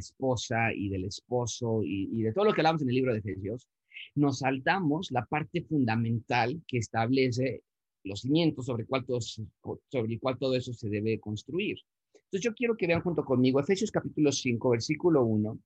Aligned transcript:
esposa 0.00 0.72
y 0.74 0.88
del 0.88 1.04
esposo 1.04 1.82
y, 1.84 2.22
de 2.22 2.32
todo 2.32 2.44
lo 2.44 2.52
que 2.52 2.60
hablamos 2.60 2.82
en 2.82 2.88
el 2.88 2.96
libro 2.96 3.12
de 3.12 3.20
Efesios, 3.20 3.68
nos 4.14 4.40
saltamos 4.40 5.10
la 5.10 5.24
parte 5.24 5.62
fundamental 5.62 6.60
que 6.66 6.78
establece 6.78 7.62
los 8.04 8.22
cimientos 8.22 8.66
sobre, 8.66 8.86
cuál 8.86 9.04
todo, 9.06 9.20
sobre 9.20 10.12
el 10.12 10.20
cual 10.20 10.38
todo 10.38 10.56
eso 10.56 10.72
se 10.72 10.88
debe 10.88 11.20
construir. 11.20 11.78
Entonces 12.14 12.44
yo 12.44 12.54
quiero 12.54 12.76
que 12.76 12.86
vean 12.86 13.02
junto 13.02 13.24
conmigo 13.24 13.60
Efesios 13.60 13.90
capítulo 13.90 14.32
5, 14.32 14.70
versículo 14.70 15.24
1, 15.24 15.58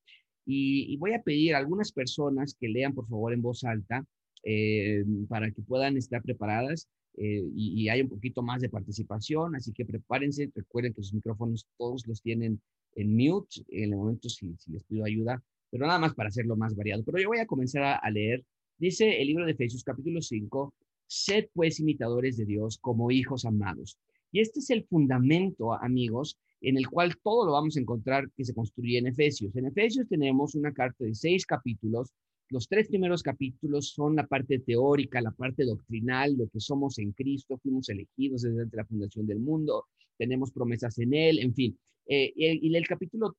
y, 0.46 0.96
voy 0.98 1.14
a 1.14 1.22
pedir 1.22 1.54
a 1.54 1.58
algunas 1.58 1.92
personas 1.92 2.54
que 2.58 2.68
lean 2.68 2.94
por 2.94 3.08
favor 3.08 3.32
en 3.32 3.42
voz 3.42 3.64
alta 3.64 4.04
eh, 4.42 5.04
para 5.28 5.50
que 5.50 5.62
puedan 5.62 5.96
estar 5.96 6.22
preparadas 6.22 6.88
eh, 7.16 7.44
y, 7.54 7.88
hay 7.88 8.02
un 8.02 8.08
poquito 8.08 8.42
más 8.42 8.60
de 8.60 8.68
participación, 8.68 9.54
así 9.54 9.72
que 9.72 9.84
prepárense, 9.84 10.50
recuerden 10.54 10.92
que 10.94 11.02
sus 11.02 11.14
micrófonos 11.14 11.66
todos 11.78 12.06
los 12.06 12.20
tienen 12.20 12.60
en 12.96 13.16
mute 13.16 13.62
en 13.68 13.92
el 13.92 13.96
momento 13.96 14.28
si, 14.28 14.54
si 14.56 14.72
les 14.72 14.84
pido 14.84 15.04
ayuda, 15.04 15.42
pero 15.70 15.86
nada 15.86 15.98
más 15.98 16.14
para 16.14 16.28
hacerlo 16.28 16.56
más 16.56 16.74
variado. 16.74 17.04
Pero 17.04 17.18
yo 17.18 17.28
voy 17.28 17.38
a 17.38 17.46
comenzar 17.46 18.00
a, 18.02 18.10
leer, 18.10 18.44
dice 18.78 19.20
el 19.20 19.28
libro 19.28 19.44
de 19.44 19.52
Efesios 19.52 19.82
capítulo 19.82 20.20
5, 20.20 20.74
sed 21.06 21.48
pues 21.52 21.80
imitadores 21.80 22.36
de 22.36 22.44
Dios 22.44 22.78
como 22.78 23.10
hijos 23.10 23.44
amados. 23.44 23.98
Y 24.30 24.40
este 24.40 24.60
es 24.60 24.70
el 24.70 24.84
fundamento, 24.84 25.72
amigos, 25.72 26.38
en 26.60 26.76
el 26.76 26.88
cual 26.88 27.16
todo 27.22 27.46
lo 27.46 27.52
vamos 27.52 27.76
a 27.76 27.80
encontrar 27.80 28.30
que 28.36 28.44
se 28.44 28.54
construye 28.54 28.98
en 28.98 29.06
Efesios. 29.06 29.54
En 29.54 29.66
Efesios 29.66 30.08
tenemos 30.08 30.54
una 30.54 30.72
carta 30.72 31.04
de 31.04 31.14
seis 31.14 31.46
capítulos 31.46 32.12
los 32.50 32.68
tres 32.68 32.88
primeros 32.88 33.22
capítulos 33.22 33.90
son 33.90 34.16
la 34.16 34.26
parte 34.26 34.58
teórica, 34.58 35.20
la 35.20 35.30
parte 35.30 35.64
doctrinal, 35.64 36.36
lo 36.36 36.48
que 36.48 36.60
somos 36.60 36.98
en 36.98 37.12
Cristo, 37.12 37.58
fuimos 37.58 37.88
elegidos 37.88 38.42
desde 38.42 38.68
la 38.70 38.84
fundación 38.84 39.26
del 39.26 39.40
mundo, 39.40 39.86
tenemos 40.18 40.52
promesas 40.52 40.98
en 40.98 41.14
Él, 41.14 41.38
en 41.38 41.54
fin. 41.54 41.78
Eh, 42.06 42.32
y 42.36 42.74
el 42.74 42.86
capítulo 42.86 43.36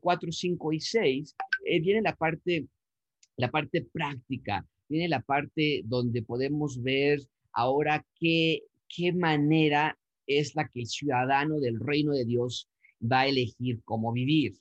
4, 0.00 0.32
5 0.32 0.72
eh, 0.72 0.76
y 0.76 0.80
6 0.80 1.36
eh, 1.66 1.80
viene 1.80 2.02
la 2.02 2.14
parte, 2.14 2.66
la 3.36 3.50
parte 3.50 3.86
práctica, 3.92 4.66
viene 4.88 5.08
la 5.08 5.20
parte 5.20 5.82
donde 5.84 6.22
podemos 6.22 6.82
ver 6.82 7.20
ahora 7.52 8.04
qué, 8.18 8.62
qué 8.88 9.12
manera 9.12 9.96
es 10.26 10.54
la 10.54 10.68
que 10.68 10.80
el 10.80 10.86
ciudadano 10.86 11.60
del 11.60 11.78
reino 11.80 12.12
de 12.12 12.24
Dios 12.24 12.68
va 13.00 13.20
a 13.20 13.28
elegir 13.28 13.80
cómo 13.84 14.12
vivir. 14.12 14.54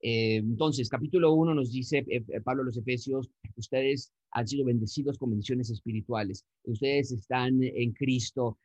Eh, 0.00 0.36
entonces, 0.36 0.88
capítulo 0.90 1.32
1 1.32 1.54
nos 1.54 1.72
dice 1.72 2.04
eh, 2.08 2.22
eh, 2.28 2.40
Pablo 2.42 2.62
a 2.62 2.66
los 2.66 2.76
Efesios, 2.76 3.30
ustedes 3.56 4.12
han 4.32 4.46
sido 4.46 4.66
bendecidos 4.66 5.16
con 5.16 5.30
bendiciones 5.30 5.70
espirituales, 5.70 6.44
ustedes 6.64 7.10
están 7.12 7.62
en 7.62 7.92
Cristo, 7.92 8.58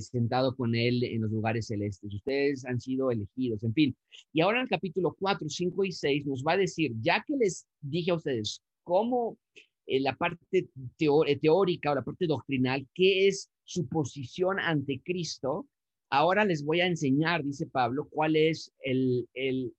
sentado 0.00 0.54
con 0.54 0.74
Él 0.74 1.02
en 1.04 1.22
los 1.22 1.30
lugares 1.30 1.66
celestes, 1.66 2.14
ustedes 2.14 2.64
han 2.66 2.80
sido 2.80 3.10
elegidos, 3.10 3.62
en 3.64 3.74
fin. 3.74 3.96
Y 4.32 4.40
ahora 4.40 4.58
en 4.58 4.64
el 4.64 4.68
capítulo 4.68 5.16
4, 5.18 5.48
5 5.48 5.84
y 5.84 5.92
6 5.92 6.26
nos 6.26 6.42
va 6.42 6.52
a 6.52 6.58
decir, 6.58 6.92
ya 7.00 7.24
que 7.26 7.36
les 7.36 7.66
dije 7.80 8.10
a 8.10 8.14
ustedes 8.14 8.62
cómo 8.84 9.38
la 9.86 10.16
parte 10.16 10.68
teórica 10.96 11.92
o 11.92 11.94
la 11.94 12.04
parte 12.04 12.26
doctrinal, 12.26 12.86
qué 12.94 13.28
es 13.28 13.50
su 13.64 13.88
posición 13.88 14.58
ante 14.58 15.00
Cristo, 15.00 15.66
ahora 16.10 16.44
les 16.44 16.64
voy 16.64 16.80
a 16.80 16.86
enseñar, 16.86 17.44
dice 17.44 17.66
Pablo, 17.66 18.08
cuál 18.08 18.36
es 18.36 18.72
el, 18.80 19.28
el, 19.34 19.74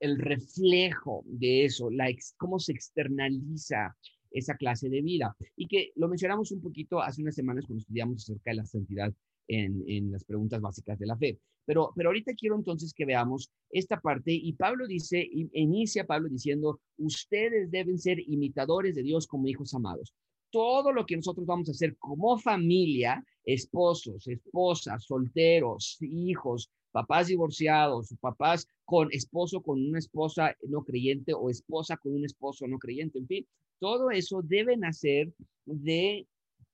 el 0.00 0.18
reflejo 0.18 1.22
de 1.26 1.64
eso, 1.64 1.90
la 1.90 2.08
cómo 2.36 2.58
se 2.58 2.72
externaliza 2.72 3.96
esa 4.30 4.56
clase 4.56 4.88
de 4.88 5.02
vida. 5.02 5.36
Y 5.56 5.66
que 5.66 5.92
lo 5.96 6.08
mencionamos 6.08 6.52
un 6.52 6.60
poquito 6.60 7.00
hace 7.00 7.22
unas 7.22 7.34
semanas 7.34 7.64
cuando 7.66 7.80
estudiamos 7.80 8.22
acerca 8.22 8.50
de 8.50 8.56
la 8.56 8.66
santidad 8.66 9.12
en, 9.48 9.82
en, 9.86 10.12
las 10.12 10.24
preguntas 10.24 10.60
básicas 10.60 10.98
de 10.98 11.06
la 11.06 11.16
fe. 11.16 11.38
Pero, 11.64 11.92
pero 11.94 12.08
ahorita 12.08 12.34
quiero 12.34 12.56
entonces 12.56 12.94
que 12.94 13.04
veamos 13.04 13.50
esta 13.70 14.00
parte 14.00 14.32
y 14.32 14.52
Pablo 14.54 14.86
dice, 14.86 15.28
inicia 15.52 16.06
Pablo 16.06 16.28
diciendo, 16.28 16.80
ustedes 16.96 17.70
deben 17.70 17.98
ser 17.98 18.18
imitadores 18.20 18.94
de 18.94 19.02
Dios 19.02 19.26
como 19.26 19.48
hijos 19.48 19.74
amados. 19.74 20.14
Todo 20.50 20.92
lo 20.92 21.04
que 21.04 21.16
nosotros 21.16 21.46
vamos 21.46 21.68
a 21.68 21.72
hacer 21.72 21.96
como 21.98 22.38
familia, 22.38 23.22
esposos, 23.44 24.26
esposas, 24.26 25.04
solteros, 25.04 25.98
hijos, 26.00 26.70
papás 26.90 27.28
divorciados, 27.28 28.14
papás 28.20 28.66
con 28.84 29.08
esposo 29.12 29.62
con 29.62 29.80
una 29.80 29.98
esposa 29.98 30.56
no 30.66 30.82
creyente 30.82 31.34
o 31.34 31.50
esposa 31.50 31.96
con 31.96 32.14
un 32.14 32.24
esposo 32.24 32.66
no 32.66 32.78
creyente, 32.78 33.18
en 33.18 33.26
fin, 33.26 33.46
todo 33.78 34.10
eso 34.10 34.42
debe 34.42 34.76
nacer 34.76 35.32
de 35.64 36.26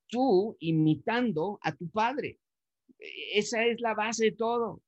tú 0.09 0.57
imitando 0.61 1.59
a 1.63 1.75
tu 1.75 1.89
padre. 1.89 2.39
Esa 3.33 3.65
es 3.65 3.81
la 3.81 3.95
base 3.95 4.27
de 4.27 4.33
todo. 4.33 4.83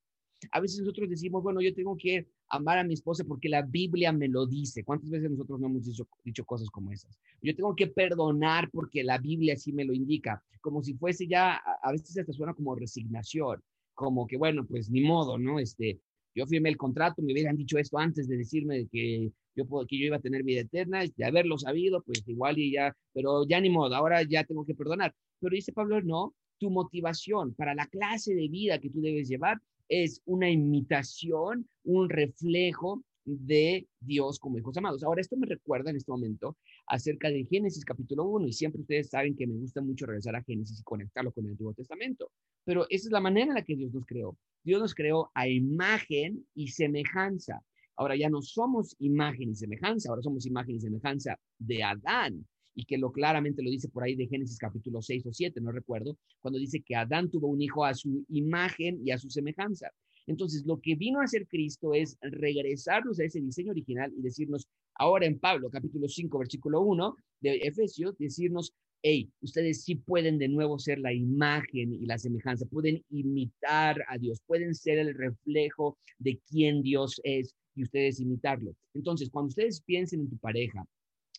A 0.51 0.59
veces 0.59 0.79
nosotros 0.79 1.09
decimos, 1.09 1.43
bueno, 1.43 1.61
yo 1.61 1.73
tengo 1.73 1.97
que 1.97 2.27
amar 2.49 2.77
a 2.77 2.83
mi 2.83 2.93
esposa 2.93 3.23
porque 3.23 3.49
la 3.49 3.63
Biblia 3.63 4.11
me 4.11 4.27
lo 4.27 4.45
dice. 4.45 4.83
¿Cuántas 4.83 5.09
veces 5.09 5.31
nosotros 5.31 5.59
no 5.59 5.67
hemos 5.67 5.85
dicho, 5.85 6.07
dicho, 6.23 6.45
cosas 6.45 6.69
como 6.69 6.91
esas? 6.91 7.19
Yo 7.41 7.55
tengo 7.55 7.75
que 7.75 7.87
perdonar 7.87 8.69
porque 8.71 9.03
la 9.03 9.17
Biblia 9.17 9.57
sí 9.57 9.73
me 9.73 9.85
lo 9.85 9.93
indica, 9.93 10.43
como 10.61 10.81
si 10.83 10.93
fuese 10.93 11.27
ya, 11.27 11.55
a 11.55 11.91
veces 11.91 12.17
hasta 12.17 12.33
suena 12.33 12.53
como 12.53 12.75
resignación 12.75 13.61
como 13.97 14.27
que, 14.27 14.37
bueno, 14.37 14.63
pues 14.63 14.91
ni 14.91 15.01
modo, 15.01 15.39
¿no? 15.39 15.57
Este, 15.57 15.99
yo 16.35 16.45
firmé 16.45 16.69
el 16.69 16.77
contrato, 16.77 17.23
me 17.23 17.33
hubieran 17.33 17.57
dicho 17.57 17.79
esto 17.79 17.97
antes 17.97 18.27
de 18.27 18.37
decirme 18.37 18.87
que 18.91 19.31
yo, 19.57 19.85
que 19.87 19.99
yo 19.99 20.05
iba 20.05 20.17
a 20.17 20.21
tener 20.21 20.43
vida 20.43 20.61
eterna, 20.61 21.03
de 21.03 21.25
haberlo 21.25 21.57
sabido, 21.57 22.01
pues 22.03 22.23
igual 22.27 22.57
y 22.57 22.71
ya, 22.73 22.95
pero 23.13 23.45
ya 23.47 23.59
ni 23.59 23.69
modo, 23.69 23.95
ahora 23.95 24.23
ya 24.23 24.43
tengo 24.43 24.65
que 24.65 24.75
perdonar. 24.75 25.13
Pero 25.39 25.55
dice 25.55 25.73
Pablo, 25.73 26.01
no, 26.01 26.33
tu 26.57 26.69
motivación 26.69 27.53
para 27.53 27.75
la 27.75 27.87
clase 27.87 28.33
de 28.33 28.47
vida 28.47 28.79
que 28.79 28.89
tú 28.89 29.01
debes 29.01 29.27
llevar 29.27 29.59
es 29.89 30.21
una 30.25 30.49
imitación, 30.49 31.67
un 31.83 32.09
reflejo 32.09 33.03
de 33.27 33.87
Dios 33.99 34.39
como 34.39 34.57
hijos 34.57 34.77
amados. 34.77 35.03
Ahora, 35.03 35.21
esto 35.21 35.35
me 35.35 35.47
recuerda 35.47 35.89
en 35.89 35.97
este 35.97 36.11
momento 36.11 36.55
acerca 36.87 37.29
de 37.29 37.45
Génesis 37.45 37.83
capítulo 37.83 38.23
1 38.23 38.47
y 38.47 38.53
siempre 38.53 38.81
ustedes 38.81 39.09
saben 39.09 39.35
que 39.35 39.45
me 39.45 39.55
gusta 39.55 39.81
mucho 39.81 40.05
regresar 40.05 40.35
a 40.35 40.43
Génesis 40.43 40.79
y 40.79 40.83
conectarlo 40.83 41.33
con 41.33 41.45
el 41.45 41.51
Antiguo 41.51 41.73
Testamento, 41.73 42.31
pero 42.63 42.85
esa 42.89 43.07
es 43.07 43.11
la 43.11 43.19
manera 43.19 43.47
en 43.47 43.55
la 43.55 43.63
que 43.63 43.75
Dios 43.75 43.93
nos 43.93 44.05
creó. 44.05 44.37
Dios 44.63 44.81
nos 44.81 44.95
creó 44.95 45.29
a 45.33 45.47
imagen 45.47 46.45
y 46.55 46.69
semejanza. 46.69 47.63
Ahora 47.97 48.15
ya 48.15 48.29
no 48.29 48.41
somos 48.41 48.95
imagen 48.99 49.49
y 49.49 49.55
semejanza, 49.55 50.09
ahora 50.09 50.21
somos 50.21 50.45
imagen 50.45 50.75
y 50.75 50.79
semejanza 50.79 51.37
de 51.57 51.83
Adán 51.83 52.45
y 52.75 52.85
que 52.85 52.99
lo 52.99 53.11
claramente 53.11 53.63
lo 53.63 53.71
dice 53.71 53.89
por 53.89 54.03
ahí 54.03 54.15
de 54.15 54.27
Génesis 54.27 54.59
capítulo 54.59 55.01
6 55.01 55.25
o 55.25 55.33
7, 55.33 55.59
no 55.61 55.71
recuerdo, 55.71 56.15
cuando 56.39 56.59
dice 56.59 56.81
que 56.81 56.95
Adán 56.95 57.31
tuvo 57.31 57.47
un 57.47 57.59
hijo 57.59 57.83
a 57.83 57.95
su 57.95 58.23
imagen 58.29 59.01
y 59.03 59.09
a 59.09 59.17
su 59.17 59.31
semejanza. 59.31 59.89
Entonces, 60.27 60.63
lo 60.65 60.79
que 60.79 60.95
vino 60.95 61.19
a 61.19 61.23
hacer 61.23 61.47
Cristo 61.47 61.95
es 61.95 62.17
regresarnos 62.21 63.19
a 63.19 63.23
ese 63.23 63.41
diseño 63.41 63.71
original 63.71 64.13
y 64.15 64.21
decirnos, 64.21 64.67
ahora 64.93 65.25
en 65.25 65.39
Pablo, 65.39 65.71
capítulo 65.71 66.07
5, 66.07 66.37
versículo 66.37 66.81
1 66.81 67.15
de 67.41 67.55
Efesios, 67.63 68.15
decirnos, 68.19 68.73
hey, 69.01 69.31
ustedes 69.41 69.83
sí 69.83 69.95
pueden 69.95 70.37
de 70.37 70.49
nuevo 70.49 70.77
ser 70.77 70.99
la 70.99 71.13
imagen 71.13 71.93
y 71.93 72.05
la 72.05 72.19
semejanza, 72.19 72.67
pueden 72.67 73.03
imitar 73.09 74.03
a 74.07 74.19
Dios, 74.19 74.39
pueden 74.45 74.75
ser 74.75 74.99
el 74.99 75.15
reflejo 75.15 75.97
de 76.19 76.39
quién 76.47 76.83
Dios 76.83 77.19
es 77.23 77.55
y 77.77 77.83
ustedes 77.83 78.19
imitarlo. 78.19 78.75
Entonces, 78.93 79.29
cuando 79.29 79.49
ustedes 79.49 79.81
piensen 79.81 80.21
en 80.21 80.29
tu 80.29 80.37
pareja, 80.37 80.83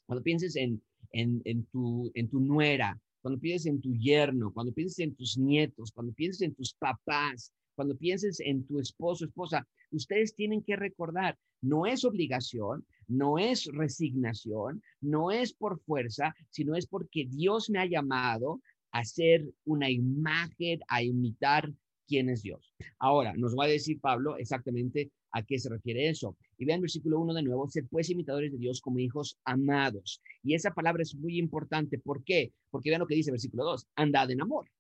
cuando 0.07 0.23
pienses 0.23 0.57
en, 0.57 0.81
en, 1.13 1.43
en, 1.45 1.65
tu, 1.67 2.11
en 2.15 2.29
tu 2.31 2.41
nuera, 2.41 2.99
cuando 3.21 3.41
pienses 3.41 3.67
en 3.67 3.81
tu 3.81 3.93
yerno, 3.95 4.53
cuando 4.53 4.73
pienses 4.73 5.01
en 5.01 5.15
tus 5.15 5.37
nietos, 5.37 5.91
cuando 5.93 6.13
pienses 6.13 6.43
en 6.43 6.55
tus 6.55 6.73
papás, 6.75 7.53
cuando 7.75 7.97
pienses 7.97 8.41
en 8.41 8.67
tu 8.67 8.79
esposo, 8.79 9.25
esposa, 9.25 9.67
ustedes 9.91 10.35
tienen 10.35 10.63
que 10.63 10.77
recordar, 10.77 11.37
no 11.61 11.87
es 11.87 12.05
obligación, 12.05 12.87
no 13.09 13.39
es 13.39 13.67
resignación, 13.67 14.83
no 15.01 15.31
es 15.31 15.53
por 15.53 15.81
fuerza, 15.81 16.35
sino 16.51 16.77
es 16.77 16.87
porque 16.87 17.27
Dios 17.29 17.69
me 17.69 17.81
ha 17.81 17.87
llamado 17.87 18.61
a 18.93 19.05
ser 19.05 19.45
una 19.65 19.91
imagen, 19.91 20.81
a 20.89 21.03
imitar 21.03 21.73
quién 22.07 22.31
es 22.31 22.43
Dios. 22.43 22.75
Ahora, 22.99 23.35
nos 23.37 23.55
va 23.55 23.65
a 23.65 23.69
decir 23.69 24.01
Pablo 24.01 24.37
exactamente 24.39 25.11
a 25.33 25.43
qué 25.43 25.59
se 25.59 25.69
refiere 25.69 26.09
eso. 26.09 26.37
Y 26.57 26.65
vean 26.65 26.81
versículo 26.81 27.21
1 27.21 27.35
de 27.35 27.43
nuevo, 27.43 27.69
ser 27.69 27.87
pues 27.89 28.11
imitadores 28.11 28.53
de 28.53 28.59
Dios 28.59 28.81
como 28.81 28.99
hijos 28.99 29.39
amados. 29.45 30.23
Y 30.43 30.55
esa 30.55 30.73
palabra 30.73 31.03
es 31.03 31.15
muy 31.15 31.39
importante. 31.39 31.99
¿Por 31.99 32.25
qué? 32.25 32.53
Porque 32.71 32.91
vean 32.91 33.01
lo 33.01 33.07
que 33.07 33.15
dice 33.15 33.31
versículo 33.31 33.65
2, 33.65 33.87
andad 33.97 34.31
en 34.31 34.41
amor, 34.41 34.71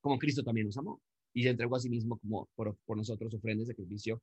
como 0.00 0.18
Cristo 0.18 0.42
también 0.42 0.66
nos 0.66 0.78
amó 0.78 1.00
y 1.32 1.42
se 1.42 1.50
entregó 1.50 1.76
a 1.76 1.80
sí 1.80 1.90
mismo 1.90 2.18
como 2.18 2.48
por, 2.54 2.76
nosotros 2.96 3.34
ofrenda 3.34 3.64
sacrificio 3.64 4.22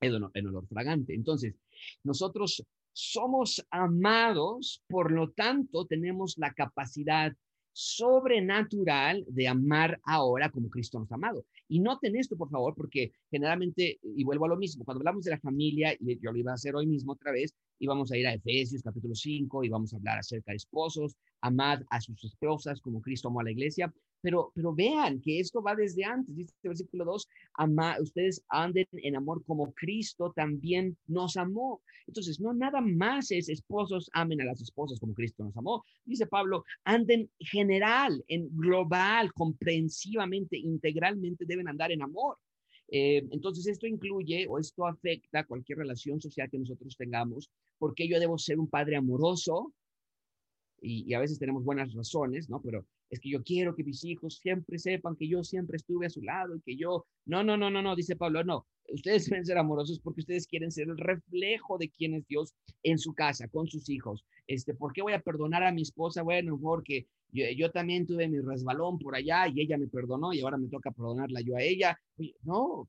en 0.00 0.14
olor, 0.14 0.30
en 0.34 0.46
olor 0.46 0.66
fragante. 0.66 1.14
Entonces, 1.14 1.54
nosotros 2.02 2.64
somos 2.92 3.64
amados, 3.70 4.82
por 4.88 5.12
lo 5.12 5.30
tanto, 5.30 5.86
tenemos 5.86 6.36
la 6.38 6.52
capacidad 6.52 7.32
sobrenatural 7.72 9.24
de 9.28 9.48
amar 9.48 10.00
ahora 10.04 10.50
como 10.50 10.70
Cristo 10.70 10.98
nos 10.98 11.10
ha 11.12 11.14
amado. 11.14 11.44
Y 11.70 11.78
noten 11.78 12.16
esto, 12.16 12.36
por 12.36 12.50
favor, 12.50 12.74
porque 12.74 13.12
generalmente, 13.30 14.00
y 14.02 14.24
vuelvo 14.24 14.46
a 14.46 14.48
lo 14.48 14.56
mismo, 14.56 14.84
cuando 14.84 14.98
hablamos 15.02 15.24
de 15.24 15.30
la 15.30 15.38
familia, 15.38 15.94
y 16.00 16.18
yo 16.18 16.32
lo 16.32 16.38
iba 16.38 16.50
a 16.50 16.54
hacer 16.54 16.74
hoy 16.74 16.84
mismo 16.84 17.12
otra 17.12 17.30
vez, 17.30 17.54
íbamos 17.78 18.10
a 18.10 18.16
ir 18.16 18.26
a 18.26 18.34
Efesios 18.34 18.82
capítulo 18.82 19.14
5 19.14 19.62
y 19.62 19.68
vamos 19.68 19.94
a 19.94 19.96
hablar 19.96 20.18
acerca 20.18 20.50
de 20.50 20.56
esposos, 20.56 21.16
amad 21.40 21.82
a 21.88 22.00
sus 22.00 22.24
esposas 22.24 22.80
como 22.80 23.00
Cristo 23.00 23.28
amó 23.28 23.38
a 23.38 23.44
la 23.44 23.52
iglesia, 23.52 23.94
pero, 24.20 24.52
pero 24.54 24.74
vean 24.74 25.20
que 25.20 25.40
esto 25.40 25.62
va 25.62 25.74
desde 25.74 26.04
antes, 26.04 26.36
dice 26.36 26.54
el 26.62 26.70
versículo 26.70 27.04
2, 27.04 27.28
ama, 27.54 27.96
ustedes 28.00 28.44
anden 28.48 28.86
en 28.92 29.16
amor 29.16 29.44
como 29.44 29.72
Cristo 29.72 30.32
también 30.34 30.96
nos 31.06 31.36
amó. 31.36 31.82
Entonces, 32.06 32.40
no 32.40 32.52
nada 32.52 32.80
más 32.80 33.30
es 33.30 33.48
esposos 33.48 34.10
amen 34.12 34.40
a 34.40 34.44
las 34.44 34.60
esposas 34.60 34.98
como 35.00 35.14
Cristo 35.14 35.44
nos 35.44 35.56
amó. 35.56 35.84
Dice 36.04 36.26
Pablo, 36.26 36.64
anden 36.84 37.30
general, 37.38 38.24
en 38.28 38.48
global, 38.56 39.32
comprensivamente, 39.32 40.56
integralmente 40.56 41.44
deben 41.46 41.68
andar 41.68 41.92
en 41.92 42.02
amor. 42.02 42.36
Eh, 42.88 43.24
entonces, 43.30 43.66
esto 43.66 43.86
incluye 43.86 44.46
o 44.48 44.58
esto 44.58 44.86
afecta 44.86 45.44
cualquier 45.44 45.78
relación 45.78 46.20
social 46.20 46.50
que 46.50 46.58
nosotros 46.58 46.96
tengamos, 46.96 47.48
porque 47.78 48.08
yo 48.08 48.18
debo 48.18 48.36
ser 48.36 48.58
un 48.58 48.68
padre 48.68 48.96
amoroso, 48.96 49.72
y, 50.80 51.12
a 51.14 51.20
veces 51.20 51.38
tenemos 51.38 51.64
buenas 51.64 51.92
razones, 51.94 52.48
¿no? 52.48 52.60
Pero 52.62 52.84
es 53.10 53.20
que 53.20 53.30
yo 53.30 53.42
quiero 53.42 53.74
que 53.74 53.84
mis 53.84 54.04
hijos 54.04 54.38
siempre 54.38 54.78
sepan 54.78 55.16
que 55.16 55.28
yo 55.28 55.42
siempre 55.44 55.76
estuve 55.76 56.06
a 56.06 56.10
su 56.10 56.22
lado 56.22 56.56
y 56.56 56.60
que 56.60 56.76
yo, 56.76 57.06
no, 57.26 57.42
no, 57.42 57.56
no, 57.56 57.70
no, 57.70 57.82
no, 57.82 57.96
dice 57.96 58.16
Pablo, 58.16 58.44
no, 58.44 58.66
ustedes 58.88 59.26
deben 59.28 59.44
ser 59.44 59.58
amorosos 59.58 60.00
porque 60.00 60.20
ustedes 60.20 60.46
quieren 60.46 60.70
ser 60.70 60.88
el 60.88 60.98
reflejo 60.98 61.78
de 61.78 61.90
quién 61.90 62.14
es 62.14 62.26
Dios 62.26 62.54
en 62.82 62.98
su 62.98 63.14
casa, 63.14 63.48
con 63.48 63.66
sus 63.66 63.88
hijos. 63.88 64.24
Este, 64.46 64.74
¿Por 64.74 64.92
qué 64.92 65.02
voy 65.02 65.12
a 65.12 65.20
perdonar 65.20 65.62
a 65.64 65.72
mi 65.72 65.82
esposa? 65.82 66.22
Bueno, 66.22 66.58
porque 66.60 67.06
yo, 67.32 67.44
yo 67.56 67.70
también 67.70 68.06
tuve 68.06 68.28
mi 68.28 68.40
resbalón 68.40 68.98
por 68.98 69.14
allá 69.14 69.48
y 69.48 69.60
ella 69.60 69.76
me 69.76 69.86
perdonó 69.86 70.32
y 70.32 70.40
ahora 70.40 70.56
me 70.56 70.68
toca 70.68 70.90
perdonarla 70.90 71.40
yo 71.40 71.56
a 71.56 71.62
ella. 71.62 71.98
No, 72.42 72.88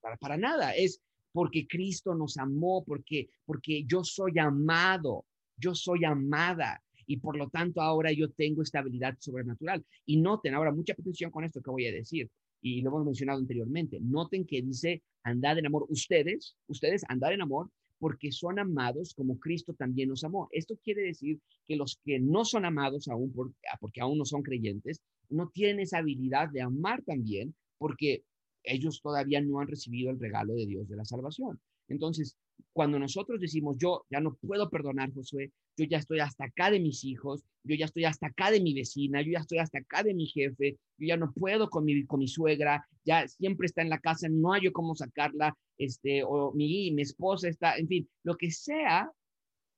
para, 0.00 0.16
para 0.16 0.36
nada, 0.36 0.74
es 0.74 1.00
porque 1.32 1.66
Cristo 1.66 2.14
nos 2.14 2.36
amó, 2.36 2.84
porque, 2.84 3.28
porque 3.44 3.84
yo 3.84 4.02
soy 4.02 4.38
amado, 4.38 5.24
yo 5.56 5.74
soy 5.74 6.04
amada 6.04 6.82
y 7.10 7.16
por 7.16 7.36
lo 7.36 7.48
tanto 7.48 7.80
ahora 7.80 8.12
yo 8.12 8.30
tengo 8.30 8.62
esta 8.62 8.78
habilidad 8.78 9.16
sobrenatural. 9.18 9.84
Y 10.06 10.18
noten 10.18 10.54
ahora 10.54 10.70
mucha 10.70 10.92
atención 10.92 11.32
con 11.32 11.42
esto 11.42 11.60
que 11.60 11.68
voy 11.68 11.84
a 11.86 11.92
decir, 11.92 12.30
y 12.62 12.82
lo 12.82 12.90
hemos 12.90 13.04
mencionado 13.04 13.40
anteriormente. 13.40 13.98
Noten 14.00 14.46
que 14.46 14.62
dice, 14.62 15.02
andad 15.24 15.58
en 15.58 15.66
amor, 15.66 15.86
ustedes, 15.88 16.54
ustedes 16.68 17.02
andad 17.08 17.32
en 17.32 17.42
amor 17.42 17.68
porque 17.98 18.30
son 18.30 18.60
amados 18.60 19.12
como 19.12 19.40
Cristo 19.40 19.74
también 19.74 20.08
nos 20.08 20.22
amó. 20.22 20.48
Esto 20.52 20.76
quiere 20.84 21.02
decir 21.02 21.40
que 21.66 21.74
los 21.74 22.00
que 22.04 22.20
no 22.20 22.44
son 22.44 22.64
amados 22.64 23.08
aún, 23.08 23.34
ah, 23.72 23.76
porque 23.80 24.00
aún 24.00 24.16
no 24.16 24.24
son 24.24 24.42
creyentes, 24.42 25.02
no 25.28 25.48
tienen 25.48 25.80
esa 25.80 25.98
habilidad 25.98 26.48
de 26.50 26.62
amar 26.62 27.02
también 27.02 27.56
porque 27.78 28.22
ellos 28.62 29.00
todavía 29.02 29.40
no 29.40 29.58
han 29.58 29.66
recibido 29.66 30.12
el 30.12 30.20
regalo 30.20 30.54
de 30.54 30.66
Dios 30.66 30.88
de 30.88 30.94
la 30.94 31.04
salvación. 31.04 31.60
Entonces, 31.88 32.36
cuando 32.72 32.98
nosotros 32.98 33.40
decimos, 33.40 33.76
yo 33.78 34.04
ya 34.10 34.20
no 34.20 34.34
puedo 34.34 34.70
perdonar, 34.70 35.12
Josué, 35.12 35.52
yo 35.76 35.84
ya 35.84 35.98
estoy 35.98 36.20
hasta 36.20 36.44
acá 36.44 36.70
de 36.70 36.80
mis 36.80 37.04
hijos, 37.04 37.42
yo 37.64 37.74
ya 37.74 37.86
estoy 37.86 38.04
hasta 38.04 38.28
acá 38.28 38.50
de 38.50 38.60
mi 38.60 38.74
vecina, 38.74 39.22
yo 39.22 39.32
ya 39.32 39.40
estoy 39.40 39.58
hasta 39.58 39.78
acá 39.78 40.02
de 40.02 40.14
mi 40.14 40.26
jefe, 40.26 40.78
yo 40.98 41.06
ya 41.06 41.16
no 41.16 41.32
puedo 41.32 41.70
con 41.70 41.84
mi, 41.84 42.04
con 42.06 42.20
mi 42.20 42.28
suegra, 42.28 42.86
ya 43.04 43.26
siempre 43.28 43.66
está 43.66 43.82
en 43.82 43.90
la 43.90 43.98
casa, 43.98 44.28
no 44.28 44.52
hay 44.52 44.64
yo 44.64 44.72
cómo 44.72 44.94
sacarla, 44.94 45.56
este, 45.78 46.22
o 46.24 46.52
mi, 46.52 46.90
mi 46.90 47.02
esposa 47.02 47.48
está, 47.48 47.76
en 47.76 47.88
fin, 47.88 48.08
lo 48.22 48.36
que 48.36 48.50
sea, 48.50 49.10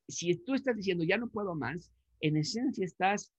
si 0.08 0.34
tú 0.36 0.54
estás 0.54 0.76
diciendo, 0.76 1.04
ya 1.04 1.16
no 1.16 1.28
puedo 1.28 1.54
más, 1.54 1.92
en 2.20 2.36
esencia 2.36 2.84
estás 2.84 3.32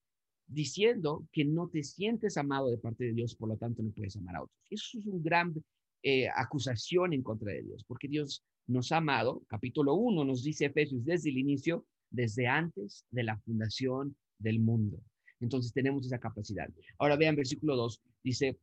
diciendo 0.46 1.26
que 1.32 1.44
no 1.44 1.68
te 1.68 1.82
sientes 1.82 2.36
amado 2.36 2.70
de 2.70 2.78
parte 2.78 3.04
de 3.04 3.12
Dios, 3.12 3.34
por 3.34 3.48
lo 3.48 3.56
tanto 3.56 3.82
no 3.82 3.90
puedes 3.90 4.16
amar 4.16 4.36
a 4.36 4.42
otros. 4.42 4.58
Eso 4.70 4.98
es 4.98 5.06
un 5.06 5.22
gran 5.22 5.54
eh, 6.02 6.28
acusación 6.28 7.12
en 7.12 7.22
contra 7.22 7.52
de 7.52 7.62
Dios, 7.62 7.84
porque 7.86 8.08
Dios 8.08 8.42
nos 8.66 8.92
ha 8.92 8.98
amado, 8.98 9.42
capítulo 9.46 9.94
1 9.94 10.24
nos 10.24 10.42
dice 10.42 10.66
Efesios 10.66 11.04
desde 11.04 11.30
el 11.30 11.38
inicio, 11.38 11.86
desde 12.10 12.46
antes 12.46 13.04
de 13.10 13.24
la 13.24 13.38
fundación 13.38 14.16
del 14.38 14.60
mundo. 14.60 15.00
Entonces 15.40 15.72
tenemos 15.72 16.06
esa 16.06 16.18
capacidad. 16.18 16.68
Ahora 16.98 17.16
vean 17.16 17.36
versículo 17.36 17.76
2, 17.76 18.00
dice, 18.22 18.58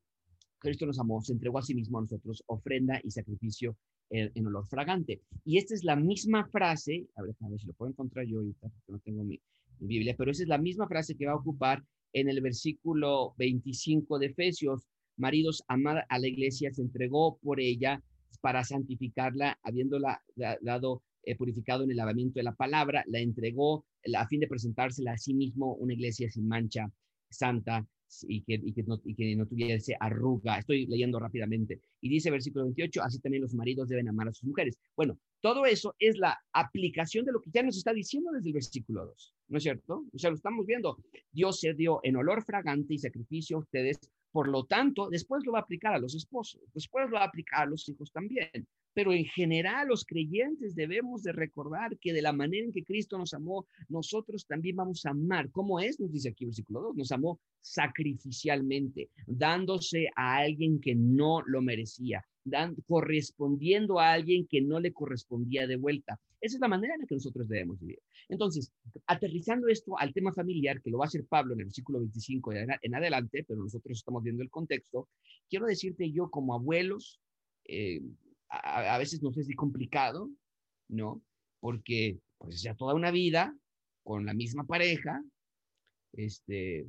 Cristo 0.57 0.86
nos 0.86 1.00
amó, 1.00 1.21
se 1.21 1.33
entregó 1.33 1.59
a 1.59 1.63
sí 1.63 1.75
mismo 1.75 1.98
a 1.98 2.01
nosotros, 2.01 2.44
ofrenda 2.48 3.00
y 3.03 3.12
sacrificio 3.12 3.77
en, 4.09 4.45
olor 4.45 4.68
fragante. 4.68 5.21
Y 5.45 5.57
esta 5.57 5.74
es 5.74 5.83
la 5.83 5.95
misma 5.95 6.45
frase, 6.47 7.07
a 7.15 7.21
ver, 7.21 7.36
si 7.59 7.68
lo 7.68 7.74
puedo 7.74 7.92
encontrar 7.92 8.25
yo 8.25 8.39
ahorita, 8.39 8.69
porque 8.69 8.92
no 8.92 9.00
tengo 9.00 9.24
mi, 9.24 9.39
mi 9.80 9.88
Biblia, 9.88 10.15
pero 10.18 10.31
esa 10.31 10.44
es 10.44 10.50
la 10.50 10.57
misma 10.57 10.88
frase 10.88 11.15
que 11.15 11.25
va 11.25 11.33
a 11.33 11.38
ocupar 11.38 11.83
en 12.13 12.30
el 12.30 12.42
versículo 12.42 13.33
25 13.38 14.19
de 14.19 14.27
Efesios. 14.27 14.88
Maridos, 15.18 15.63
amad 15.68 15.97
a 16.09 16.19
la 16.19 16.27
iglesia, 16.27 16.74
se 16.74 16.81
entregó 16.81 17.38
por 17.38 17.59
ella 17.59 18.04
para 18.41 18.63
santificarla, 18.63 19.59
habiéndola 19.63 20.21
dado 20.61 21.03
eh, 21.23 21.35
purificado 21.35 21.83
en 21.83 21.91
el 21.91 21.97
lavamiento 21.97 22.39
de 22.39 22.43
la 22.43 22.55
palabra, 22.55 23.03
la 23.07 23.19
entregó 23.19 23.85
a 24.15 24.27
fin 24.27 24.39
de 24.39 24.47
presentársela 24.47 25.13
a 25.13 25.17
sí 25.17 25.33
mismo 25.33 25.75
una 25.75 25.93
iglesia 25.93 26.29
sin 26.29 26.47
mancha, 26.47 26.91
santa 27.29 27.85
y 28.23 28.41
que, 28.41 28.83
no, 28.83 28.99
y 29.05 29.15
que 29.15 29.35
no 29.35 29.45
tuviese 29.45 29.95
arruga. 29.99 30.57
Estoy 30.57 30.85
leyendo 30.88 31.19
rápidamente. 31.19 31.79
Y 32.01 32.09
dice 32.09 32.31
versículo 32.31 32.65
28, 32.65 33.01
así 33.03 33.19
también 33.19 33.43
los 33.43 33.53
maridos 33.53 33.88
deben 33.88 34.09
amar 34.09 34.27
a 34.27 34.33
sus 34.33 34.49
mujeres. 34.49 34.77
Bueno, 34.95 35.17
todo 35.41 35.65
eso 35.65 35.95
es 35.99 36.17
la 36.17 36.39
aplicación 36.53 37.25
de 37.25 37.31
lo 37.31 37.41
que 37.41 37.51
ya 37.51 37.63
nos 37.63 37.77
está 37.77 37.93
diciendo 37.93 38.31
desde 38.31 38.49
el 38.49 38.53
versículo 38.53 39.05
2, 39.05 39.35
¿no 39.49 39.57
es 39.57 39.63
cierto? 39.63 40.05
O 40.13 40.17
sea, 40.17 40.29
lo 40.29 40.35
estamos 40.35 40.65
viendo. 40.65 40.97
Dios 41.31 41.59
se 41.59 41.73
dio 41.73 41.99
en 42.03 42.15
olor 42.15 42.43
fragante 42.43 42.93
y 42.93 42.99
sacrificio 42.99 43.57
a 43.57 43.61
ustedes 43.61 43.99
por 44.31 44.47
lo 44.47 44.65
tanto, 44.65 45.09
después 45.09 45.45
lo 45.45 45.51
va 45.51 45.59
a 45.59 45.63
aplicar 45.63 45.93
a 45.93 45.99
los 45.99 46.15
esposos, 46.15 46.61
después 46.73 47.09
lo 47.09 47.17
va 47.17 47.23
a 47.23 47.27
aplicar 47.27 47.63
a 47.63 47.65
los 47.65 47.88
hijos 47.89 48.11
también. 48.11 48.65
Pero 48.93 49.13
en 49.13 49.25
general 49.25 49.88
los 49.88 50.05
creyentes 50.05 50.75
debemos 50.75 51.23
de 51.23 51.31
recordar 51.31 51.97
que 51.97 52.13
de 52.13 52.21
la 52.21 52.33
manera 52.33 52.65
en 52.65 52.71
que 52.71 52.83
Cristo 52.83 53.17
nos 53.17 53.33
amó, 53.33 53.65
nosotros 53.87 54.45
también 54.45 54.75
vamos 54.75 55.05
a 55.05 55.11
amar. 55.11 55.49
¿Cómo 55.51 55.79
es? 55.79 55.99
Nos 55.99 56.11
dice 56.11 56.29
aquí 56.29 56.44
el 56.44 56.49
versículo 56.49 56.81
2, 56.81 56.95
nos 56.97 57.11
amó 57.11 57.39
sacrificialmente, 57.61 59.09
dándose 59.27 60.07
a 60.15 60.37
alguien 60.37 60.79
que 60.79 60.95
no 60.95 61.41
lo 61.45 61.61
merecía, 61.61 62.25
correspondiendo 62.88 63.99
a 63.99 64.13
alguien 64.13 64.47
que 64.47 64.61
no 64.61 64.79
le 64.79 64.93
correspondía 64.93 65.67
de 65.67 65.75
vuelta. 65.75 66.19
Esa 66.39 66.57
es 66.57 66.61
la 66.61 66.67
manera 66.67 66.95
en 66.95 67.01
la 67.01 67.07
que 67.07 67.15
nosotros 67.15 67.47
debemos 67.47 67.79
vivir. 67.79 67.99
Entonces, 68.29 68.71
aterrizando 69.05 69.67
esto 69.67 69.97
al 69.97 70.13
tema 70.13 70.33
familiar, 70.33 70.81
que 70.81 70.89
lo 70.89 70.97
va 70.97 71.06
a 71.06 71.07
hacer 71.07 71.25
Pablo 71.27 71.54
en 71.54 71.59
el 71.59 71.66
versículo 71.66 71.99
25 71.99 72.54
en 72.81 72.95
adelante, 72.95 73.45
pero 73.47 73.61
nosotros 73.61 73.97
estamos 73.97 74.23
viendo 74.23 74.42
el 74.42 74.49
contexto, 74.49 75.07
quiero 75.49 75.68
decirte 75.68 76.11
yo 76.11 76.30
como 76.30 76.56
abuelos, 76.56 77.19
eh, 77.66 78.01
a, 78.49 78.97
veces 78.97 79.21
no 79.21 79.31
sé 79.31 79.44
si 79.44 79.54
complicado, 79.54 80.30
¿no? 80.89 81.21
Porque 81.59 82.19
pues 82.37 82.61
ya 82.61 82.75
toda 82.75 82.95
una 82.95 83.11
vida 83.11 83.56
con 84.04 84.25
la 84.25 84.33
misma 84.33 84.66
pareja, 84.66 85.23
este, 86.13 86.87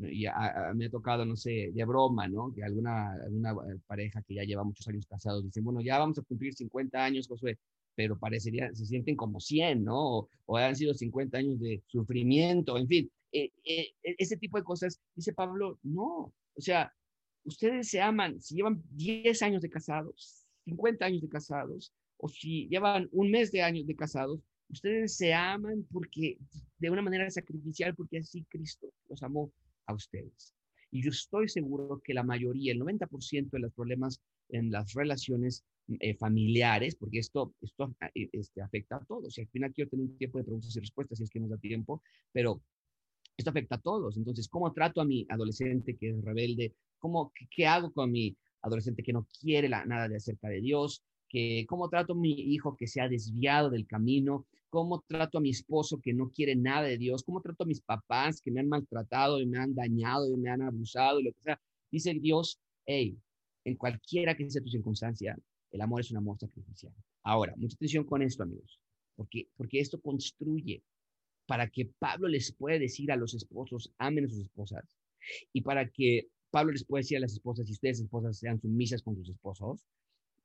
y 0.00 0.26
me 0.74 0.86
ha 0.86 0.90
tocado, 0.90 1.24
no 1.24 1.36
sé, 1.36 1.70
de 1.72 1.84
broma, 1.84 2.28
¿no? 2.28 2.52
Que 2.54 2.62
alguna, 2.62 3.12
alguna 3.12 3.54
pareja 3.86 4.22
que 4.22 4.34
ya 4.34 4.44
lleva 4.44 4.64
muchos 4.64 4.86
años 4.88 5.06
casados 5.06 5.44
dicen, 5.44 5.64
bueno, 5.64 5.80
ya 5.80 5.98
vamos 5.98 6.18
a 6.18 6.22
cumplir 6.22 6.54
50 6.54 7.02
años, 7.02 7.26
Josué, 7.26 7.58
pero 7.94 8.18
parecería, 8.18 8.72
se 8.74 8.86
sienten 8.86 9.16
como 9.16 9.40
100, 9.40 9.82
¿no? 9.84 10.28
O, 10.46 10.56
han 10.56 10.76
sido 10.76 10.94
50 10.94 11.38
años 11.38 11.58
de 11.58 11.82
sufrimiento, 11.86 12.78
en 12.78 12.86
fin, 12.86 13.10
eh, 13.32 13.50
eh, 13.64 13.88
e, 14.02 14.14
ese 14.18 14.36
tipo 14.36 14.56
de 14.56 14.64
cosas. 14.64 15.00
Dice 15.16 15.32
Pablo, 15.32 15.78
no, 15.82 16.32
o 16.54 16.60
sea, 16.60 16.92
ustedes 17.44 17.88
se 17.88 18.00
aman, 18.00 18.40
si 18.40 18.54
llevan 18.54 18.82
10 18.90 19.42
años 19.42 19.62
de 19.62 19.70
casados, 19.70 20.46
50 20.64 21.04
años 21.04 21.22
de 21.22 21.28
casados, 21.28 21.92
o 22.18 22.28
si 22.28 22.68
llevan 22.68 23.08
un 23.10 23.30
mes 23.30 23.50
de 23.50 23.62
años 23.62 23.86
de 23.86 23.96
casados, 23.96 24.40
ustedes 24.68 25.16
se 25.16 25.34
aman 25.34 25.84
porque 25.90 26.38
de 26.78 26.90
una 26.90 27.02
manera 27.02 27.28
sacrificial, 27.30 27.94
porque 27.96 28.18
así 28.18 28.44
Cristo 28.48 28.92
los 29.08 29.22
amó 29.22 29.50
a 29.88 29.94
ustedes. 29.94 30.54
Y 30.90 31.02
yo 31.02 31.10
estoy 31.10 31.48
seguro 31.48 32.00
que 32.02 32.14
la 32.14 32.22
mayoría, 32.22 32.72
el 32.72 32.80
90% 32.80 33.50
de 33.50 33.58
los 33.58 33.72
problemas 33.72 34.20
en 34.48 34.70
las 34.70 34.92
relaciones 34.94 35.64
eh, 36.00 36.14
familiares, 36.14 36.96
porque 36.96 37.18
esto, 37.18 37.54
esto 37.60 37.94
ah, 38.00 38.10
eh, 38.14 38.28
este, 38.32 38.62
afecta 38.62 38.96
a 38.96 39.04
todos. 39.04 39.36
Y 39.36 39.42
al 39.42 39.48
final 39.48 39.72
quiero 39.72 39.90
tener 39.90 40.06
un 40.06 40.16
tiempo 40.16 40.38
de 40.38 40.44
preguntas 40.44 40.74
y 40.74 40.80
respuestas 40.80 41.18
si 41.18 41.24
es 41.24 41.30
que 41.30 41.40
nos 41.40 41.50
da 41.50 41.58
tiempo, 41.58 42.02
pero 42.32 42.62
esto 43.36 43.50
afecta 43.50 43.76
a 43.76 43.80
todos. 43.80 44.16
Entonces, 44.16 44.48
¿cómo 44.48 44.72
trato 44.72 45.00
a 45.00 45.04
mi 45.04 45.26
adolescente 45.28 45.96
que 45.96 46.10
es 46.10 46.22
rebelde? 46.22 46.74
¿Cómo, 46.98 47.32
qué, 47.50 47.66
hago 47.66 47.92
con 47.92 48.10
mi 48.10 48.36
adolescente 48.62 49.02
que 49.02 49.12
no 49.12 49.26
quiere 49.40 49.68
la, 49.68 49.84
nada 49.84 50.08
de 50.08 50.16
acerca 50.16 50.48
de 50.48 50.60
Dios? 50.60 51.02
Que, 51.28 51.66
¿Cómo 51.68 51.88
trato 51.88 52.14
a 52.14 52.16
mi 52.16 52.32
hijo 52.32 52.76
que 52.76 52.86
se 52.86 53.00
ha 53.00 53.08
desviado 53.08 53.70
del 53.70 53.86
camino? 53.86 54.46
¿Cómo 54.70 55.02
trato 55.06 55.38
a 55.38 55.40
mi 55.40 55.50
esposo 55.50 56.00
que 56.00 56.12
no 56.12 56.30
quiere 56.30 56.54
nada 56.54 56.86
de 56.86 56.98
Dios? 56.98 57.22
¿Cómo 57.22 57.40
trato 57.40 57.64
a 57.64 57.66
mis 57.66 57.80
papás 57.80 58.40
que 58.42 58.50
me 58.50 58.60
han 58.60 58.68
maltratado 58.68 59.40
y 59.40 59.46
me 59.46 59.58
han 59.58 59.74
dañado 59.74 60.30
y 60.30 60.36
me 60.36 60.50
han 60.50 60.62
abusado 60.62 61.20
y 61.20 61.24
lo 61.24 61.32
que 61.32 61.40
sea? 61.40 61.60
Dice 61.90 62.12
Dios, 62.14 62.60
hey, 62.84 63.16
en 63.64 63.76
cualquiera 63.76 64.36
que 64.36 64.50
sea 64.50 64.62
tu 64.62 64.68
circunstancia, 64.68 65.38
el 65.70 65.80
amor 65.80 66.00
es 66.00 66.10
un 66.10 66.18
amor 66.18 66.38
sacrificial. 66.38 66.92
Ahora, 67.22 67.54
mucha 67.56 67.76
atención 67.76 68.04
con 68.04 68.22
esto, 68.22 68.42
amigos, 68.42 68.78
porque, 69.16 69.48
porque 69.56 69.80
esto 69.80 70.00
construye 70.00 70.82
para 71.46 71.68
que 71.68 71.86
Pablo 71.98 72.28
les 72.28 72.52
pueda 72.52 72.78
decir 72.78 73.10
a 73.10 73.16
los 73.16 73.34
esposos, 73.34 73.92
amen 73.98 74.26
a 74.26 74.28
sus 74.28 74.40
esposas, 74.40 74.84
y 75.52 75.62
para 75.62 75.88
que 75.88 76.28
Pablo 76.50 76.72
les 76.72 76.84
pueda 76.84 77.00
decir 77.00 77.16
a 77.16 77.20
las 77.20 77.32
esposas, 77.32 77.66
si 77.66 77.72
ustedes 77.72 78.00
esposas 78.00 78.38
sean 78.38 78.60
sumisas 78.60 79.02
con 79.02 79.16
sus 79.16 79.28
esposos, 79.28 79.84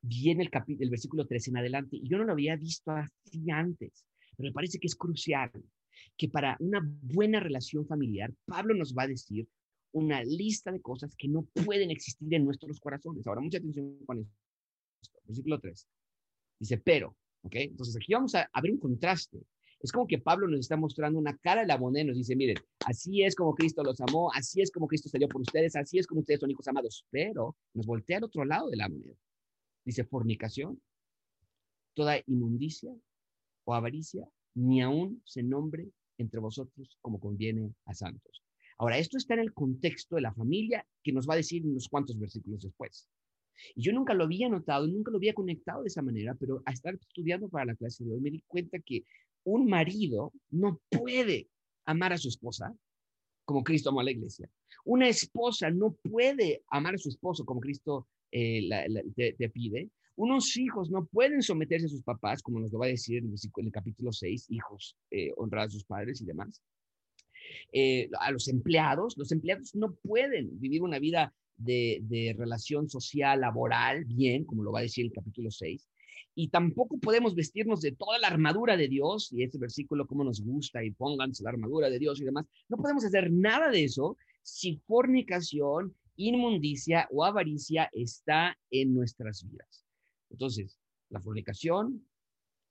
viene 0.02 0.44
el, 0.44 0.50
capítulo, 0.50 0.84
el 0.84 0.90
versículo 0.90 1.26
3 1.26 1.50
en 1.50 1.58
adelante, 1.58 1.98
y 1.98 2.08
yo 2.08 2.18
no 2.18 2.26
lo 2.26 2.34
había 2.34 2.56
visto 2.56 2.92
así 2.92 3.50
antes, 3.52 4.06
pero 4.36 4.50
me 4.50 4.54
parece 4.54 4.80
que 4.80 4.88
es 4.88 4.96
crucial 4.96 5.52
que 6.18 6.30
para 6.30 6.58
una 6.60 6.82
buena 6.84 7.40
relación 7.40 7.86
familiar, 7.86 8.34
Pablo 8.46 8.76
nos 8.76 8.94
va 8.96 9.04
a 9.04 9.08
decir 9.08 9.48
una 9.94 10.24
lista 10.24 10.72
de 10.72 10.82
cosas 10.82 11.16
que 11.16 11.28
no 11.28 11.44
pueden 11.66 11.92
existir 11.92 12.34
en 12.34 12.46
nuestros 12.46 12.80
corazones. 12.80 13.26
Ahora, 13.28 13.42
mucha 13.42 13.60
atención 13.60 13.98
con 14.06 14.20
esto. 14.20 14.36
Versículo 15.26 15.60
3. 15.60 15.88
Dice, 16.60 16.78
pero, 16.80 17.16
¿ok? 17.44 17.56
Entonces 17.56 17.96
aquí 17.96 18.14
vamos 18.14 18.34
a, 18.36 18.50
a 18.52 18.62
ver 18.62 18.72
un 18.72 18.80
contraste. 18.80 19.40
Es 19.80 19.92
como 19.92 20.08
que 20.08 20.18
Pablo 20.18 20.48
nos 20.48 20.62
está 20.62 20.78
mostrando 20.78 21.20
una 21.20 21.38
cara 21.38 21.62
de 21.62 21.68
la 21.68 21.78
moneda 21.78 22.04
y 22.04 22.08
nos 22.08 22.18
dice, 22.18 22.36
miren, 22.36 22.58
así 22.86 23.22
es 23.22 23.36
como 23.36 23.54
Cristo 23.54 23.84
los 23.84 24.00
amó, 24.00 24.32
así 24.34 24.62
es 24.62 24.72
como 24.72 24.88
Cristo 24.88 25.10
salió 25.10 25.28
por 25.28 25.42
ustedes, 25.42 25.76
así 25.76 26.00
es 26.00 26.08
como 26.08 26.22
ustedes 26.22 26.40
son 26.40 26.50
hijos 26.50 26.68
amados. 26.68 27.06
Pero 27.12 27.58
nos 27.74 27.86
voltea 27.86 28.18
al 28.18 28.24
otro 28.24 28.46
lado 28.46 28.70
de 28.70 28.78
la 28.78 28.90
moneda. 28.90 29.16
Dice, 29.86 30.06
fornicación, 30.06 30.82
toda 31.94 32.18
inmundicia 32.26 32.96
o 33.66 33.74
avaricia, 33.74 34.28
ni 34.56 34.82
aún 34.82 35.22
se 35.26 35.44
nombre 35.44 35.90
entre 36.18 36.40
vosotros 36.40 36.98
como 37.02 37.20
conviene 37.20 37.74
a 37.86 37.94
santos. 37.94 38.44
Ahora, 38.78 38.98
esto 38.98 39.18
está 39.18 39.36
en 39.36 39.42
el 39.42 39.54
contexto 39.54 40.16
de 40.16 40.22
la 40.22 40.34
familia 40.34 40.86
que 41.04 41.14
nos 41.14 41.28
va 41.28 41.34
a 41.34 41.38
decir 41.38 41.66
unos 41.66 41.88
cuantos 41.88 42.20
versículos 42.20 42.62
después. 42.64 43.08
Y 43.76 43.84
yo 43.84 43.94
nunca 43.94 44.14
lo 44.14 44.26
había 44.26 44.50
notado, 44.50 44.88
nunca 44.88 45.12
lo 45.12 45.18
había 45.18 45.34
conectado 45.34 45.84
de 45.84 45.88
esa 45.88 46.02
manera, 46.02 46.36
pero 46.40 46.62
a 46.66 46.72
estar 46.72 46.96
estudiando 46.96 47.50
para 47.50 47.66
la 47.66 47.76
clase 47.76 48.04
de 48.04 48.14
hoy 48.14 48.22
me 48.22 48.32
di 48.32 48.44
cuenta 48.48 48.80
que 48.80 49.06
un 49.44 49.68
marido 49.68 50.34
no 50.50 50.82
puede 50.90 51.50
amar 51.86 52.14
a 52.14 52.18
su 52.18 52.30
esposa 52.30 52.76
como 53.46 53.64
Cristo 53.64 53.90
amó 53.90 54.00
a 54.00 54.06
la 54.06 54.12
iglesia. 54.12 54.50
Una 54.86 55.08
esposa 55.08 55.70
no 55.70 55.94
puede 56.02 56.64
amar 56.70 56.96
a 56.96 56.98
su 56.98 57.10
esposo 57.10 57.46
como 57.46 57.60
Cristo 57.60 58.08
eh, 58.32 58.70
te, 59.16 59.50
pide. 59.50 59.90
Unos 60.16 60.56
hijos 60.58 60.90
no 60.90 61.06
pueden 61.06 61.42
someterse 61.42 61.88
a 61.88 61.90
sus 61.90 62.04
papás, 62.04 62.42
como 62.42 62.60
nos 62.60 62.72
lo 62.72 62.80
va 62.80 62.86
a 62.86 62.90
decir 62.90 63.24
en 63.24 63.34
el, 63.34 63.72
capítulo 63.72 64.12
6, 64.12 64.48
hijos 64.50 64.96
eh, 65.12 65.32
honrar 65.38 65.68
a 65.68 65.72
sus 65.72 65.84
padres 65.86 66.22
y 66.22 66.26
demás. 66.26 66.62
Eh, 67.72 68.10
a 68.20 68.32
los 68.32 68.48
empleados, 68.48 69.18
los 69.18 69.32
empleados 69.32 69.76
no 69.76 69.96
pueden 69.96 70.60
vivir 70.60 70.82
una 70.82 71.00
vida 71.00 71.34
de, 71.58 72.00
de, 72.04 72.36
relación 72.38 72.90
social, 72.90 73.42
laboral, 73.42 74.06
bien, 74.06 74.44
como 74.46 74.64
lo 74.64 74.72
va 74.72 74.80
a 74.80 74.84
decir 74.84 75.06
el 75.06 75.12
capítulo 75.12 75.52
6 75.52 75.88
y 76.36 76.48
tampoco 76.50 76.98
podemos 76.98 77.36
vestirnos 77.36 77.82
de 77.82 77.92
toda 77.92 78.18
la 78.18 78.28
armadura 78.28 78.76
de 78.76 78.88
Dios, 78.88 79.32
y 79.32 79.44
este 79.44 79.58
versículo 79.58 80.08
como 80.08 80.24
nos 80.24 80.42
gusta, 80.42 80.84
y 80.84 80.92
pónganse 80.92 81.44
la 81.44 81.52
armadura 81.52 81.90
de 81.90 82.00
Dios 82.00 82.20
y 82.20 82.26
demás, 82.26 82.46
no 82.70 82.78
podemos 82.78 83.06
hacer 83.06 83.32
nada 83.32 83.70
de 83.70 83.84
eso 83.84 84.18
si 84.42 84.78
fornicación, 84.88 85.96
inmundicia 86.16 87.08
o 87.12 87.24
avaricia 87.24 87.90
está 87.94 88.58
en 88.72 88.94
nuestras 88.94 89.44
vidas. 89.48 89.83
Entonces, 90.34 90.78
la 91.10 91.22
fornicación, 91.22 92.06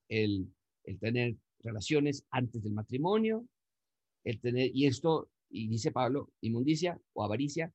el, 0.08 0.52
el 0.84 0.98
tener 0.98 1.36
relaciones 1.60 2.26
antes 2.30 2.62
del 2.62 2.72
matrimonio, 2.72 3.46
el 4.24 4.40
tener, 4.40 4.70
y 4.74 4.86
esto, 4.86 5.30
y 5.48 5.68
dice 5.68 5.92
Pablo, 5.92 6.30
inmundicia 6.40 7.00
o 7.14 7.24
avaricia, 7.24 7.72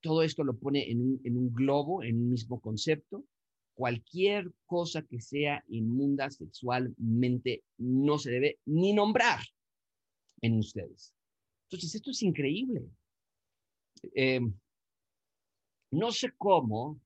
todo 0.00 0.22
esto 0.22 0.44
lo 0.44 0.56
pone 0.56 0.90
en 0.90 1.00
un, 1.00 1.20
en 1.24 1.36
un 1.36 1.52
globo, 1.52 2.02
en 2.02 2.16
un 2.16 2.30
mismo 2.30 2.60
concepto, 2.60 3.24
cualquier 3.74 4.52
cosa 4.66 5.02
que 5.02 5.20
sea 5.20 5.64
inmunda 5.68 6.30
sexualmente 6.30 7.64
no 7.78 8.18
se 8.18 8.30
debe 8.30 8.58
ni 8.66 8.92
nombrar 8.92 9.40
en 10.42 10.58
ustedes. 10.58 11.12
Entonces, 11.64 11.94
esto 11.96 12.12
es 12.12 12.22
increíble. 12.22 12.82
Eh, 14.14 14.40
no 15.90 16.12
sé 16.12 16.32
cómo, 16.36 17.00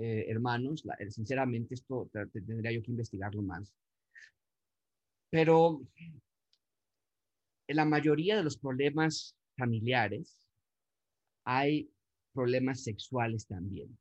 eh, 0.00 0.26
hermanos, 0.28 0.84
sinceramente 1.08 1.74
esto 1.74 2.08
tendría 2.32 2.70
yo 2.70 2.82
que 2.82 2.92
investigarlo 2.92 3.42
más, 3.42 3.74
pero 5.28 5.82
en 7.66 7.76
la 7.76 7.84
mayoría 7.84 8.36
de 8.36 8.44
los 8.44 8.56
problemas 8.56 9.36
familiares 9.56 10.46
hay 11.44 11.90
problemas 12.32 12.84
sexuales 12.84 13.46
también, 13.46 13.98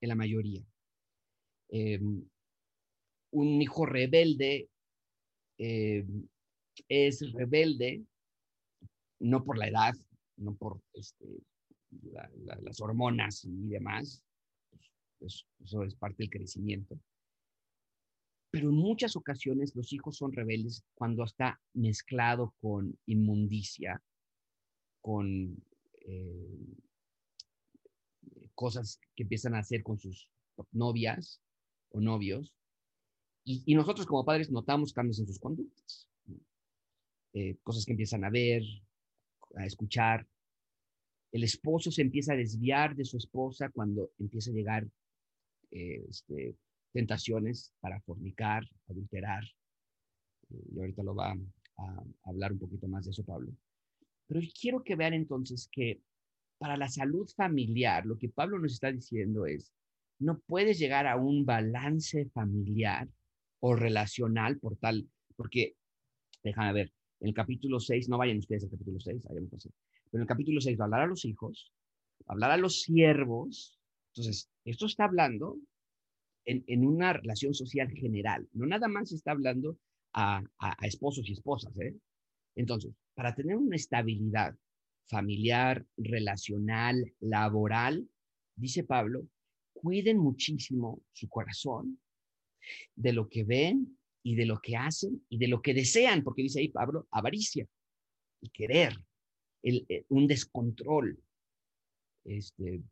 en 0.00 0.08
la 0.08 0.14
mayoría. 0.14 0.62
Em, 1.70 2.24
un 3.32 3.62
hijo 3.62 3.84
rebelde 3.84 4.68
em, 5.58 6.28
es 6.88 7.32
rebelde 7.32 8.04
no 9.18 9.42
por 9.42 9.58
la 9.58 9.68
edad, 9.68 9.94
no 10.36 10.54
por 10.54 10.80
este, 10.92 11.26
las 12.62 12.80
hormonas 12.80 13.44
y 13.44 13.68
demás, 13.68 14.22
pues, 15.22 15.46
eso 15.64 15.84
es 15.84 15.94
parte 15.94 16.24
del 16.24 16.30
crecimiento. 16.30 16.98
Pero 18.50 18.68
en 18.68 18.74
muchas 18.74 19.16
ocasiones 19.16 19.74
los 19.76 19.92
hijos 19.92 20.16
son 20.16 20.32
rebeldes 20.32 20.84
cuando 20.94 21.24
está 21.24 21.60
mezclado 21.74 22.54
con 22.60 22.98
inmundicia, 23.06 24.02
con 25.00 25.56
eh, 26.00 26.76
cosas 28.54 29.00
que 29.14 29.22
empiezan 29.22 29.54
a 29.54 29.60
hacer 29.60 29.82
con 29.82 29.98
sus 29.98 30.28
novias, 30.72 31.40
o 31.90 32.00
novios, 32.00 32.52
y, 33.44 33.74
nosotros 33.74 34.06
como 34.06 34.24
padres 34.24 34.50
notamos 34.50 34.92
cambios 34.92 35.18
en 35.18 35.26
sus 35.26 35.38
conductas, 35.38 36.08
eh, 37.32 37.56
cosas 37.62 37.84
que 37.84 37.92
empiezan 37.92 38.24
a 38.24 38.30
ver, 38.30 38.62
a 39.56 39.66
escuchar. 39.66 40.26
El 41.32 41.44
esposo 41.44 41.90
se 41.90 42.02
empieza 42.02 42.34
a 42.34 42.36
desviar 42.36 42.94
de 42.94 43.04
su 43.04 43.16
esposa 43.16 43.70
cuando 43.70 44.10
empieza 44.18 44.50
a 44.50 44.54
llegar 44.54 44.86
eh, 45.72 46.04
este, 46.08 46.56
tentaciones 46.92 47.72
para 47.80 48.00
fornicar, 48.02 48.64
adulterar. 48.88 49.42
Eh, 50.50 50.64
y 50.74 50.78
ahorita 50.78 51.02
lo 51.02 51.14
va 51.14 51.32
a 51.32 52.04
hablar 52.24 52.52
un 52.52 52.58
poquito 52.58 52.86
más 52.88 53.04
de 53.06 53.10
eso 53.10 53.24
Pablo. 53.24 53.52
Pero 54.26 54.40
quiero 54.60 54.84
que 54.84 54.96
vean 54.96 55.14
entonces 55.14 55.68
que 55.72 56.00
para 56.58 56.76
la 56.76 56.88
salud 56.88 57.28
familiar, 57.36 58.06
lo 58.06 58.16
que 58.18 58.28
Pablo 58.28 58.58
nos 58.58 58.74
está 58.74 58.92
diciendo 58.92 59.46
es, 59.46 59.72
no 60.18 60.38
puedes 60.46 60.78
llegar 60.78 61.06
a 61.06 61.16
un 61.16 61.44
balance 61.44 62.26
familiar 62.26 63.08
o 63.60 63.74
relacional 63.74 64.58
por 64.58 64.76
tal, 64.76 65.08
porque, 65.36 65.74
déjame 66.44 66.72
ver, 66.72 66.92
en 67.20 67.28
el 67.28 67.34
capítulo 67.34 67.80
6, 67.80 68.08
no 68.08 68.18
vayan 68.18 68.38
ustedes 68.38 68.64
al 68.64 68.70
capítulo 68.70 69.00
6, 69.00 69.22
pero 69.26 69.38
en 69.38 70.20
el 70.20 70.26
capítulo 70.26 70.60
6 70.60 70.78
va 70.78 70.84
a 70.84 70.86
hablar 70.86 71.00
a 71.02 71.06
los 71.06 71.24
hijos, 71.24 71.72
hablar 72.26 72.52
a 72.52 72.56
los 72.56 72.82
siervos, 72.82 73.81
entonces, 74.14 74.50
esto 74.64 74.86
está 74.86 75.04
hablando 75.04 75.58
en, 76.44 76.86
una 76.86 77.12
relación 77.12 77.54
social 77.54 77.90
general, 77.90 78.48
no 78.52 78.66
nada 78.66 78.88
más 78.88 79.12
está 79.12 79.30
hablando 79.30 79.78
a, 80.12 80.42
a 80.58 80.86
esposos 80.86 81.28
y 81.28 81.32
esposas, 81.32 81.72
¿eh? 81.78 81.94
Entonces, 82.54 82.92
para 83.14 83.34
tener 83.34 83.56
una 83.56 83.76
estabilidad 83.76 84.54
familiar, 85.08 85.86
relacional, 85.96 87.14
laboral, 87.20 88.06
dice 88.56 88.84
Pablo, 88.84 89.26
cuiden 89.72 90.18
muchísimo 90.18 91.02
su 91.12 91.28
corazón 91.28 91.98
de 92.94 93.12
lo 93.12 93.28
que 93.28 93.44
ven 93.44 93.98
y 94.22 94.36
de 94.36 94.46
lo 94.46 94.60
que 94.60 94.76
hacen 94.76 95.24
y 95.28 95.38
de 95.38 95.48
lo 95.48 95.62
que 95.62 95.74
desean, 95.74 96.22
porque 96.22 96.42
dice 96.42 96.60
ahí 96.60 96.68
Pablo, 96.68 97.06
avaricia, 97.10 97.66
y 98.40 98.50
querer, 98.50 98.96
el, 99.62 99.86
eh, 99.88 100.04
un 100.08 100.26
descontrol. 100.26 101.22
Este, 102.24 102.82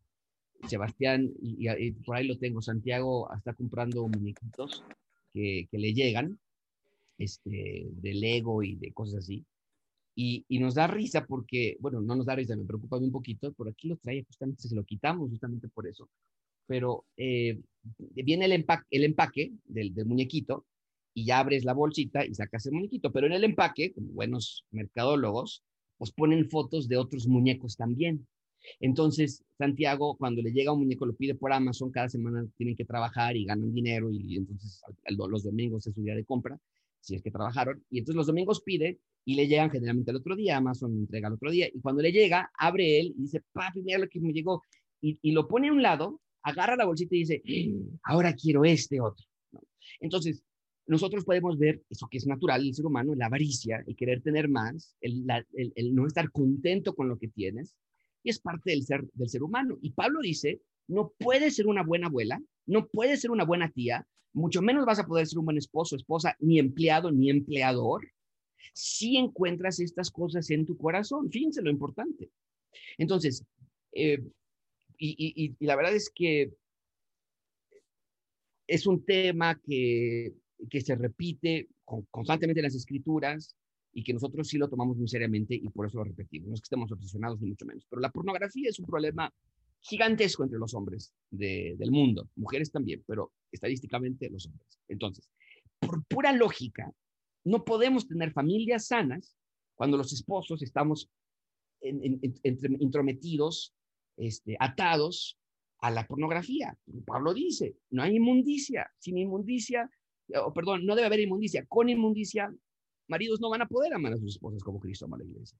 Sebastián, 0.66 1.30
y, 1.40 1.92
por 1.92 2.16
ahí 2.16 2.26
lo 2.26 2.38
tengo, 2.38 2.62
Santiago 2.62 3.32
está 3.34 3.54
comprando 3.54 4.06
muñequitos 4.08 4.84
que, 5.32 5.68
le 5.72 5.94
llegan, 5.94 6.38
este, 7.18 7.88
del 7.92 8.22
ego 8.22 8.62
y 8.62 8.76
de 8.76 8.92
cosas 8.92 9.20
así. 9.20 9.44
Y, 10.14 10.44
y, 10.48 10.58
nos 10.58 10.74
da 10.74 10.86
risa 10.86 11.26
porque, 11.26 11.76
bueno, 11.80 12.00
no 12.00 12.14
nos 12.16 12.26
da 12.26 12.34
risa, 12.34 12.56
me 12.56 12.64
preocupa 12.64 12.98
un 12.98 13.12
poquito, 13.12 13.52
por 13.52 13.68
aquí 13.68 13.88
lo 13.88 13.96
trae, 13.96 14.24
justamente 14.24 14.68
se 14.68 14.74
lo 14.74 14.84
quitamos 14.84 15.30
justamente 15.30 15.68
por 15.68 15.86
eso, 15.86 16.08
pero 16.70 17.04
eh, 17.16 17.58
viene 18.14 18.44
el 18.44 18.52
empaque, 18.52 18.86
el 18.92 19.02
empaque 19.02 19.50
del, 19.64 19.92
muñequito 20.06 20.66
y 21.12 21.24
ya 21.24 21.40
abres 21.40 21.64
la 21.64 21.72
bolsita 21.72 22.24
y 22.24 22.32
sacas 22.32 22.64
el 22.66 22.74
muñequito, 22.74 23.10
pero 23.10 23.26
en 23.26 23.32
el 23.32 23.42
empaque, 23.42 23.92
como 23.92 24.12
buenos 24.12 24.64
mercadólogos, 24.70 25.64
pues 25.98 26.12
ponen 26.12 26.48
fotos 26.48 26.86
de 26.86 26.96
otros 26.96 27.26
muñecos 27.26 27.76
también. 27.76 28.24
Entonces, 28.78 29.44
Santiago, 29.56 30.16
cuando 30.16 30.42
le 30.42 30.52
llega 30.52 30.72
un 30.72 30.80
muñeco, 30.80 31.06
lo 31.06 31.14
pide 31.14 31.34
por 31.34 31.52
Amazon, 31.52 31.90
cada 31.90 32.08
semana 32.08 32.46
tienen 32.56 32.76
que 32.76 32.84
trabajar 32.84 33.36
y 33.36 33.44
ganan 33.44 33.72
dinero 33.72 34.10
y, 34.10 34.36
entonces 34.36 34.82
los 35.08 35.42
domingos 35.42 35.86
es 35.86 35.94
su 35.94 36.02
día 36.02 36.14
de 36.14 36.24
compra, 36.24 36.58
si 37.00 37.14
es 37.14 37.22
que 37.22 37.30
trabajaron, 37.30 37.82
y 37.90 37.98
entonces 37.98 38.16
los 38.16 38.26
domingos 38.26 38.62
pide 38.62 38.98
y 39.24 39.34
le 39.34 39.48
llegan 39.48 39.70
generalmente 39.70 40.10
el 40.10 40.18
otro 40.18 40.36
día, 40.36 40.56
Amazon 40.56 40.92
entrega 40.92 41.28
el 41.28 41.34
otro 41.34 41.50
día, 41.50 41.68
y 41.72 41.80
cuando 41.80 42.02
le 42.02 42.12
llega, 42.12 42.50
abre 42.58 43.00
él 43.00 43.14
y 43.16 43.22
dice, 43.22 43.42
papi, 43.52 43.82
mira 43.82 43.98
lo 43.98 44.08
que 44.08 44.20
me 44.20 44.32
llegó, 44.32 44.62
y, 45.00 45.32
lo 45.32 45.48
pone 45.48 45.68
a 45.68 45.72
un 45.72 45.82
lado 45.82 46.20
agarra 46.42 46.76
la 46.76 46.86
bolsita 46.86 47.14
y 47.14 47.20
dice, 47.20 47.42
ahora 48.02 48.34
quiero 48.34 48.64
este 48.64 49.00
otro. 49.00 49.24
Entonces, 50.00 50.42
nosotros 50.86 51.24
podemos 51.24 51.58
ver 51.58 51.82
eso 51.88 52.08
que 52.10 52.18
es 52.18 52.26
natural 52.26 52.62
el 52.62 52.74
ser 52.74 52.86
humano, 52.86 53.14
la 53.14 53.26
avaricia, 53.26 53.82
y 53.86 53.94
querer 53.94 54.22
tener 54.22 54.48
más, 54.48 54.96
el, 55.00 55.24
no 55.94 56.06
estar 56.06 56.30
contento 56.30 56.94
con 56.94 57.08
lo 57.08 57.18
que 57.18 57.28
tienes, 57.28 57.74
y 58.22 58.30
es 58.30 58.40
parte 58.40 58.70
del 58.70 58.84
ser, 58.84 59.04
del 59.12 59.28
ser 59.28 59.42
humano. 59.42 59.78
Y 59.82 59.90
Pablo 59.90 60.20
dice, 60.20 60.60
no 60.88 61.12
puedes 61.18 61.56
ser 61.56 61.66
una 61.66 61.82
buena 61.82 62.08
abuela, 62.08 62.40
no 62.66 62.86
puedes 62.88 63.20
ser 63.20 63.30
una 63.30 63.44
buena 63.44 63.70
tía, 63.70 64.06
mucho 64.32 64.62
menos 64.62 64.86
vas 64.86 64.98
a 64.98 65.06
poder 65.06 65.26
ser 65.26 65.38
un 65.38 65.46
buen 65.46 65.58
esposo, 65.58 65.96
esposa, 65.96 66.36
ni 66.38 66.58
empleado, 66.58 67.10
ni 67.10 67.30
empleador, 67.30 68.08
si 68.72 69.16
encuentras 69.16 69.80
estas 69.80 70.10
cosas 70.10 70.50
en 70.50 70.66
tu 70.66 70.76
corazón. 70.76 71.30
Fíjense 71.30 71.62
lo 71.62 71.70
importante. 71.70 72.30
Entonces, 72.98 73.44
eh, 73.92 74.22
y, 74.98 75.54
la 75.60 75.76
verdad 75.76 75.94
es 75.94 76.10
que 76.14 76.52
es 78.66 78.86
un 78.86 79.04
tema 79.04 79.60
que, 79.64 80.34
que 80.68 80.80
se 80.80 80.94
repite 80.94 81.68
constantemente 82.10 82.60
en 82.60 82.64
las 82.64 82.74
escrituras 82.74 83.56
y 83.92 84.04
que 84.04 84.12
nosotros 84.12 84.48
sí 84.48 84.58
lo 84.58 84.68
tomamos 84.68 84.96
muy 84.96 85.08
seriamente 85.08 85.54
y 85.54 85.68
por 85.68 85.86
eso 85.86 85.98
lo 85.98 86.04
repetimos. 86.04 86.48
No 86.48 86.54
es 86.54 86.60
que 86.60 86.66
estemos 86.66 86.92
obsesionados 86.92 87.40
ni 87.40 87.48
mucho 87.48 87.66
menos, 87.66 87.86
pero 87.88 88.00
la 88.00 88.10
pornografía 88.10 88.68
es 88.68 88.78
un 88.78 88.86
problema 88.86 89.32
gigantesco 89.80 90.44
entre 90.44 90.58
los 90.58 90.74
hombres 90.74 91.12
del 91.30 91.90
mundo, 91.90 92.28
mujeres 92.36 92.70
también, 92.70 93.02
pero 93.06 93.32
estadísticamente 93.50 94.28
los 94.30 94.46
hombres. 94.46 94.78
Entonces, 94.88 95.28
por 95.78 96.04
pura 96.04 96.32
lógica, 96.32 96.92
no 97.44 97.64
podemos 97.64 98.06
tener 98.06 98.32
familias 98.32 98.86
sanas 98.88 99.36
cuando 99.74 99.96
los 99.96 100.12
esposos 100.12 100.62
estamos 100.62 101.10
intrometidos, 101.82 103.74
este, 104.18 104.56
atados 104.60 105.38
a 105.78 105.90
la 105.90 106.06
pornografía. 106.06 106.76
Pablo 107.06 107.32
dice, 107.32 107.76
no 107.90 108.02
hay 108.02 108.16
inmundicia, 108.16 108.90
sin 108.98 109.16
inmundicia, 109.16 109.90
o 110.44 110.52
perdón, 110.52 110.84
no 110.84 110.94
debe 110.94 111.06
haber 111.06 111.20
inmundicia, 111.20 111.64
con 111.66 111.88
inmundicia, 111.88 112.54
maridos 113.10 113.40
no 113.40 113.50
van 113.50 113.62
a 113.62 113.68
poder 113.68 113.92
amar 113.92 114.14
a 114.14 114.16
sus 114.16 114.36
esposas 114.36 114.62
como 114.62 114.80
Cristo 114.80 115.04
ama 115.04 115.16
a 115.16 115.20
la 115.20 115.26
iglesia. 115.26 115.58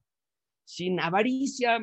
Sin 0.64 1.00
avaricia, 1.00 1.78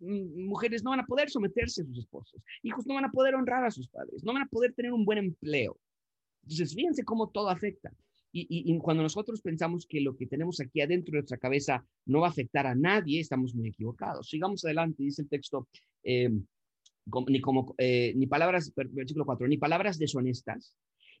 mujeres 0.00 0.82
no 0.82 0.90
van 0.90 1.00
a 1.00 1.06
poder 1.06 1.30
someterse 1.30 1.82
a 1.82 1.84
sus 1.86 1.98
esposos, 1.98 2.42
hijos 2.62 2.86
no 2.86 2.94
van 2.94 3.04
a 3.04 3.10
poder 3.10 3.34
honrar 3.34 3.64
a 3.64 3.70
sus 3.70 3.88
padres, 3.88 4.24
no 4.24 4.32
van 4.32 4.42
a 4.42 4.48
poder 4.48 4.74
tener 4.74 4.92
un 4.92 5.04
buen 5.04 5.18
empleo. 5.18 5.78
Entonces, 6.42 6.74
fíjense 6.74 7.04
cómo 7.04 7.30
todo 7.30 7.48
afecta. 7.48 7.92
Y, 8.34 8.78
cuando 8.78 9.02
nosotros 9.02 9.42
pensamos 9.42 9.86
que 9.86 10.00
lo 10.00 10.16
que 10.16 10.26
tenemos 10.26 10.58
aquí 10.58 10.80
adentro 10.80 11.12
de 11.12 11.18
nuestra 11.18 11.36
cabeza 11.36 11.84
no 12.06 12.20
va 12.20 12.28
a 12.28 12.30
afectar 12.30 12.66
a 12.66 12.74
nadie, 12.74 13.20
estamos 13.20 13.54
muy 13.54 13.68
equivocados. 13.68 14.30
Sigamos 14.30 14.64
adelante, 14.64 15.02
dice 15.02 15.20
el 15.20 15.28
texto, 15.28 15.68
eh, 16.02 16.30
ni, 17.28 17.42
eh, 17.76 18.12
ni 18.16 18.26
palabras, 18.26 18.72
versículo 18.74 19.26
4, 19.26 19.46
ni 19.48 19.58
palabras 19.58 19.98
deshonestas, 19.98 20.74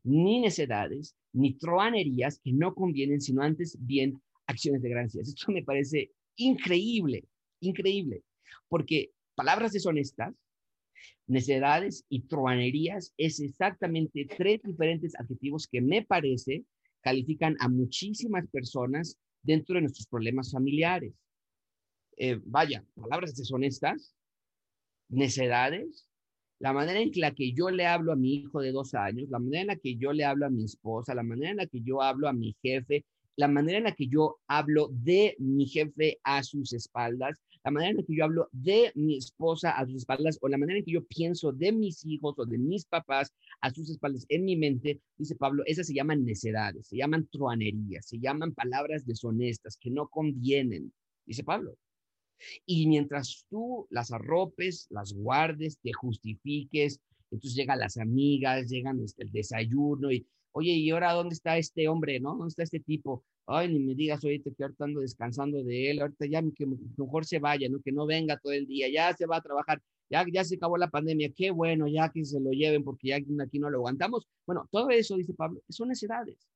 ni 0.04 0.40
necedades, 0.40 1.14
ni 1.32 1.54
troanerías 1.54 2.40
que 2.42 2.52
no 2.52 2.74
convienen, 2.74 3.20
sino 3.20 3.42
antes 3.42 3.76
bien 3.80 4.20
acciones 4.46 4.82
de 4.82 4.90
gracias. 4.90 5.28
Esto 5.28 5.52
me 5.52 5.62
parece 5.62 6.10
increíble, 6.36 7.24
increíble, 7.60 8.22
porque 8.68 9.10
palabras 9.34 9.72
deshonestas, 9.72 10.34
necedades 11.26 12.04
y 12.08 12.22
troanerías 12.22 13.14
es 13.16 13.40
exactamente 13.40 14.26
tres 14.36 14.60
diferentes 14.62 15.18
adjetivos 15.18 15.66
que 15.66 15.80
me 15.80 16.02
parece 16.02 16.64
califican 17.00 17.56
a 17.60 17.68
muchísimas 17.68 18.46
personas 18.48 19.18
dentro 19.42 19.74
de 19.74 19.82
nuestros 19.82 20.06
problemas 20.06 20.52
familiares. 20.52 21.14
Eh, 22.16 22.38
vaya, 22.44 22.84
palabras 22.94 23.34
deshonestas, 23.34 24.14
necedades, 25.08 26.06
la 26.62 26.72
manera 26.72 27.00
en 27.00 27.10
la 27.16 27.34
que 27.34 27.52
yo 27.52 27.70
le 27.70 27.86
hablo 27.86 28.12
a 28.12 28.16
mi 28.16 28.34
hijo 28.36 28.60
de 28.60 28.70
dos 28.70 28.94
años, 28.94 29.28
la 29.30 29.40
manera 29.40 29.62
en 29.62 29.66
la 29.66 29.76
que 29.76 29.96
yo 29.96 30.12
le 30.12 30.24
hablo 30.24 30.46
a 30.46 30.50
mi 30.50 30.64
esposa, 30.64 31.12
la 31.12 31.24
manera 31.24 31.50
en 31.50 31.56
la 31.56 31.66
que 31.66 31.80
yo 31.80 32.00
hablo 32.00 32.28
a 32.28 32.32
mi 32.32 32.54
jefe, 32.62 33.04
la 33.34 33.48
manera 33.48 33.78
en 33.78 33.84
la 33.84 33.96
que 33.96 34.06
yo 34.06 34.38
hablo 34.46 34.88
de 34.92 35.34
mi 35.40 35.66
jefe 35.66 36.20
a 36.22 36.44
sus 36.44 36.72
espaldas, 36.72 37.42
la 37.64 37.72
manera 37.72 37.90
en 37.90 37.96
la 37.96 38.02
que 38.04 38.14
yo 38.14 38.24
hablo 38.24 38.48
de 38.52 38.92
mi 38.94 39.16
esposa 39.16 39.72
a 39.72 39.84
sus 39.86 39.96
espaldas 39.96 40.38
o 40.40 40.46
la 40.46 40.56
manera 40.56 40.78
en 40.78 40.84
que 40.84 40.92
yo 40.92 41.04
pienso 41.04 41.50
de 41.50 41.72
mis 41.72 42.06
hijos 42.06 42.36
o 42.38 42.46
de 42.46 42.58
mis 42.58 42.84
papás 42.84 43.32
a 43.60 43.70
sus 43.70 43.90
espaldas 43.90 44.24
en 44.28 44.44
mi 44.44 44.54
mente, 44.56 45.00
dice 45.18 45.34
Pablo, 45.34 45.64
esas 45.66 45.88
se 45.88 45.94
llaman 45.94 46.24
necedades, 46.24 46.86
se 46.86 46.96
llaman 46.96 47.26
truanerías, 47.26 48.06
se 48.06 48.20
llaman 48.20 48.54
palabras 48.54 49.04
deshonestas 49.04 49.76
que 49.76 49.90
no 49.90 50.06
convienen, 50.06 50.92
dice 51.26 51.42
Pablo. 51.42 51.76
Y 52.66 52.86
mientras 52.86 53.46
tú 53.48 53.86
las 53.90 54.12
arropes, 54.12 54.86
las 54.90 55.12
guardes, 55.12 55.78
te 55.80 55.92
justifiques, 55.92 57.00
entonces 57.30 57.56
llegan 57.56 57.78
las 57.78 57.96
amigas, 57.96 58.68
llegan 58.68 59.00
este, 59.00 59.24
el 59.24 59.32
desayuno 59.32 60.12
y, 60.12 60.26
oye, 60.52 60.72
¿y 60.72 60.90
ahora 60.90 61.12
dónde 61.12 61.34
está 61.34 61.56
este 61.58 61.88
hombre, 61.88 62.20
no? 62.20 62.36
¿Dónde 62.36 62.48
está 62.48 62.62
este 62.62 62.80
tipo? 62.80 63.24
ay, 63.46 63.68
ni 63.72 63.80
me 63.80 63.94
digas, 63.94 64.22
ahorita 64.24 64.50
que 64.56 64.62
ahorita 64.62 64.84
ando 64.84 65.00
descansando 65.00 65.62
de 65.62 65.90
él, 65.90 66.00
ahorita 66.00 66.26
ya 66.26 66.42
que 66.54 66.66
mejor 66.96 67.24
se 67.24 67.38
vaya, 67.38 67.68
¿no? 67.68 67.80
Que 67.80 67.92
no 67.92 68.06
venga 68.06 68.38
todo 68.38 68.52
el 68.52 68.66
día, 68.66 68.88
ya 68.88 69.14
se 69.16 69.26
va 69.26 69.36
a 69.36 69.42
trabajar, 69.42 69.82
ya, 70.10 70.24
ya 70.32 70.44
se 70.44 70.56
acabó 70.56 70.76
la 70.76 70.90
pandemia, 70.90 71.32
qué 71.34 71.50
bueno, 71.50 71.86
ya 71.88 72.10
que 72.10 72.24
se 72.24 72.40
lo 72.40 72.50
lleven 72.50 72.84
porque 72.84 73.08
ya 73.08 73.16
aquí 73.16 73.58
no 73.58 73.70
lo 73.70 73.78
aguantamos. 73.78 74.26
Bueno, 74.46 74.68
todo 74.70 74.90
eso, 74.90 75.16
dice 75.16 75.34
Pablo, 75.34 75.60
son 75.68 75.88
necesidades. 75.88 76.48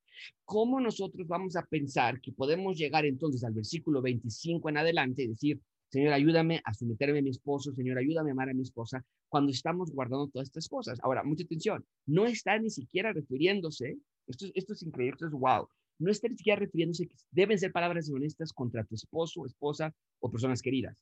¿Cómo 0.45 0.81
nosotros 0.81 1.27
vamos 1.27 1.57
a 1.57 1.63
pensar 1.67 2.21
que 2.21 2.33
podemos 2.33 2.79
llegar 2.79 3.05
entonces 3.05 3.45
al 3.45 3.53
versículo 3.53 4.01
25 4.01 4.69
en 4.69 4.79
adelante 4.79 5.23
y 5.25 5.29
decir, 5.29 5.61
Señor, 5.89 6.13
ayúdame 6.13 6.61
a 6.65 6.75
someterme 6.75 7.21
a 7.21 7.23
mi 7.23 7.31
esposo, 7.31 7.73
Señor, 7.73 7.99
ayúdame 7.99 8.31
a 8.31 8.33
amar 8.33 8.51
a 8.51 8.55
mi 8.55 8.63
esposa, 8.63 9.05
cuando 9.29 9.53
estamos 9.53 9.91
guardando 9.93 10.29
todas 10.29 10.49
estas 10.49 10.69
cosas? 10.69 10.99
Ahora, 11.03 11.23
mucha 11.23 11.45
atención, 11.45 11.85
no 12.07 12.27
está 12.27 12.59
ni 12.59 12.71
siquiera 12.71 13.13
refiriéndose, 13.13 13.97
esto, 14.27 14.47
esto 14.55 14.73
es 14.73 14.83
increíble, 14.83 15.15
esto 15.15 15.27
es 15.27 15.33
wow, 15.33 15.69
no 15.99 16.11
está 16.11 16.29
ni 16.29 16.37
siquiera 16.37 16.59
refiriéndose 16.59 17.07
que 17.07 17.15
deben 17.31 17.59
ser 17.59 17.73
palabras 17.73 18.07
deshonestas 18.07 18.53
contra 18.53 18.85
tu 18.85 18.95
esposo, 18.95 19.47
esposa 19.47 19.95
o 20.21 20.31
personas 20.31 20.61
queridas. 20.61 20.97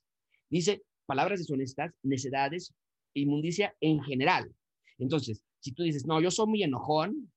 Dice 0.50 0.82
palabras 1.06 1.40
deshonestas, 1.40 1.92
necedades, 2.02 2.74
inmundicia 3.14 3.74
en 3.80 4.02
general. 4.02 4.54
Entonces, 4.98 5.42
si 5.60 5.72
tú 5.72 5.82
dices, 5.82 6.06
no, 6.06 6.20
yo 6.20 6.30
soy 6.30 6.46
muy 6.46 6.62
enojón, 6.62 7.32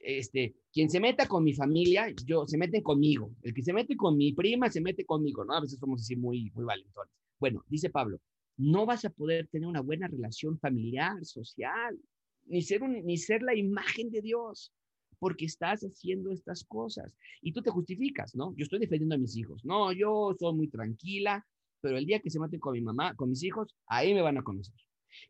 este, 0.00 0.56
quien 0.72 0.90
se 0.90 1.00
meta 1.00 1.28
con 1.28 1.44
mi 1.44 1.54
familia, 1.54 2.12
yo, 2.24 2.46
se 2.46 2.58
meten 2.58 2.82
conmigo. 2.82 3.32
El 3.42 3.54
que 3.54 3.62
se 3.62 3.72
mete 3.72 3.96
con 3.96 4.16
mi 4.16 4.32
prima, 4.32 4.70
se 4.70 4.80
mete 4.80 5.04
conmigo, 5.04 5.44
¿no? 5.44 5.54
A 5.54 5.60
veces 5.60 5.78
somos 5.78 6.02
así 6.02 6.16
muy, 6.16 6.50
muy 6.54 6.64
valentones. 6.64 7.12
Bueno, 7.38 7.64
dice 7.68 7.90
Pablo, 7.90 8.20
no 8.56 8.86
vas 8.86 9.04
a 9.04 9.10
poder 9.10 9.48
tener 9.48 9.68
una 9.68 9.80
buena 9.80 10.08
relación 10.08 10.58
familiar, 10.58 11.24
social, 11.24 11.98
ni 12.46 12.62
ser, 12.62 12.82
ni 12.82 13.16
ser 13.16 13.42
la 13.42 13.54
imagen 13.54 14.10
de 14.10 14.20
Dios 14.20 14.72
porque 15.18 15.44
estás 15.44 15.82
haciendo 15.82 16.32
estas 16.32 16.64
cosas. 16.64 17.14
Y 17.42 17.52
tú 17.52 17.62
te 17.62 17.70
justificas, 17.70 18.34
¿no? 18.34 18.54
Yo 18.56 18.64
estoy 18.64 18.80
defendiendo 18.80 19.14
a 19.14 19.18
mis 19.18 19.36
hijos. 19.36 19.64
No, 19.64 19.92
yo 19.92 20.34
soy 20.38 20.54
muy 20.54 20.68
tranquila, 20.68 21.46
pero 21.80 21.98
el 21.98 22.06
día 22.06 22.20
que 22.20 22.30
se 22.30 22.38
maten 22.38 22.58
con 22.58 22.72
mi 22.72 22.80
mamá, 22.80 23.14
con 23.14 23.28
mis 23.28 23.42
hijos, 23.42 23.76
ahí 23.86 24.14
me 24.14 24.22
van 24.22 24.38
a 24.38 24.42
conocer. 24.42 24.74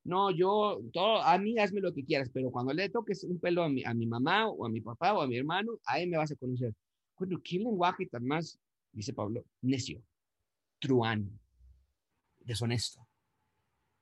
No, 0.05 0.31
yo, 0.31 0.81
todo, 0.93 1.23
a 1.23 1.39
mí 1.39 1.59
hazme 1.59 1.81
lo 1.81 1.93
que 1.93 2.05
quieras, 2.05 2.31
pero 2.33 2.51
cuando 2.51 2.73
le 2.73 2.89
toques 2.89 3.25
un 3.25 3.39
pelo 3.39 3.63
a 3.63 3.69
mi, 3.69 3.85
a 3.85 3.95
mi 3.95 4.07
mamá 4.07 4.49
o 4.49 4.67
a 4.67 4.69
mi 4.69 4.81
papá 4.81 5.15
o 5.15 5.23
a 5.23 5.27
mi 5.27 5.37
hermano, 5.37 5.79
ahí 5.85 6.07
me 6.07 6.17
vas 6.17 6.33
a 6.33 6.37
conocer. 6.37 6.75
Bueno, 7.19 7.41
¿qué 7.43 7.59
lenguaje 7.59 8.07
tan 8.07 8.27
más, 8.27 8.59
dice 8.93 9.13
Pablo, 9.13 9.45
necio, 9.63 10.03
truán, 10.79 11.31
deshonesto? 12.41 13.07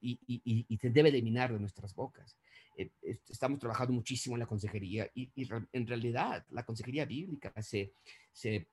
Y, 0.01 0.19
y, 0.27 0.67
y, 0.69 0.77
se 0.79 0.91
debe 0.91 1.09
eliminar 1.09 1.53
de 1.53 1.59
nuestras 1.59 1.93
bocas. 1.93 2.37
Eh, 2.77 2.91
estamos 3.29 3.59
trabajando 3.59 3.93
muchísimo 3.93 4.37
en 4.37 4.41
la 4.41 4.47
consejería 4.47 5.11
y, 5.13 5.29
en 5.73 5.87
realidad 5.89 6.47
la 6.51 6.65
consejería 6.65 7.05
bíblica 7.05 7.53
se, 7.61 7.93
se 8.31 8.69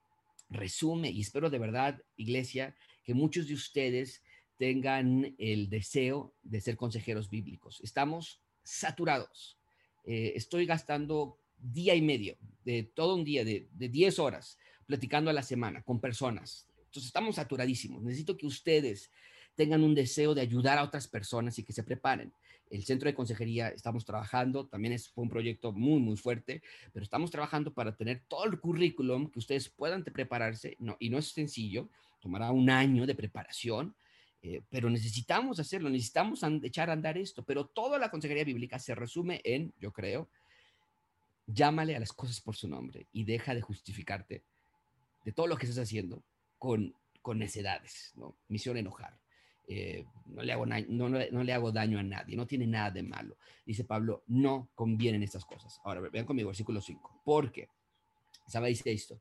resume 0.49 1.09
y 1.09 1.21
espero 1.21 1.49
de 1.49 1.57
verdad, 1.57 1.99
iglesia, 2.15 2.75
que 3.03 3.15
muchos 3.15 3.47
de 3.47 3.55
ustedes 3.55 4.21
tengan 4.57 5.35
el 5.37 5.69
deseo 5.69 6.33
de 6.43 6.61
ser 6.61 6.75
consejeros 6.75 7.29
bíblicos. 7.29 7.81
Estamos 7.81 8.41
saturados. 8.63 9.57
Eh, 10.05 10.33
estoy 10.35 10.65
gastando 10.65 11.37
día 11.57 11.95
y 11.95 12.01
medio, 12.01 12.37
de 12.63 12.83
todo 12.83 13.15
un 13.15 13.23
día, 13.23 13.43
de, 13.43 13.67
de 13.71 13.89
10 13.89 14.19
horas, 14.19 14.57
platicando 14.85 15.29
a 15.29 15.33
la 15.33 15.43
semana 15.43 15.81
con 15.83 15.99
personas. 15.99 16.67
Entonces 16.77 17.07
estamos 17.07 17.35
saturadísimos. 17.35 18.03
Necesito 18.03 18.37
que 18.37 18.45
ustedes 18.45 19.11
tengan 19.55 19.83
un 19.83 19.95
deseo 19.95 20.33
de 20.35 20.41
ayudar 20.41 20.77
a 20.77 20.83
otras 20.83 21.07
personas 21.07 21.57
y 21.59 21.63
que 21.63 21.73
se 21.73 21.83
preparen 21.83 22.33
el 22.69 22.83
centro 22.83 23.07
de 23.07 23.15
consejería 23.15 23.69
estamos 23.69 24.05
trabajando, 24.05 24.67
también 24.67 24.93
es, 24.93 25.09
fue 25.09 25.23
un 25.23 25.29
proyecto 25.29 25.71
muy, 25.71 25.99
muy 25.99 26.17
fuerte, 26.17 26.61
pero 26.91 27.03
estamos 27.03 27.31
trabajando 27.31 27.73
para 27.73 27.95
tener 27.95 28.23
todo 28.27 28.45
el 28.45 28.59
currículum 28.59 29.29
que 29.29 29.39
ustedes 29.39 29.69
puedan 29.69 30.03
prepararse, 30.03 30.75
no, 30.79 30.97
y 30.99 31.09
no 31.09 31.17
es 31.17 31.29
sencillo, 31.29 31.89
tomará 32.19 32.51
un 32.51 32.69
año 32.69 33.05
de 33.05 33.15
preparación, 33.15 33.95
eh, 34.47 34.61
pero 34.69 34.91
necesitamos 34.91 35.59
hacerlo, 35.59 35.89
necesitamos 35.89 36.43
echar 36.61 36.91
a 36.91 36.93
andar 36.93 37.17
esto, 37.17 37.43
pero 37.43 37.65
toda 37.65 37.97
la 37.97 38.11
consejería 38.11 38.43
bíblica 38.43 38.77
se 38.77 38.93
resume 38.93 39.41
en, 39.43 39.73
yo 39.79 39.91
creo, 39.91 40.29
llámale 41.47 41.95
a 41.95 41.99
las 41.99 42.13
cosas 42.13 42.41
por 42.41 42.55
su 42.55 42.67
nombre 42.67 43.07
y 43.11 43.23
deja 43.23 43.55
de 43.55 43.61
justificarte 43.61 44.43
de 45.23 45.31
todo 45.31 45.47
lo 45.47 45.57
que 45.57 45.65
estás 45.65 45.83
haciendo 45.83 46.21
con, 46.59 46.93
con 47.23 47.39
necedades, 47.39 48.13
¿no? 48.17 48.37
Misión 48.47 48.77
enojar. 48.77 49.17
Eh, 49.67 50.05
no, 50.27 50.43
le 50.43 50.53
hago, 50.53 50.67
no, 50.67 51.09
no, 51.09 51.43
le 51.43 51.53
hago 51.53 51.71
daño 51.71 51.97
a 51.97 52.03
nadie, 52.03 52.35
no 52.35 52.45
tiene 52.45 52.67
nada 52.67 52.91
de 52.91 53.01
malo. 53.01 53.37
Dice 53.65 53.83
Pablo, 53.83 54.25
no 54.27 54.69
convienen 54.75 55.23
estas 55.23 55.43
cosas. 55.43 55.81
Ahora, 55.83 56.01
vean 56.01 56.27
conmigo, 56.27 56.49
versículo 56.49 56.81
5. 56.81 57.23
¿Por 57.25 57.51
qué? 57.51 57.67
¿Sabéis 58.47 58.83
esto? 58.85 59.19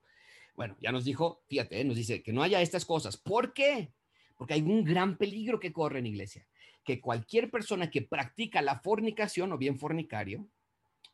Bueno, 0.55 0.77
ya 0.83 0.93
nos 0.93 1.07
dijo, 1.07 1.41
fíjate, 1.49 1.83
nos 1.83 1.97
dice 1.97 2.23
que 2.23 2.35
no 2.35 2.43
haya 2.43 2.61
estas 2.61 2.85
cosas. 2.85 3.17
¿Por 3.17 3.55
qué? 3.55 3.91
Porque 4.37 4.55
hay 4.55 4.63
un 4.63 4.85
gran 4.85 5.17
peligro 5.17 5.61
que 5.61 5.73
corre 5.73 6.01
en 6.01 6.07
iglesia. 6.07 6.47
Que 6.85 7.01
cualquier 7.01 7.51
persona 7.51 7.91
que 7.91 8.03
practica 8.03 8.63
la 8.63 8.81
fornicación 8.81 9.53
o 9.53 9.59
bien 9.59 9.79
fornicario, 9.79 10.47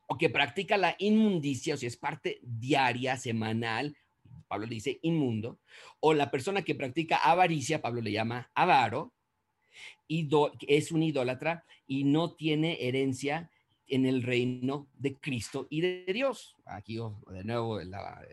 o 0.09 0.19
que 0.19 0.31
practica 0.31 0.77
la 0.77 0.97
inmundicia, 0.99 1.75
o 1.75 1.77
si 1.77 1.87
es 1.87 1.97
parte 1.97 2.41
diaria, 2.43 3.17
semanal, 3.17 3.97
Pablo 4.49 4.67
le 4.67 4.75
dice 4.75 4.99
inmundo, 5.03 5.61
o 6.01 6.13
la 6.15 6.31
persona 6.31 6.63
que 6.63 6.75
practica 6.75 7.19
avaricia, 7.19 7.81
Pablo 7.81 8.01
le 8.01 8.11
llama 8.11 8.51
avaro, 8.55 9.13
es 10.09 10.91
un 10.91 11.03
idólatra 11.05 11.65
y 11.87 12.05
no 12.05 12.35
tiene 12.35 12.79
herencia 12.81 13.51
en 13.91 14.07
el 14.07 14.23
reino 14.23 14.89
de 14.95 15.19
Cristo 15.19 15.67
y 15.69 15.81
de 15.81 16.05
Dios. 16.13 16.57
Aquí 16.65 16.97
de 16.97 17.45
nuevo 17.45 17.81
eh, 17.81 17.87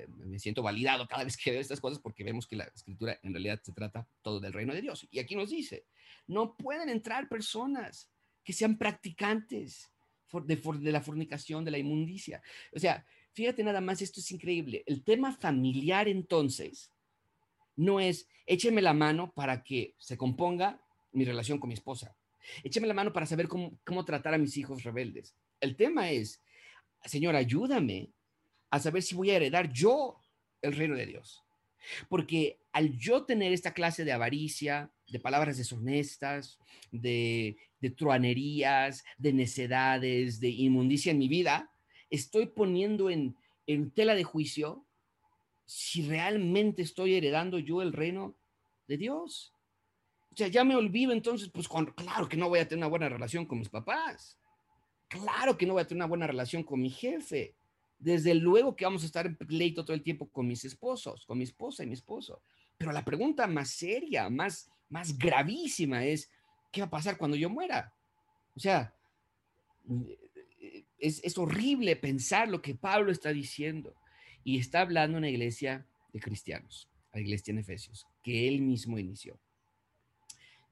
me 0.07 0.39
siento 0.39 0.61
validado 0.61 1.07
cada 1.07 1.23
vez 1.23 1.35
que 1.35 1.51
veo 1.51 1.59
estas 1.59 1.81
cosas 1.81 1.99
porque 1.99 2.23
vemos 2.23 2.47
que 2.47 2.55
la 2.55 2.65
escritura 2.65 3.19
en 3.23 3.33
realidad 3.33 3.59
se 3.63 3.73
trata 3.73 4.07
todo 4.21 4.39
del 4.39 4.53
reino 4.53 4.73
de 4.73 4.81
Dios. 4.81 5.07
Y 5.11 5.19
aquí 5.19 5.35
nos 5.35 5.49
dice, 5.49 5.85
no 6.27 6.55
pueden 6.55 6.89
entrar 6.89 7.27
personas 7.27 8.09
que 8.43 8.53
sean 8.53 8.77
practicantes 8.77 9.91
de, 10.45 10.55
de 10.55 10.91
la 10.91 11.01
fornicación, 11.01 11.65
de 11.65 11.71
la 11.71 11.79
inmundicia. 11.79 12.41
O 12.73 12.79
sea, 12.79 13.05
fíjate 13.33 13.63
nada 13.63 13.81
más, 13.81 14.01
esto 14.01 14.19
es 14.19 14.31
increíble. 14.31 14.83
El 14.85 15.03
tema 15.03 15.33
familiar 15.33 16.07
entonces 16.07 16.91
no 17.75 17.99
es 17.99 18.27
écheme 18.45 18.81
la 18.81 18.93
mano 18.93 19.31
para 19.33 19.63
que 19.63 19.95
se 19.97 20.17
componga 20.17 20.81
mi 21.11 21.25
relación 21.25 21.59
con 21.59 21.67
mi 21.67 21.73
esposa. 21.73 22.15
Écheme 22.63 22.87
la 22.87 22.93
mano 22.93 23.11
para 23.11 23.25
saber 23.25 23.47
cómo, 23.47 23.77
cómo 23.83 24.05
tratar 24.05 24.33
a 24.33 24.37
mis 24.37 24.55
hijos 24.57 24.83
rebeldes. 24.83 25.35
El 25.59 25.75
tema 25.75 26.11
es, 26.11 26.41
Señor, 27.05 27.35
ayúdame 27.35 28.11
a 28.69 28.79
saber 28.79 29.01
si 29.01 29.15
voy 29.15 29.31
a 29.31 29.37
heredar 29.37 29.71
yo 29.71 30.21
el 30.61 30.75
reino 30.75 30.95
de 30.95 31.05
Dios. 31.05 31.43
Porque 32.09 32.59
al 32.73 32.97
yo 32.97 33.25
tener 33.25 33.53
esta 33.53 33.73
clase 33.73 34.03
de 34.03 34.11
avaricia, 34.11 34.91
de 35.07 35.19
palabras 35.19 35.57
deshonestas, 35.57 36.59
de, 36.91 37.57
de 37.79 37.89
truanerías, 37.91 39.03
de 39.17 39.33
necedades, 39.33 40.39
de 40.39 40.49
inmundicia 40.49 41.11
en 41.11 41.19
mi 41.19 41.27
vida, 41.27 41.71
estoy 42.09 42.47
poniendo 42.47 43.09
en, 43.09 43.37
en 43.67 43.91
tela 43.91 44.15
de 44.15 44.23
juicio 44.23 44.85
si 45.65 46.07
realmente 46.07 46.81
estoy 46.81 47.15
heredando 47.15 47.59
yo 47.59 47.81
el 47.81 47.93
reino 47.93 48.37
de 48.87 48.97
Dios. 48.97 49.53
O 50.31 50.35
sea, 50.37 50.47
ya 50.47 50.63
me 50.63 50.75
olvido 50.75 51.11
entonces, 51.11 51.49
pues 51.49 51.67
claro 51.67 52.29
que 52.29 52.37
no 52.37 52.49
voy 52.49 52.59
a 52.59 52.67
tener 52.67 52.79
una 52.79 52.89
buena 52.89 53.09
relación 53.09 53.45
con 53.45 53.59
mis 53.59 53.69
papás. 53.69 54.37
Claro 55.07 55.57
que 55.57 55.65
no 55.65 55.73
voy 55.73 55.81
a 55.81 55.87
tener 55.87 55.99
una 55.99 56.07
buena 56.09 56.27
relación 56.27 56.63
con 56.63 56.81
mi 56.81 56.89
jefe. 56.89 57.55
Desde 57.99 58.35
luego 58.35 58.75
que 58.75 58.85
vamos 58.85 59.03
a 59.03 59.05
estar 59.05 59.25
en 59.25 59.35
pleito 59.35 59.83
todo 59.83 59.95
el 59.95 60.03
tiempo 60.03 60.29
con 60.29 60.47
mis 60.47 60.65
esposos, 60.65 61.25
con 61.25 61.37
mi 61.37 61.43
esposa 61.43 61.83
y 61.83 61.87
mi 61.87 61.93
esposo. 61.93 62.41
Pero 62.77 62.91
la 62.91 63.03
pregunta 63.03 63.47
más 63.47 63.69
seria, 63.69 64.29
más, 64.29 64.69
más 64.89 65.17
gravísima 65.17 66.05
es, 66.05 66.29
¿qué 66.71 66.81
va 66.81 66.87
a 66.87 66.91
pasar 66.91 67.17
cuando 67.17 67.37
yo 67.37 67.49
muera? 67.49 67.93
O 68.55 68.59
sea, 68.59 68.93
es, 70.99 71.23
es 71.23 71.37
horrible 71.37 71.95
pensar 71.95 72.49
lo 72.49 72.61
que 72.61 72.75
Pablo 72.75 73.11
está 73.11 73.29
diciendo. 73.29 73.95
Y 74.43 74.59
está 74.59 74.81
hablando 74.81 75.17
una 75.17 75.29
iglesia 75.29 75.85
de 76.13 76.19
cristianos, 76.19 76.87
la 77.13 77.19
iglesia 77.19 77.51
en 77.51 77.57
Efesios, 77.57 78.07
que 78.23 78.47
él 78.47 78.61
mismo 78.61 78.97
inició. 78.97 79.39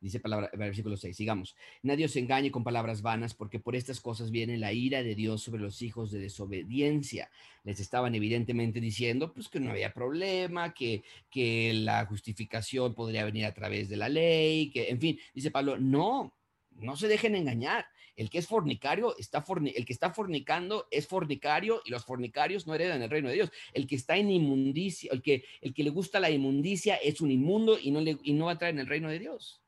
Dice 0.01 0.19
palabra, 0.19 0.51
versículo 0.53 0.97
6, 0.97 1.15
sigamos. 1.15 1.55
Nadie 1.81 2.05
os 2.05 2.15
engañe 2.15 2.51
con 2.51 2.63
palabras 2.63 3.01
vanas, 3.01 3.33
porque 3.33 3.59
por 3.59 3.75
estas 3.75 4.01
cosas 4.01 4.29
viene 4.29 4.57
la 4.57 4.73
ira 4.73 5.01
de 5.01 5.15
Dios 5.15 5.41
sobre 5.41 5.61
los 5.61 5.81
hijos 5.81 6.11
de 6.11 6.19
desobediencia. 6.19 7.31
Les 7.63 7.79
estaban 7.79 8.13
evidentemente 8.13 8.79
diciendo 8.79 9.33
pues 9.33 9.49
que 9.49 9.59
no 9.59 9.71
había 9.71 9.93
problema, 9.93 10.73
que, 10.73 11.03
que 11.31 11.73
la 11.73 12.05
justificación 12.05 12.93
podría 12.93 13.25
venir 13.25 13.45
a 13.45 13.53
través 13.53 13.89
de 13.89 13.97
la 13.97 14.09
ley, 14.09 14.69
que 14.69 14.89
en 14.89 14.99
fin, 14.99 15.19
dice 15.33 15.49
Pablo, 15.49 15.77
no, 15.77 16.35
no 16.71 16.95
se 16.95 17.07
dejen 17.07 17.35
engañar. 17.35 17.85
El 18.15 18.29
que 18.29 18.37
es 18.37 18.47
fornicario, 18.47 19.17
está 19.17 19.43
el 19.75 19.85
que 19.85 19.93
está 19.93 20.13
fornicando 20.13 20.87
es 20.89 21.05
fornicario 21.05 21.81
y 21.83 21.89
los 21.89 22.05
fornicarios 22.05 22.65
no 22.65 22.73
heredan 22.73 23.01
el 23.01 23.09
reino 23.09 23.27
de 23.27 23.35
Dios. 23.35 23.51
El 23.73 23.87
que 23.87 23.95
está 23.95 24.15
en 24.15 24.31
inmundicia, 24.31 25.11
el 25.11 25.21
que, 25.21 25.43
el 25.61 25.73
que 25.73 25.83
le 25.83 25.89
gusta 25.89 26.19
la 26.19 26.29
inmundicia 26.29 26.95
es 26.95 27.19
un 27.19 27.31
inmundo 27.31 27.77
y 27.77 27.91
no, 27.91 27.99
le, 27.99 28.17
y 28.23 28.33
no 28.33 28.45
va 28.45 28.53
a 28.53 28.57
traer 28.57 28.75
en 28.75 28.81
el 28.81 28.87
reino 28.87 29.09
de 29.09 29.19
Dios. 29.19 29.64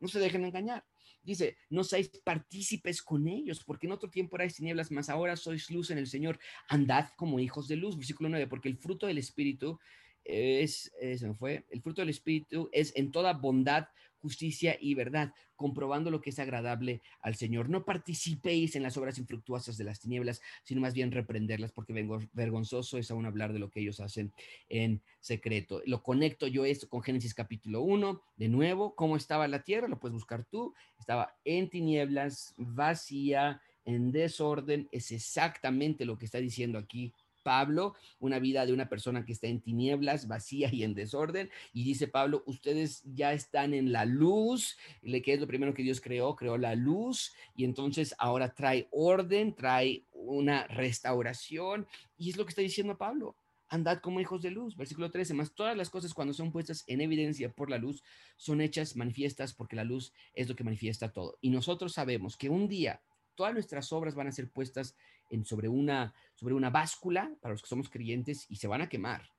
No 0.00 0.08
se 0.08 0.18
dejen 0.18 0.44
engañar. 0.44 0.84
Dice, 1.22 1.56
no 1.70 1.82
seáis 1.82 2.08
partícipes 2.22 3.02
con 3.02 3.26
ellos, 3.26 3.64
porque 3.64 3.86
en 3.86 3.92
otro 3.92 4.08
tiempo 4.08 4.36
erais 4.36 4.54
tinieblas, 4.54 4.90
mas 4.90 5.08
ahora 5.08 5.36
sois 5.36 5.70
luz 5.70 5.90
en 5.90 5.98
el 5.98 6.06
Señor. 6.06 6.38
Andad 6.68 7.08
como 7.16 7.40
hijos 7.40 7.66
de 7.66 7.76
luz. 7.76 7.96
Versículo 7.96 8.28
9, 8.28 8.46
porque 8.46 8.68
el 8.68 8.76
fruto 8.76 9.06
del 9.06 9.18
Espíritu 9.18 9.78
es, 10.26 10.92
eh, 11.00 11.16
se 11.18 11.28
me 11.28 11.34
fue, 11.34 11.66
el 11.70 11.80
fruto 11.82 12.02
del 12.02 12.10
Espíritu 12.10 12.68
es 12.72 12.92
en 12.96 13.12
toda 13.12 13.32
bondad, 13.32 13.88
justicia 14.26 14.76
y 14.80 14.94
verdad, 14.94 15.32
comprobando 15.54 16.10
lo 16.10 16.20
que 16.20 16.30
es 16.30 16.38
agradable 16.40 17.00
al 17.20 17.36
Señor. 17.36 17.68
No 17.68 17.84
participéis 17.84 18.74
en 18.74 18.82
las 18.82 18.96
obras 18.96 19.18
infructuosas 19.18 19.76
de 19.76 19.84
las 19.84 20.00
tinieblas, 20.00 20.42
sino 20.64 20.80
más 20.80 20.94
bien 20.94 21.12
reprenderlas, 21.12 21.70
porque 21.70 21.92
vengo, 21.92 22.18
vergonzoso 22.32 22.98
es 22.98 23.08
aún 23.12 23.24
hablar 23.24 23.52
de 23.52 23.60
lo 23.60 23.70
que 23.70 23.80
ellos 23.80 24.00
hacen 24.00 24.32
en 24.68 25.00
secreto. 25.20 25.80
Lo 25.86 26.02
conecto 26.02 26.48
yo 26.48 26.64
esto 26.64 26.88
con 26.88 27.02
Génesis 27.02 27.34
capítulo 27.34 27.82
1, 27.82 28.20
de 28.36 28.48
nuevo, 28.48 28.96
cómo 28.96 29.16
estaba 29.16 29.46
la 29.46 29.62
tierra, 29.62 29.86
lo 29.86 30.00
puedes 30.00 30.14
buscar 30.14 30.44
tú, 30.44 30.74
estaba 30.98 31.36
en 31.44 31.70
tinieblas, 31.70 32.52
vacía, 32.56 33.62
en 33.84 34.10
desorden, 34.10 34.88
es 34.90 35.12
exactamente 35.12 36.04
lo 36.04 36.18
que 36.18 36.24
está 36.24 36.38
diciendo 36.38 36.76
aquí 36.76 37.14
Pablo, 37.46 37.94
una 38.18 38.40
vida 38.40 38.66
de 38.66 38.72
una 38.72 38.88
persona 38.88 39.24
que 39.24 39.30
está 39.30 39.46
en 39.46 39.60
tinieblas, 39.60 40.26
vacía 40.26 40.68
y 40.72 40.82
en 40.82 40.94
desorden. 40.94 41.48
Y 41.72 41.84
dice 41.84 42.08
Pablo, 42.08 42.42
ustedes 42.44 43.04
ya 43.04 43.32
están 43.32 43.72
en 43.72 43.92
la 43.92 44.04
luz, 44.04 44.76
que 45.00 45.32
es 45.32 45.40
lo 45.40 45.46
primero 45.46 45.72
que 45.72 45.84
Dios 45.84 46.00
creó, 46.00 46.34
creó 46.34 46.58
la 46.58 46.74
luz 46.74 47.32
y 47.54 47.64
entonces 47.64 48.16
ahora 48.18 48.52
trae 48.52 48.88
orden, 48.90 49.54
trae 49.54 50.06
una 50.10 50.66
restauración. 50.66 51.86
Y 52.18 52.30
es 52.30 52.36
lo 52.36 52.44
que 52.44 52.50
está 52.50 52.62
diciendo 52.62 52.98
Pablo. 52.98 53.36
Andad 53.68 54.00
como 54.00 54.18
hijos 54.18 54.42
de 54.42 54.50
luz. 54.50 54.76
Versículo 54.76 55.12
13. 55.12 55.32
Más 55.34 55.54
todas 55.54 55.76
las 55.76 55.88
cosas 55.88 56.14
cuando 56.14 56.34
son 56.34 56.50
puestas 56.50 56.82
en 56.88 57.00
evidencia 57.00 57.52
por 57.52 57.70
la 57.70 57.78
luz 57.78 58.02
son 58.36 58.60
hechas 58.60 58.96
manifiestas 58.96 59.54
porque 59.54 59.76
la 59.76 59.84
luz 59.84 60.12
es 60.34 60.48
lo 60.48 60.56
que 60.56 60.64
manifiesta 60.64 61.12
todo. 61.12 61.38
Y 61.40 61.50
nosotros 61.50 61.92
sabemos 61.92 62.36
que 62.36 62.48
un 62.48 62.66
día 62.66 63.00
todas 63.36 63.52
nuestras 63.52 63.92
obras 63.92 64.16
van 64.16 64.26
a 64.26 64.32
ser 64.32 64.50
puestas 64.50 64.96
en, 65.30 65.44
sobre, 65.44 65.68
una, 65.68 66.12
sobre 66.36 66.54
una 66.54 66.70
báscula 66.70 67.34
para 67.40 67.52
los 67.52 67.62
que 67.62 67.68
somos 67.68 67.90
creyentes 67.90 68.46
y 68.48 68.56
se 68.56 68.68
van 68.68 68.82
a 68.82 68.88
quemar. 68.88 69.30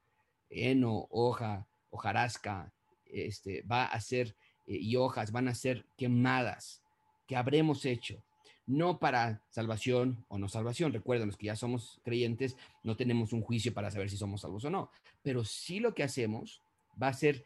Heno, 0.49 1.07
hoja, 1.09 1.67
hojarasca, 1.89 2.73
este, 3.05 3.61
va 3.61 3.85
a 3.85 3.99
ser, 4.01 4.35
eh, 4.65 4.77
y 4.77 4.95
hojas 4.97 5.31
van 5.31 5.47
a 5.47 5.55
ser 5.55 5.85
quemadas, 5.95 6.83
que 7.25 7.35
habremos 7.35 7.85
hecho, 7.85 8.23
no 8.65 8.99
para 8.99 9.41
salvación 9.49 10.25
o 10.27 10.37
no 10.37 10.49
salvación. 10.49 10.91
Recuerden, 10.91 11.27
los 11.27 11.37
que 11.37 11.47
ya 11.47 11.55
somos 11.55 12.01
creyentes, 12.03 12.57
no 12.83 12.97
tenemos 12.97 13.31
un 13.31 13.41
juicio 13.41 13.73
para 13.73 13.91
saber 13.91 14.09
si 14.09 14.17
somos 14.17 14.41
salvos 14.41 14.65
o 14.65 14.69
no, 14.69 14.91
pero 15.21 15.43
sí 15.45 15.79
lo 15.79 15.93
que 15.93 16.03
hacemos 16.03 16.61
va 17.01 17.07
a 17.09 17.13
ser 17.13 17.45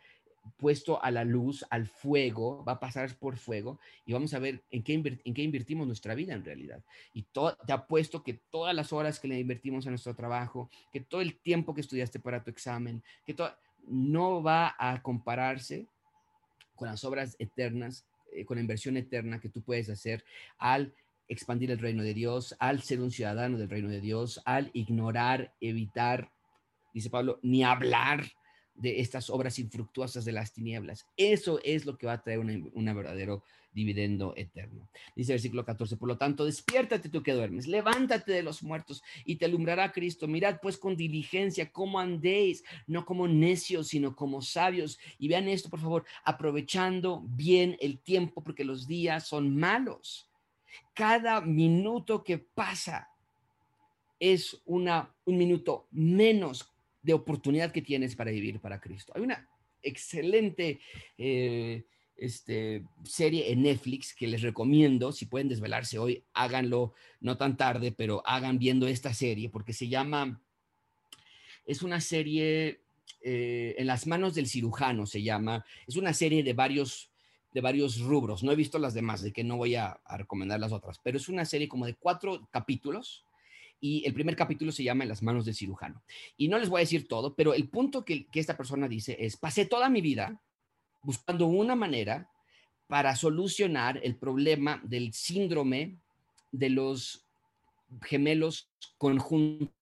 puesto 0.58 1.04
a 1.04 1.12
la 1.12 1.24
luz, 1.24 1.66
al 1.70 1.88
fuego, 1.88 2.64
va 2.64 2.74
a 2.74 2.80
pasar 2.80 3.16
por 3.18 3.38
fuego 3.38 3.80
y 4.06 4.14
vamos 4.14 4.34
a 4.34 4.40
ver 4.40 4.62
en 4.72 4.84
qué, 4.84 4.94
en 4.94 5.34
qué 5.34 5.42
invertimos 5.42 5.88
nuestra 5.88 6.16
vida 6.16 6.34
en 6.34 6.44
realidad. 6.44 6.84
Y 7.14 7.24
te 7.24 7.74
apuesto 7.74 8.24
que 8.24 8.34
todas 8.34 8.76
las 8.76 8.94
horas 8.94 9.20
que 9.20 9.28
le 9.28 9.40
invertimos 9.40 9.86
a 9.88 9.90
nuestro 9.90 10.16
trabajo, 10.16 10.70
que 10.92 11.02
todo 11.02 11.22
el 11.22 11.38
tiempo 11.40 11.74
que 11.74 11.82
estudiaste 11.82 12.20
para 12.20 12.44
tu 12.44 12.50
examen, 12.50 13.04
que 13.26 13.34
todo, 13.34 13.52
no 13.88 14.44
va 14.44 14.76
a 14.78 15.02
compararse 15.02 15.88
con 16.76 16.88
las 16.88 17.04
obras 17.04 17.36
eternas, 17.40 18.06
eh, 18.34 18.46
con 18.46 18.58
la 18.58 18.62
inversión 18.62 18.98
eterna 18.98 19.40
que 19.40 19.50
tú 19.50 19.62
puedes 19.62 19.90
hacer 19.90 20.24
al 20.58 20.94
expandir 21.28 21.72
el 21.72 21.80
reino 21.80 22.04
de 22.04 22.14
Dios, 22.14 22.56
al 22.60 22.82
ser 22.82 23.00
un 23.02 23.12
ciudadano 23.12 23.58
del 23.58 23.70
reino 23.70 23.90
de 23.90 24.02
Dios, 24.02 24.42
al 24.46 24.70
ignorar, 24.74 25.54
evitar, 25.62 26.32
dice 26.94 27.10
Pablo, 27.10 27.40
ni 27.42 27.64
hablar 27.64 28.26
de 28.76 29.02
estas 29.02 29.30
obras 29.30 29.60
infructuosas 29.60 30.26
de 30.26 30.32
las 30.32 30.54
tinieblas. 30.54 31.06
Eso 31.18 31.60
es 31.64 31.86
lo 31.86 31.98
que 31.98 32.08
va 32.08 32.14
a 32.14 32.22
traer 32.22 32.40
un 32.40 32.86
verdadero 32.96 33.44
dividendo 33.74 34.34
eterno. 34.36 34.90
Dice 35.16 35.32
el 35.32 35.36
versículo 35.36 35.66
14, 35.66 35.98
por 35.98 36.08
lo 36.08 36.18
tanto, 36.18 36.46
despiértate 36.46 37.10
tú 37.10 37.24
que 37.24 37.34
duermes, 37.34 37.68
levántate 37.68 38.32
de 38.32 38.44
los 38.44 38.64
muertos 38.64 39.02
y 39.26 39.36
te 39.36 39.46
alumbrará 39.46 39.92
Cristo. 39.92 40.28
Mirad 40.28 40.60
pues 40.62 40.78
con 40.78 40.96
diligencia 40.96 41.72
cómo 41.72 42.00
andéis, 42.00 42.64
no 42.88 43.06
como 43.06 43.28
necios, 43.28 43.88
sino 43.88 44.16
como 44.16 44.42
sabios. 44.42 45.00
Y 45.18 45.28
vean 45.28 45.48
esto, 45.48 45.70
por 45.70 45.80
favor, 45.80 46.06
aprovechando 46.24 47.24
bien 47.28 47.78
el 47.80 48.00
tiempo, 48.00 48.44
porque 48.44 48.64
los 48.64 48.88
días 48.88 49.28
son 49.28 49.56
malos. 49.56 50.28
Cada 50.94 51.42
minuto 51.42 52.24
que 52.24 52.38
pasa 52.38 53.10
es 54.20 54.62
una, 54.66 55.14
un 55.26 55.38
minuto 55.38 55.88
menos 55.92 56.71
de 57.02 57.14
oportunidad 57.14 57.72
que 57.72 57.82
tienes 57.82 58.16
para 58.16 58.32
vivir 58.32 58.60
para 58.60 58.80
Cristo. 58.80 59.14
Hay 59.16 59.22
una 59.22 59.48
excelente 59.82 60.80
eh, 61.18 61.84
este, 62.16 62.84
serie 63.04 63.52
en 63.52 63.64
Netflix 63.64 64.14
que 64.14 64.28
les 64.28 64.42
recomiendo, 64.42 65.12
si 65.12 65.26
pueden 65.26 65.50
desvelarse 65.50 65.98
hoy, 65.98 66.24
háganlo 66.34 66.94
no 67.20 67.38
tan 67.38 67.58
tarde, 67.58 67.92
pero 67.92 68.22
hagan 68.26 68.60
viendo 68.60 68.88
esta 68.88 69.14
serie 69.14 69.50
porque 69.50 69.74
se 69.74 69.88
llama, 69.88 70.42
es 71.66 71.82
una 71.82 72.00
serie 72.00 72.82
eh, 73.22 73.76
en 73.78 73.88
las 73.88 74.06
manos 74.06 74.36
del 74.36 74.48
cirujano, 74.48 75.06
se 75.06 75.24
llama, 75.24 75.66
es 75.88 75.96
una 75.96 76.14
serie 76.14 76.44
de 76.44 76.54
varios 76.54 77.10
de 77.54 77.60
varios 77.60 78.00
rubros. 78.00 78.44
No 78.44 78.54
he 78.54 78.56
visto 78.56 78.80
las 78.80 78.94
demás, 78.94 79.22
de 79.22 79.34
que 79.34 79.44
no 79.44 79.58
voy 79.58 79.76
a 79.76 80.00
recomendar 80.18 80.58
las 80.58 80.72
otras, 80.72 81.00
pero 81.04 81.18
es 81.18 81.28
una 81.28 81.44
serie 81.44 81.68
como 81.68 81.86
de 81.86 81.96
cuatro 81.96 82.48
capítulos 82.50 83.26
y 83.82 84.06
el 84.06 84.14
primer 84.14 84.36
capítulo 84.36 84.72
se 84.72 84.84
llama 84.84 85.04
En 85.04 85.10
las 85.10 85.24
manos 85.24 85.44
del 85.44 85.56
cirujano. 85.56 86.02
Y 86.38 86.48
no 86.48 86.58
les 86.58 86.70
voy 86.70 86.80
a 86.80 86.88
decir 86.88 87.08
todo, 87.08 87.36
pero 87.36 87.54
el 87.54 87.68
punto 87.68 88.06
que, 88.06 88.28
que 88.28 88.40
esta 88.40 88.56
persona 88.56 88.88
dice 88.88 89.18
es, 89.20 89.36
pasé 89.36 89.66
toda 89.66 89.90
mi 89.90 90.00
vida 90.00 90.42
buscando 91.02 91.48
una 91.48 91.76
manera 91.76 92.30
para 92.88 93.16
solucionar 93.16 94.00
el 94.04 94.16
problema 94.16 94.80
del 94.84 95.14
síndrome 95.14 95.98
de 96.52 96.70
los 96.70 97.26
gemelos 98.04 98.70
conjuntos 98.98 99.74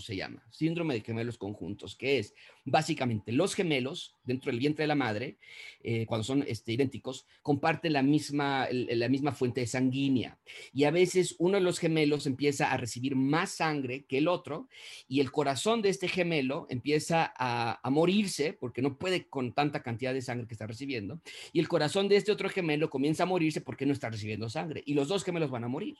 se 0.00 0.16
llama, 0.16 0.46
síndrome 0.50 0.94
de 0.94 1.00
gemelos 1.00 1.38
conjuntos, 1.38 1.96
que 1.96 2.18
es 2.18 2.34
básicamente 2.70 3.32
los 3.32 3.54
gemelos 3.54 4.16
dentro 4.24 4.50
del 4.50 4.60
vientre 4.60 4.84
de 4.84 4.88
la 4.88 4.94
madre, 4.94 5.38
eh, 5.82 6.04
cuando 6.06 6.24
son 6.24 6.44
este, 6.46 6.72
idénticos, 6.72 7.26
comparten 7.42 7.94
la 7.94 8.02
misma, 8.02 8.68
la 8.70 9.08
misma 9.08 9.32
fuente 9.32 9.66
sanguínea. 9.66 10.38
Y 10.72 10.84
a 10.84 10.90
veces 10.90 11.34
uno 11.38 11.56
de 11.56 11.62
los 11.62 11.78
gemelos 11.78 12.26
empieza 12.26 12.70
a 12.70 12.76
recibir 12.76 13.16
más 13.16 13.52
sangre 13.52 14.04
que 14.04 14.18
el 14.18 14.28
otro 14.28 14.68
y 15.08 15.20
el 15.20 15.32
corazón 15.32 15.80
de 15.82 15.88
este 15.88 16.08
gemelo 16.08 16.66
empieza 16.68 17.32
a, 17.36 17.80
a 17.82 17.90
morirse 17.90 18.52
porque 18.52 18.82
no 18.82 18.98
puede 18.98 19.28
con 19.28 19.52
tanta 19.52 19.82
cantidad 19.82 20.12
de 20.12 20.22
sangre 20.22 20.46
que 20.46 20.54
está 20.54 20.66
recibiendo. 20.66 21.20
Y 21.52 21.60
el 21.60 21.68
corazón 21.68 22.08
de 22.08 22.16
este 22.16 22.32
otro 22.32 22.48
gemelo 22.50 22.90
comienza 22.90 23.22
a 23.22 23.26
morirse 23.26 23.60
porque 23.60 23.86
no 23.86 23.92
está 23.92 24.10
recibiendo 24.10 24.48
sangre. 24.50 24.82
Y 24.84 24.94
los 24.94 25.08
dos 25.08 25.24
gemelos 25.24 25.50
van 25.50 25.64
a 25.64 25.68
morir. 25.68 25.96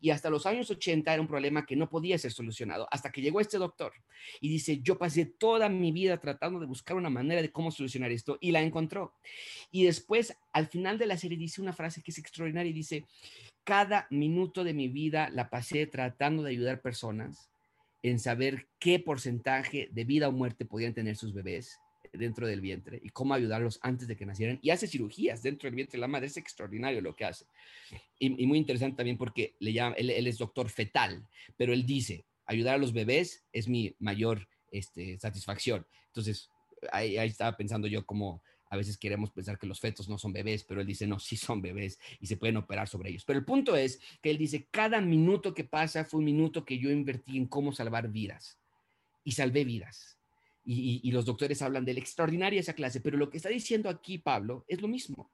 Y 0.00 0.10
hasta 0.10 0.30
los 0.30 0.46
años 0.46 0.70
80 0.70 1.12
era 1.12 1.20
un 1.20 1.28
problema 1.28 1.66
que 1.66 1.76
no 1.76 1.88
podía 1.88 2.18
ser 2.18 2.32
solucionado, 2.32 2.86
hasta 2.90 3.10
que 3.10 3.22
llegó 3.22 3.40
este 3.40 3.58
doctor 3.58 3.92
y 4.40 4.48
dice, 4.48 4.80
yo 4.82 4.98
pasé 4.98 5.24
toda 5.26 5.68
mi 5.68 5.92
vida 5.92 6.11
tratando 6.18 6.60
de 6.60 6.66
buscar 6.66 6.96
una 6.96 7.10
manera 7.10 7.42
de 7.42 7.50
cómo 7.50 7.70
solucionar 7.70 8.10
esto 8.10 8.38
y 8.40 8.52
la 8.52 8.62
encontró. 8.62 9.14
Y 9.70 9.84
después, 9.84 10.36
al 10.52 10.66
final 10.66 10.98
de 10.98 11.06
la 11.06 11.16
serie, 11.16 11.38
dice 11.38 11.62
una 11.62 11.72
frase 11.72 12.02
que 12.02 12.10
es 12.10 12.18
extraordinaria 12.18 12.70
y 12.70 12.74
dice, 12.74 13.06
cada 13.64 14.06
minuto 14.10 14.64
de 14.64 14.74
mi 14.74 14.88
vida 14.88 15.30
la 15.30 15.50
pasé 15.50 15.86
tratando 15.86 16.42
de 16.42 16.50
ayudar 16.50 16.80
personas 16.80 17.48
en 18.02 18.18
saber 18.18 18.66
qué 18.78 18.98
porcentaje 18.98 19.88
de 19.92 20.04
vida 20.04 20.28
o 20.28 20.32
muerte 20.32 20.64
podían 20.64 20.94
tener 20.94 21.16
sus 21.16 21.32
bebés 21.32 21.78
dentro 22.12 22.46
del 22.46 22.60
vientre 22.60 23.00
y 23.02 23.10
cómo 23.10 23.34
ayudarlos 23.34 23.78
antes 23.82 24.06
de 24.08 24.16
que 24.16 24.26
nacieran. 24.26 24.58
Y 24.62 24.70
hace 24.70 24.86
cirugías 24.86 25.42
dentro 25.42 25.66
del 25.66 25.76
vientre 25.76 25.96
de 25.96 26.00
la 26.00 26.08
madre. 26.08 26.26
Es 26.26 26.36
extraordinario 26.36 27.00
lo 27.00 27.14
que 27.14 27.24
hace. 27.24 27.46
Y, 28.18 28.46
muy 28.46 28.58
interesante 28.58 28.96
también 28.96 29.16
porque 29.16 29.54
le 29.60 29.72
llama, 29.72 29.94
él, 29.96 30.10
es 30.10 30.38
doctor 30.38 30.68
fetal, 30.68 31.26
pero 31.56 31.72
él 31.72 31.86
dice, 31.86 32.24
ayudar 32.46 32.74
a 32.74 32.78
los 32.78 32.92
bebés 32.92 33.44
es 33.52 33.68
mi 33.68 33.94
mayor 33.98 34.48
este, 34.72 35.18
satisfacción. 35.18 35.86
Entonces, 36.08 36.50
ahí, 36.90 37.16
estaba 37.16 37.56
pensando 37.56 37.86
yo 37.86 38.04
como 38.04 38.42
a 38.70 38.76
veces 38.76 38.96
queremos 38.96 39.30
pensar 39.30 39.58
que 39.58 39.66
los 39.66 39.78
fetos 39.78 40.08
no 40.08 40.16
son 40.16 40.32
bebés, 40.32 40.64
pero 40.64 40.80
él 40.80 40.86
dice, 40.86 41.06
no, 41.06 41.18
sí 41.18 41.36
son 41.36 41.60
bebés 41.60 41.98
y 42.20 42.26
se 42.26 42.38
pueden 42.38 42.56
operar 42.56 42.88
sobre 42.88 43.10
ellos. 43.10 43.24
Pero 43.24 43.38
el 43.38 43.44
punto 43.44 43.76
es 43.76 44.00
que 44.22 44.30
él 44.30 44.38
dice, 44.38 44.66
cada 44.70 45.00
minuto 45.02 45.52
que 45.52 45.64
pasa 45.64 46.06
fue 46.06 46.18
un 46.18 46.24
minuto 46.24 46.64
que 46.64 46.78
yo 46.78 46.90
invertí 46.90 47.36
en 47.36 47.46
cómo 47.46 47.72
salvar 47.72 48.08
vidas. 48.08 48.58
Y 49.24 49.32
salvé 49.32 49.64
vidas. 49.64 50.16
Y, 50.64 51.00
y 51.04 51.10
los 51.12 51.26
doctores 51.26 51.60
hablan 51.60 51.84
de 51.84 51.92
la 51.92 52.00
extraordinaria 52.00 52.60
esa 52.60 52.72
clase, 52.72 53.00
pero 53.00 53.18
lo 53.18 53.28
que 53.28 53.36
está 53.36 53.50
diciendo 53.50 53.90
aquí 53.90 54.18
Pablo 54.18 54.64
es 54.66 54.80
lo 54.80 54.88
mismo. 54.88 55.30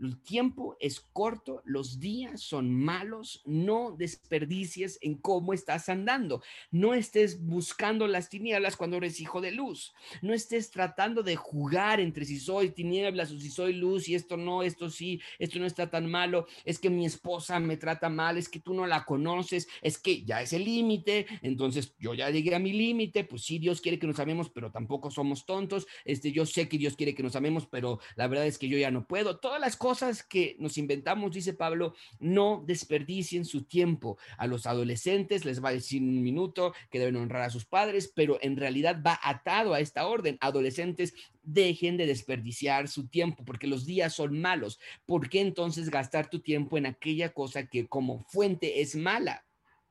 El 0.00 0.18
tiempo 0.22 0.76
es 0.80 1.00
corto, 1.00 1.60
los 1.66 2.00
días 2.00 2.40
son 2.40 2.72
malos, 2.72 3.42
no 3.44 3.94
desperdicies 3.96 4.98
en 5.02 5.16
cómo 5.16 5.52
estás 5.52 5.90
andando. 5.90 6.42
No 6.70 6.94
estés 6.94 7.44
buscando 7.44 8.06
las 8.06 8.30
tinieblas 8.30 8.76
cuando 8.76 8.96
eres 8.96 9.20
hijo 9.20 9.42
de 9.42 9.50
luz. 9.50 9.92
No 10.22 10.32
estés 10.32 10.70
tratando 10.70 11.22
de 11.22 11.36
jugar 11.36 12.00
entre 12.00 12.24
si 12.24 12.40
soy 12.40 12.70
tinieblas 12.70 13.30
o 13.30 13.38
si 13.38 13.50
soy 13.50 13.74
luz 13.74 14.08
y 14.08 14.14
esto 14.14 14.38
no, 14.38 14.62
esto 14.62 14.88
sí, 14.88 15.20
esto 15.38 15.58
no 15.58 15.66
está 15.66 15.90
tan 15.90 16.10
malo. 16.10 16.46
Es 16.64 16.78
que 16.78 16.88
mi 16.88 17.04
esposa 17.04 17.60
me 17.60 17.76
trata 17.76 18.08
mal, 18.08 18.38
es 18.38 18.48
que 18.48 18.60
tú 18.60 18.72
no 18.72 18.86
la 18.86 19.04
conoces, 19.04 19.68
es 19.82 19.98
que 19.98 20.24
ya 20.24 20.40
es 20.40 20.54
el 20.54 20.64
límite, 20.64 21.26
entonces 21.42 21.94
yo 21.98 22.14
ya 22.14 22.30
llegué 22.30 22.54
a 22.54 22.58
mi 22.58 22.72
límite, 22.72 23.24
pues 23.24 23.42
sí, 23.42 23.58
Dios 23.58 23.82
quiere 23.82 23.98
que 23.98 24.06
nos 24.06 24.18
amemos, 24.18 24.48
pero 24.48 24.70
tampoco 24.70 25.10
somos 25.10 25.44
tontos. 25.44 25.86
Este, 26.06 26.32
yo 26.32 26.46
sé 26.46 26.70
que 26.70 26.78
Dios 26.78 26.96
quiere 26.96 27.14
que 27.14 27.22
nos 27.22 27.36
amemos, 27.36 27.66
pero 27.66 28.00
la 28.16 28.28
verdad 28.28 28.46
es 28.46 28.56
que 28.56 28.68
yo 28.68 28.78
ya 28.78 28.90
no 28.90 29.06
puedo. 29.06 29.38
Todas 29.38 29.60
las 29.60 29.76
cosas 29.76 29.89
cosas 29.90 30.22
que 30.22 30.54
nos 30.60 30.78
inventamos, 30.78 31.32
dice 31.32 31.52
Pablo, 31.52 31.94
no 32.20 32.62
desperdicien 32.64 33.44
su 33.44 33.64
tiempo. 33.64 34.18
A 34.38 34.46
los 34.46 34.66
adolescentes 34.66 35.44
les 35.44 35.60
va 35.60 35.70
a 35.70 35.72
decir 35.72 36.00
un 36.00 36.22
minuto 36.22 36.72
que 36.92 37.00
deben 37.00 37.16
honrar 37.16 37.42
a 37.42 37.50
sus 37.50 37.64
padres, 37.64 38.12
pero 38.14 38.38
en 38.40 38.56
realidad 38.56 39.02
va 39.04 39.18
atado 39.20 39.74
a 39.74 39.80
esta 39.80 40.06
orden. 40.06 40.38
Adolescentes, 40.40 41.12
dejen 41.42 41.96
de 41.96 42.06
desperdiciar 42.06 42.86
su 42.86 43.08
tiempo 43.08 43.44
porque 43.44 43.66
los 43.66 43.84
días 43.84 44.14
son 44.14 44.40
malos. 44.40 44.78
¿Por 45.06 45.28
qué 45.28 45.40
entonces 45.40 45.90
gastar 45.90 46.30
tu 46.30 46.38
tiempo 46.38 46.78
en 46.78 46.86
aquella 46.86 47.30
cosa 47.30 47.66
que 47.66 47.88
como 47.88 48.22
fuente 48.28 48.82
es 48.82 48.94
mala? 48.94 49.44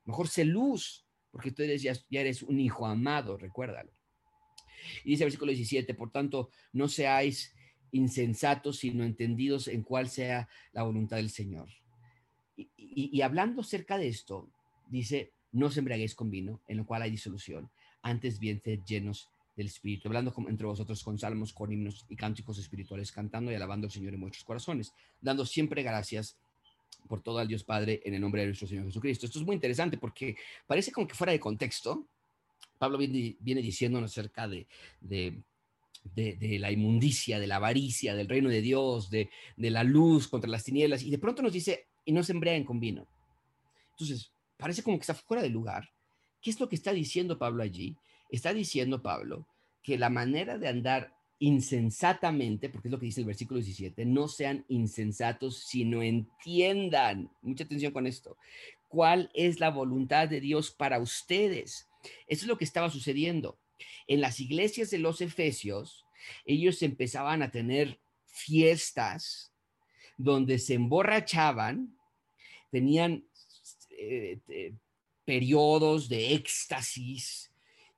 Mejor 0.05 0.29
se 0.29 0.45
luz, 0.45 1.05
porque 1.29 1.51
tú 1.51 1.61
eres, 1.61 1.81
ya, 1.81 1.91
ya 2.09 2.21
eres 2.21 2.41
un 2.41 2.57
hijo 2.57 2.85
amado, 2.85 3.35
recuérdalo. 3.35 3.91
Y 5.03 5.09
dice 5.09 5.23
el 5.23 5.27
versículo 5.27 5.51
17, 5.51 5.93
por 5.93 6.09
tanto, 6.09 6.51
no 6.71 6.87
seáis 6.87 7.53
insensatos, 7.91 8.77
sino 8.77 9.03
entendidos 9.03 9.67
en 9.67 9.83
cuál 9.83 10.09
sea 10.09 10.47
la 10.71 10.83
voluntad 10.83 11.17
del 11.17 11.29
Señor. 11.29 11.69
Y, 12.55 13.21
hablando 13.21 13.61
acerca 13.61 13.97
de 13.97 14.09
esto, 14.09 14.49
dice, 14.87 15.31
no 15.51 15.71
se 15.71 15.79
embriaguéis 15.79 16.15
con 16.15 16.29
vino, 16.29 16.61
en 16.67 16.77
lo 16.77 16.85
cual 16.85 17.01
hay 17.01 17.11
disolución, 17.11 17.69
antes 18.01 18.39
bien 18.39 18.61
sed 18.63 18.79
llenos 18.85 19.29
del 19.55 19.67
Espíritu, 19.67 20.07
hablando 20.07 20.33
entre 20.47 20.65
vosotros 20.67 21.03
con 21.03 21.17
salmos, 21.17 21.53
con 21.53 21.71
himnos 21.71 22.05
y 22.09 22.15
cánticos 22.15 22.57
espirituales, 22.59 23.11
cantando 23.11 23.51
y 23.51 23.55
alabando 23.55 23.87
al 23.87 23.91
Señor 23.91 24.13
en 24.13 24.21
vuestros 24.21 24.43
corazones, 24.43 24.93
dando 25.21 25.45
siempre 25.45 25.83
gracias 25.83 26.37
por 27.07 27.21
todo 27.21 27.39
al 27.39 27.47
Dios 27.47 27.63
Padre 27.63 28.01
en 28.03 28.13
el 28.13 28.21
nombre 28.21 28.41
de 28.41 28.47
nuestro 28.47 28.67
Señor 28.67 28.85
Jesucristo. 28.85 29.25
Esto 29.25 29.39
es 29.39 29.45
muy 29.45 29.55
interesante 29.55 29.97
porque 29.97 30.35
parece 30.67 30.91
como 30.91 31.07
que 31.07 31.15
fuera 31.15 31.31
de 31.31 31.39
contexto. 31.39 32.05
Pablo 32.77 32.97
viene, 32.97 33.35
viene 33.39 33.61
diciéndonos 33.61 34.11
acerca 34.11 34.47
de 34.47 35.41
de, 36.03 36.57
la 36.59 36.71
inmundicia, 36.71 37.39
de 37.39 37.47
la 37.47 37.57
avaricia, 37.57 38.15
del 38.15 38.27
reino 38.27 38.49
de 38.49 38.61
Dios, 38.61 39.09
de, 39.09 39.29
la 39.57 39.83
luz 39.83 40.27
contra 40.27 40.49
las 40.49 40.63
tinieblas, 40.63 41.03
y 41.03 41.11
de 41.11 41.17
pronto 41.17 41.41
nos 41.41 41.53
dice, 41.53 41.87
y 42.05 42.11
no 42.11 42.23
se 42.23 42.33
embriaguen 42.33 42.65
con 42.65 42.79
vino. 42.79 43.07
Entonces, 43.91 44.31
parece 44.57 44.83
como 44.83 44.97
que 44.97 45.01
está 45.01 45.13
fuera 45.13 45.43
de 45.43 45.49
lugar. 45.49 45.89
¿Qué 46.41 46.49
es 46.49 46.59
lo 46.59 46.69
que 46.69 46.75
está 46.75 46.93
diciendo 46.93 47.37
Pablo 47.37 47.63
allí? 47.63 47.95
Está 48.29 48.53
diciendo 48.53 49.01
Pablo 49.01 49.47
que 49.83 49.97
la 49.97 50.09
manera 50.09 50.57
de 50.57 50.67
andar 50.67 51.13
insensatamente, 51.39 52.69
porque 52.69 52.89
es 52.89 52.91
lo 52.91 52.99
que 52.99 53.05
dice 53.05 53.21
el 53.21 53.27
versículo 53.27 53.59
17, 53.59 54.05
no 54.05 54.27
sean 54.27 54.65
insensatos, 54.67 55.63
sino 55.63 56.03
entiendan, 56.03 57.31
mucha 57.41 57.63
atención 57.63 57.93
con 57.93 58.07
esto, 58.07 58.37
cuál 58.89 59.29
es 59.33 59.59
la 59.59 59.69
voluntad 59.69 60.27
de 60.27 60.41
Dios 60.41 60.71
para 60.71 60.99
ustedes. 60.99 61.87
Eso 62.27 62.43
es 62.43 62.47
lo 62.47 62.57
que 62.57 62.65
estaba 62.65 62.89
sucediendo 62.89 63.57
en 64.07 64.21
las 64.21 64.39
iglesias 64.39 64.89
de 64.89 64.99
los 64.99 65.21
Efesios, 65.21 66.05
ellos 66.45 66.81
empezaban 66.81 67.41
a 67.41 67.51
tener 67.51 67.99
fiestas 68.25 69.53
donde 70.17 70.59
se 70.59 70.73
emborrachaban, 70.73 71.97
tenían 72.71 73.25
eh, 73.91 74.39
periodos 75.25 76.09
de 76.09 76.33
éxtasis 76.33 77.51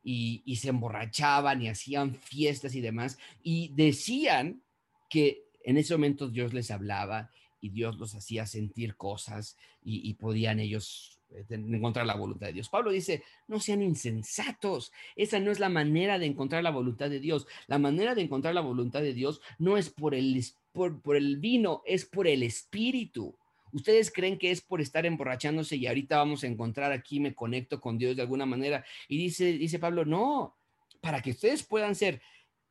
y, 0.04 0.56
se 0.56 0.70
emborrachaban 0.70 1.62
y 1.62 1.70
hacían 1.70 2.16
fiestas 2.16 2.76
y 2.76 2.82
demás, 2.82 3.18
y 3.42 3.72
decían 3.74 4.62
que 5.10 5.46
en 5.64 5.78
ese 5.78 5.94
momento 5.94 6.28
Dios 6.28 6.54
les 6.54 6.72
hablaba 6.72 7.32
y 7.62 7.70
Dios 7.70 7.98
los 7.98 8.16
hacía 8.16 8.46
sentir 8.46 8.96
cosas 8.96 9.58
y, 9.84 10.14
podían 10.16 10.60
ellos 10.60 11.20
eh, 11.20 11.21
encontrar 11.50 12.06
la 12.06 12.16
voluntad 12.16 12.48
de 12.48 12.54
Dios. 12.54 12.70
Pablo 12.70 12.92
dice, 12.92 13.24
no 13.48 13.60
sean 13.60 13.82
insensatos. 13.82 14.92
Esa 15.16 15.40
no 15.40 15.52
es 15.52 15.60
la 15.60 15.70
manera 15.70 16.20
de 16.20 16.26
encontrar 16.26 16.64
la 16.64 16.72
voluntad 16.72 17.10
de 17.10 17.20
Dios. 17.20 17.48
La 17.68 17.80
manera 17.80 18.16
de 18.16 18.22
encontrar 18.22 18.54
la 18.54 18.62
voluntad 18.62 19.02
de 19.02 19.14
Dios 19.14 19.42
no 19.60 19.78
es 19.78 19.90
por 19.90 20.16
el, 20.16 20.44
por, 20.72 21.02
por 21.02 21.16
el 21.16 21.38
vino, 21.38 21.82
es 21.86 22.06
por 22.06 22.28
el 22.28 22.44
espíritu. 22.44 23.38
Ustedes 23.74 24.12
creen 24.12 24.38
que 24.38 24.52
es 24.52 24.62
por 24.62 24.82
estar 24.82 25.06
emborrachándose 25.06 25.78
y 25.78 25.88
ahorita 25.88 26.18
vamos 26.18 26.44
a 26.44 26.48
encontrar 26.48 26.92
aquí, 26.92 27.20
me 27.20 27.34
conecto 27.34 27.80
con 27.80 27.98
Dios 27.98 28.16
de 28.16 28.22
alguna 28.22 28.46
manera. 28.46 28.84
Y 29.08 29.18
dice, 29.18 29.54
dice 29.54 29.80
Pablo, 29.80 30.04
no, 30.04 30.58
para 31.00 31.22
que 31.22 31.32
ustedes 31.32 31.64
puedan 31.64 31.96
ser 31.96 32.22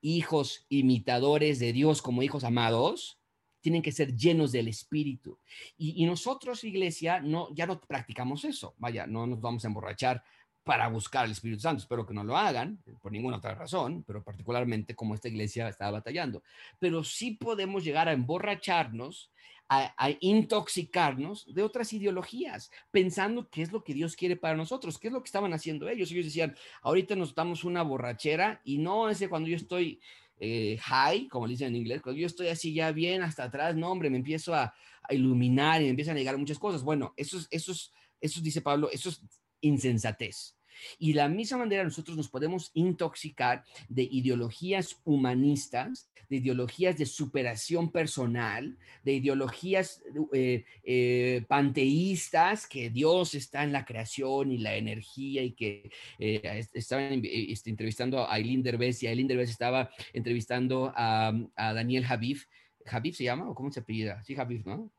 hijos 0.03 0.67
imitadores 0.69 1.59
de 1.59 1.73
Dios 1.73 2.03
como 2.03 2.23
hijos 2.23 2.45
amados, 2.45 3.20
tienen 3.61 3.83
que 3.83 3.93
ser 3.93 4.17
llenos 4.17 4.53
del 4.53 4.69
Espíritu. 4.69 5.39
Y, 5.77 6.05
nosotros, 6.07 6.65
iglesia, 6.65 7.21
no, 7.21 7.49
ya 7.55 7.67
no 7.67 7.81
practicamos 7.81 8.45
eso. 8.45 8.75
Vaya, 8.79 9.07
no 9.07 9.27
nos 9.27 9.41
vamos 9.41 9.65
a 9.65 9.69
emborrachar 9.69 10.23
para 10.65 10.89
buscar 10.89 11.25
el 11.25 11.33
Espíritu 11.33 11.61
Santo. 11.61 11.83
Espero 11.83 12.07
que 12.07 12.15
no 12.15 12.25
lo 12.25 12.37
hagan 12.37 12.83
por 13.01 13.13
ninguna 13.13 13.39
otra 13.39 13.55
razón, 13.55 14.05
pero 14.07 14.23
particularmente 14.23 14.95
como 14.95 15.15
esta 15.15 15.29
iglesia 15.29 15.69
está 15.69 15.91
batallando. 15.91 16.43
Pero 16.79 17.03
sí 17.05 17.33
podemos 17.33 17.85
llegar 17.85 18.09
a 18.09 18.13
emborracharnos, 18.13 19.31
a, 19.69 19.95
a, 19.97 20.11
intoxicarnos 20.21 21.53
de 21.55 21.63
otras 21.63 21.93
ideologías, 21.93 22.71
pensando 22.91 23.49
qué 23.49 23.63
es 23.63 23.73
lo 23.73 23.85
que 23.85 23.95
Dios 23.95 24.17
quiere 24.17 24.37
para 24.37 24.57
nosotros, 24.57 24.99
qué 24.99 25.09
es 25.09 25.13
lo 25.13 25.23
que 25.23 25.29
estaban 25.29 25.53
haciendo 25.53 25.89
ellos. 25.89 26.11
Ellos 26.11 26.25
decían, 26.27 26.57
ahorita 26.83 27.15
nos 27.15 27.35
damos 27.35 27.65
una 27.65 27.83
borrachera 27.83 28.61
y 28.65 28.79
no 28.79 29.09
es 29.09 29.27
cuando 29.29 29.49
yo 29.49 29.57
estoy 29.57 30.01
eh, 30.41 30.79
high, 30.79 31.29
como 31.29 31.47
dicen 31.47 31.69
en 31.69 31.77
inglés, 31.77 32.01
cuando 32.01 32.19
yo 32.19 32.27
estoy 32.27 32.49
así 32.49 32.73
ya 32.73 32.93
bien 32.93 33.23
hasta 33.23 33.45
atrás, 33.45 33.77
no, 33.77 33.91
hombre, 33.91 34.09
me 34.09 34.17
empiezo 34.17 34.55
a, 34.55 34.75
iluminar 35.11 35.81
y 35.81 35.85
me 35.85 35.91
empiezan 35.91 36.15
a 36.15 36.19
llegar 36.21 36.39
muchas 36.39 36.59
cosas. 36.59 36.85
Bueno, 36.85 37.13
eso 37.17 37.37
es, 37.37 37.49
eso 37.51 37.73
es, 37.73 37.91
eso 38.21 38.41
dice 38.41 38.61
Pablo, 38.61 38.89
eso 38.93 39.09
es 39.09 39.21
insensatez. 39.61 40.57
Y 40.99 41.13
de 41.13 41.19
la 41.19 41.29
misma 41.29 41.59
manera 41.59 41.85
nosotros 41.85 42.17
nos 42.17 42.29
podemos 42.29 42.71
intoxicar 42.75 43.65
de 43.89 44.03
ideologías 44.11 45.01
humanistas, 45.05 46.11
de 46.29 46.37
ideologías 46.37 46.97
de 46.97 47.07
superación 47.07 47.91
personal, 47.91 48.79
de 49.05 49.15
ideologías 49.15 50.03
eh, 50.33 50.65
eh, 50.85 51.45
panteístas, 51.49 52.67
que 52.67 52.91
Dios 52.91 53.35
está 53.35 53.65
en 53.65 53.73
la 53.73 53.85
creación 53.85 54.53
y 54.53 54.59
la 54.59 54.77
energía 54.77 55.43
y 55.43 55.53
que 55.53 55.91
eh, 56.19 56.67
estaban 56.73 57.21
este, 57.25 57.71
entrevistando 57.71 58.21
a 58.21 58.35
Aileen 58.35 58.63
Derbez 58.63 59.03
y 59.03 59.09
Aileen 59.09 59.29
Derbez 59.29 59.51
estaba 59.51 59.91
entrevistando 60.13 60.93
a, 60.95 61.33
a 61.57 61.75
Daniel 61.75 62.05
Javif. 62.05 62.47
¿Javif 62.87 63.17
se 63.17 63.25
llama 63.25 63.49
o 63.49 63.55
cómo 63.55 63.71
se 63.71 63.81
apellida? 63.81 64.23
Sí, 64.23 64.35
Javif, 64.35 64.65
¿no? 64.65 64.91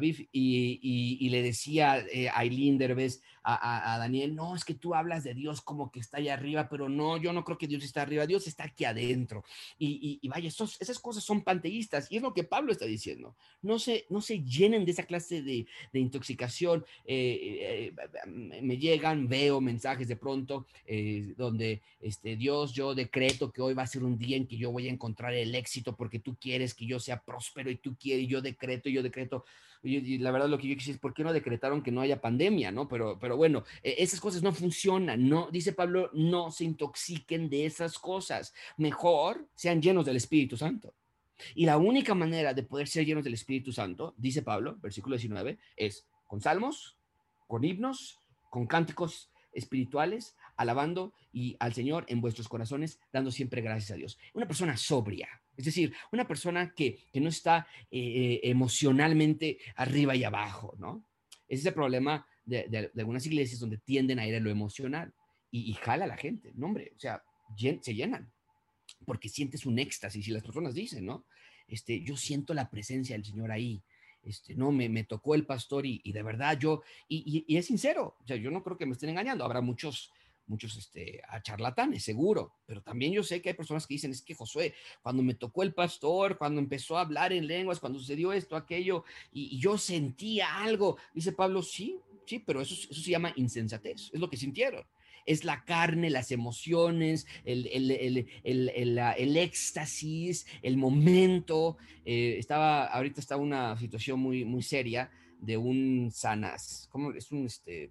Y, 0.00 1.28
le 1.28 1.42
decía 1.42 1.98
eh, 2.12 2.28
Aileen 2.34 2.78
Derbez 2.78 3.22
a, 3.44 3.96
Daniel, 3.98 4.36
no, 4.36 4.54
es 4.54 4.64
que 4.64 4.74
tú 4.74 4.94
hablas 4.94 5.24
de 5.24 5.34
Dios 5.34 5.60
como 5.60 5.90
que 5.90 5.98
está 5.98 6.18
allá 6.18 6.34
arriba, 6.34 6.68
pero 6.68 6.88
no, 6.88 7.16
yo 7.16 7.32
no 7.32 7.42
creo 7.42 7.58
que 7.58 7.66
Dios 7.66 7.82
está 7.82 8.02
arriba, 8.02 8.24
Dios 8.24 8.46
está 8.46 8.64
aquí 8.64 8.84
adentro. 8.84 9.44
Y, 9.78 10.20
vaya, 10.28 10.48
esas 10.48 10.98
cosas 11.00 11.24
son 11.24 11.42
panteístas, 11.42 12.06
y 12.10 12.18
es 12.18 12.22
lo 12.22 12.32
que 12.32 12.44
Pablo 12.44 12.70
está 12.70 12.84
diciendo. 12.84 13.34
No 13.60 13.80
se, 13.80 14.06
no 14.10 14.20
se 14.20 14.44
llenen 14.44 14.84
de 14.84 14.92
esa 14.92 15.02
clase 15.02 15.42
de, 15.42 15.66
intoxicación. 15.92 16.84
Eh, 17.04 17.92
eh, 17.92 18.60
me 18.62 18.76
llegan, 18.76 19.28
veo 19.28 19.60
mensajes 19.60 20.06
de 20.06 20.16
pronto 20.16 20.66
donde 21.36 21.82
este, 22.00 22.36
Dios, 22.36 22.72
yo 22.72 22.94
decreto 22.94 23.52
que 23.52 23.62
hoy 23.62 23.74
va 23.74 23.82
a 23.82 23.86
ser 23.86 24.04
un 24.04 24.18
día 24.18 24.36
en 24.36 24.46
que 24.46 24.56
yo 24.56 24.70
voy 24.70 24.88
a 24.88 24.92
encontrar 24.92 25.32
el 25.34 25.54
éxito 25.54 25.96
porque 25.96 26.18
tú 26.18 26.36
quieres 26.36 26.74
que 26.74 26.86
yo 26.86 27.00
sea 27.00 27.22
próspero 27.22 27.70
y 27.70 27.76
tú 27.76 27.96
quieres, 27.96 28.24
y 28.24 28.28
yo 28.28 28.42
decreto, 28.42 28.88
yo 28.88 29.02
decreto 29.02 29.44
y, 29.82 30.18
la 30.18 30.30
verdad 30.30 30.48
lo 30.48 30.58
que 30.58 30.68
yo 30.68 30.76
quisiera 30.76 30.96
es, 30.96 31.00
¿por 31.00 31.12
qué 31.12 31.24
no 31.24 31.32
decretaron 31.32 31.82
que 31.82 31.90
no 31.90 32.00
haya 32.00 32.20
pandemia, 32.20 32.70
no? 32.70 32.86
Pero, 32.88 33.18
pero 33.18 33.36
bueno, 33.36 33.64
e, 33.82 33.96
esas 33.98 34.20
cosas 34.20 34.42
no 34.42 34.52
funcionan, 34.52 35.28
¿no? 35.28 35.50
Dice 35.50 35.72
Pablo, 35.72 36.10
no 36.12 36.50
se 36.50 36.64
intoxiquen 36.64 37.48
de 37.50 37.66
esas 37.66 37.98
cosas. 37.98 38.54
Mejor 38.76 39.48
sean 39.54 39.82
llenos 39.82 40.06
del 40.06 40.16
Espíritu 40.16 40.56
Santo. 40.56 40.94
Y 41.54 41.66
la 41.66 41.78
única 41.78 42.14
manera 42.14 42.54
de 42.54 42.62
poder 42.62 42.86
ser 42.86 43.04
llenos 43.04 43.24
del 43.24 43.34
Espíritu 43.34 43.72
Santo, 43.72 44.14
dice 44.16 44.42
Pablo, 44.42 44.76
versículo 44.80 45.16
19, 45.16 45.58
es 45.76 46.06
con 46.26 46.40
salmos, 46.40 46.96
con 47.48 47.64
himnos, 47.64 48.20
con 48.50 48.66
cánticos 48.66 49.30
espirituales, 49.52 50.36
alabando 50.56 51.12
y 51.32 51.56
al 51.58 51.74
Señor 51.74 52.04
en 52.08 52.20
vuestros 52.20 52.48
corazones, 52.48 53.00
dando 53.12 53.30
siempre 53.30 53.62
gracias 53.62 53.90
a 53.90 53.94
Dios. 53.96 54.18
Una 54.34 54.46
persona 54.46 54.76
sobria, 54.76 55.28
es 55.56 55.64
decir, 55.64 55.92
una 56.12 56.26
persona 56.26 56.72
que, 56.74 56.98
no 57.14 57.28
está 57.28 57.66
eh, 57.90 57.98
eh, 58.00 58.40
emocionalmente 58.44 59.58
arriba 59.76 60.16
y 60.16 60.24
abajo, 60.24 60.74
¿no? 60.78 61.04
Ese 61.48 61.60
es 61.60 61.66
el 61.66 61.74
problema 61.74 62.26
de, 62.44 62.90
algunas 62.96 63.26
iglesias 63.26 63.60
donde 63.60 63.78
tienden 63.78 64.18
a 64.18 64.26
ir 64.26 64.34
a 64.34 64.40
lo 64.40 64.50
emocional 64.50 65.12
y, 65.50 65.72
jala 65.74 66.06
a 66.06 66.08
la 66.08 66.16
gente, 66.16 66.52
¿no, 66.54 66.66
hombre? 66.66 66.92
O 66.96 67.00
sea, 67.00 67.22
se 67.56 67.94
llenan 67.94 68.32
porque 69.04 69.28
sientes 69.28 69.66
un 69.66 69.78
éxtasis 69.78 70.26
y 70.26 70.30
las 70.30 70.42
personas 70.42 70.74
dicen, 70.74 71.04
¿no? 71.04 71.26
Este, 71.68 72.02
yo 72.02 72.16
siento 72.16 72.54
la 72.54 72.70
presencia 72.70 73.16
del 73.16 73.24
Señor 73.24 73.50
ahí, 73.50 73.82
este, 74.22 74.54
no, 74.54 74.70
me, 74.72 74.88
me 74.88 75.04
tocó 75.04 75.34
el 75.34 75.44
pastor 75.44 75.84
y, 75.84 76.00
de 76.12 76.22
verdad 76.22 76.58
yo, 76.58 76.82
y, 77.08 77.44
y, 77.46 77.56
es 77.56 77.66
sincero, 77.66 78.16
o 78.20 78.26
sea, 78.26 78.36
yo 78.36 78.50
no 78.50 78.62
creo 78.62 78.78
que 78.78 78.86
me 78.86 78.92
estén 78.92 79.10
engañando, 79.10 79.44
habrá 79.44 79.60
muchos 79.60 80.12
muchos 80.46 80.76
este, 80.76 81.22
a 81.28 81.42
charlatanes, 81.42 82.02
seguro, 82.02 82.54
pero 82.66 82.82
también 82.82 83.12
yo 83.12 83.22
sé 83.22 83.40
que 83.40 83.50
hay 83.50 83.54
personas 83.54 83.86
que 83.86 83.94
dicen, 83.94 84.10
es 84.10 84.22
que 84.22 84.34
Josué, 84.34 84.74
cuando 85.02 85.22
me 85.22 85.34
tocó 85.34 85.62
el 85.62 85.74
pastor, 85.74 86.38
cuando 86.38 86.60
empezó 86.60 86.98
a 86.98 87.02
hablar 87.02 87.32
en 87.32 87.46
lenguas, 87.46 87.80
cuando 87.80 87.98
sucedió 87.98 88.32
esto, 88.32 88.56
aquello, 88.56 89.04
y, 89.32 89.58
yo 89.58 89.78
sentía 89.78 90.62
algo, 90.62 90.96
dice 91.14 91.32
Pablo, 91.32 91.62
sí, 91.62 91.98
sí, 92.26 92.38
pero 92.38 92.60
eso, 92.60 92.74
eso 92.74 93.00
se 93.00 93.10
llama 93.10 93.32
insensatez, 93.36 94.10
es 94.12 94.20
lo 94.20 94.28
que 94.28 94.36
sintieron. 94.36 94.84
Es 95.24 95.44
la 95.44 95.64
carne, 95.64 96.10
las 96.10 96.32
emociones, 96.32 97.28
el, 97.44 97.68
el, 97.68 98.26
el, 98.42 98.98
el 98.98 99.36
éxtasis, 99.36 100.46
el 100.62 100.76
momento. 100.76 101.76
Eh, 102.04 102.38
estaba, 102.40 102.86
ahorita 102.86 103.20
está 103.20 103.36
una 103.36 103.78
situación 103.78 104.18
muy, 104.18 104.44
muy 104.44 104.62
seria 104.62 105.12
de 105.42 105.56
un 105.56 106.10
sanas, 106.12 106.88
¿cómo 106.90 107.12
es 107.12 107.30
un, 107.32 107.46
este, 107.46 107.90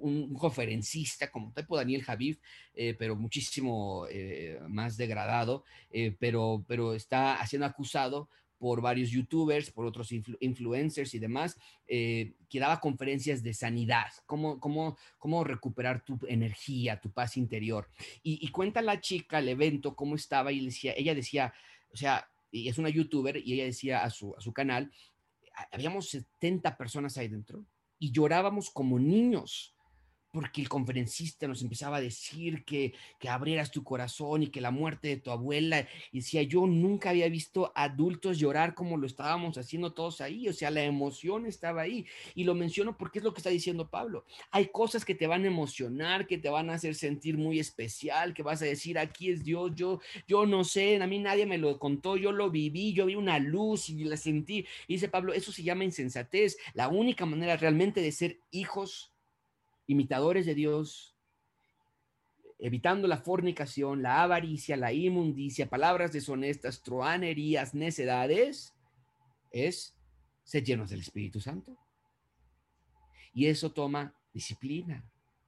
un, 0.00 0.34
conferencista 0.34 1.30
como 1.30 1.52
tipo 1.52 1.76
Daniel 1.76 2.02
Javif, 2.02 2.38
eh, 2.74 2.94
pero 2.98 3.16
muchísimo 3.16 4.06
eh, 4.10 4.58
más 4.68 4.96
degradado, 4.96 5.64
eh, 5.90 6.16
pero, 6.18 6.64
pero 6.66 6.94
está 6.94 7.34
haciendo 7.34 7.66
acusado 7.66 8.28
por 8.58 8.80
varios 8.80 9.10
youtubers, 9.10 9.70
por 9.70 9.84
otros 9.84 10.10
influencers 10.40 11.12
y 11.12 11.18
demás, 11.18 11.58
que 11.86 12.34
daba 12.58 12.80
conferencias 12.80 13.42
de 13.42 13.52
sanidad, 13.52 14.06
cómo, 14.24 14.58
cómo, 14.58 14.96
cómo 15.18 15.44
recuperar 15.44 16.02
tu 16.02 16.18
energía, 16.26 16.98
tu 16.98 17.10
paz 17.10 17.36
interior. 17.36 17.90
Y, 18.22 18.48
cuenta 18.48 18.80
la 18.80 18.98
chica 18.98 19.40
el 19.40 19.50
evento, 19.50 19.94
cómo 19.94 20.16
estaba, 20.16 20.52
y 20.52 20.64
decía, 20.64 20.94
ella 20.96 21.14
decía, 21.14 21.52
o 21.92 21.98
sea, 21.98 22.30
y 22.50 22.68
es 22.70 22.78
una 22.78 22.88
youtuber, 22.88 23.36
y 23.36 23.52
ella 23.52 23.64
decía 23.64 24.02
a 24.02 24.08
su, 24.08 24.34
a 24.34 24.40
su 24.40 24.54
canal, 24.54 24.90
habíamos 25.70 26.08
70 26.08 26.78
personas 26.78 27.18
ahí 27.18 27.28
dentro 27.28 27.62
y 27.98 28.12
llorábamos 28.12 28.70
como 28.70 28.98
niños 28.98 29.74
porque 30.36 30.60
el 30.60 30.68
conferencista 30.68 31.48
nos 31.48 31.62
empezaba 31.62 31.96
a 31.96 32.00
decir 32.02 32.62
que, 32.66 32.92
que 33.18 33.30
abrieras 33.30 33.70
tu 33.70 33.82
corazón 33.82 34.42
y 34.42 34.48
que 34.48 34.60
la 34.60 34.70
muerte 34.70 35.08
de 35.08 35.16
tu 35.16 35.30
abuela, 35.30 35.88
y 36.12 36.18
decía, 36.18 36.42
yo 36.42 36.66
nunca 36.66 37.08
había 37.08 37.26
visto 37.30 37.72
adultos 37.74 38.38
llorar 38.38 38.74
como 38.74 38.98
lo 38.98 39.06
estábamos 39.06 39.56
haciendo 39.56 39.94
todos 39.94 40.20
ahí, 40.20 40.46
o 40.46 40.52
sea, 40.52 40.70
la 40.70 40.84
emoción 40.84 41.46
estaba 41.46 41.80
ahí, 41.80 42.04
y 42.34 42.44
lo 42.44 42.54
menciono 42.54 42.98
porque 42.98 43.20
es 43.20 43.24
lo 43.24 43.32
que 43.32 43.38
está 43.38 43.48
diciendo 43.48 43.88
Pablo, 43.88 44.26
hay 44.50 44.66
cosas 44.66 45.06
que 45.06 45.14
te 45.14 45.26
van 45.26 45.44
a 45.44 45.46
emocionar, 45.46 46.26
que 46.26 46.36
te 46.36 46.50
van 46.50 46.68
a 46.68 46.74
hacer 46.74 46.96
sentir 46.96 47.38
muy 47.38 47.58
especial, 47.58 48.34
que 48.34 48.42
vas 48.42 48.60
a 48.60 48.66
decir, 48.66 48.98
aquí 48.98 49.30
es 49.30 49.42
Dios, 49.42 49.72
yo, 49.74 50.00
yo 50.28 50.44
no 50.44 50.64
sé, 50.64 51.00
a 51.00 51.06
mí 51.06 51.18
nadie 51.18 51.46
me 51.46 51.56
lo 51.56 51.78
contó, 51.78 52.18
yo 52.18 52.30
lo 52.30 52.50
viví, 52.50 52.92
yo 52.92 53.06
vi 53.06 53.14
una 53.14 53.38
luz 53.38 53.88
y 53.88 54.04
la 54.04 54.18
sentí, 54.18 54.66
y 54.86 54.96
dice 54.96 55.08
Pablo, 55.08 55.32
eso 55.32 55.50
se 55.50 55.62
llama 55.62 55.84
insensatez, 55.84 56.58
la 56.74 56.88
única 56.88 57.24
manera 57.24 57.56
realmente 57.56 58.02
de 58.02 58.12
ser 58.12 58.40
hijos 58.50 59.15
imitadores 59.86 60.46
de 60.46 60.54
Dios, 60.54 61.16
evitando 62.58 63.06
la 63.06 63.18
fornicación, 63.18 64.02
la 64.02 64.22
avaricia, 64.22 64.76
la 64.76 64.92
inmundicia, 64.92 65.68
palabras 65.68 66.12
deshonestas, 66.12 66.82
troanerías, 66.82 67.74
necedades, 67.74 68.74
es 69.50 69.96
ser 70.42 70.64
llenos 70.64 70.90
del 70.90 71.00
Espíritu 71.00 71.40
Santo. 71.40 71.76
Y 73.32 73.46
eso 73.46 73.72
toma 73.72 74.14
disciplina, 74.32 75.04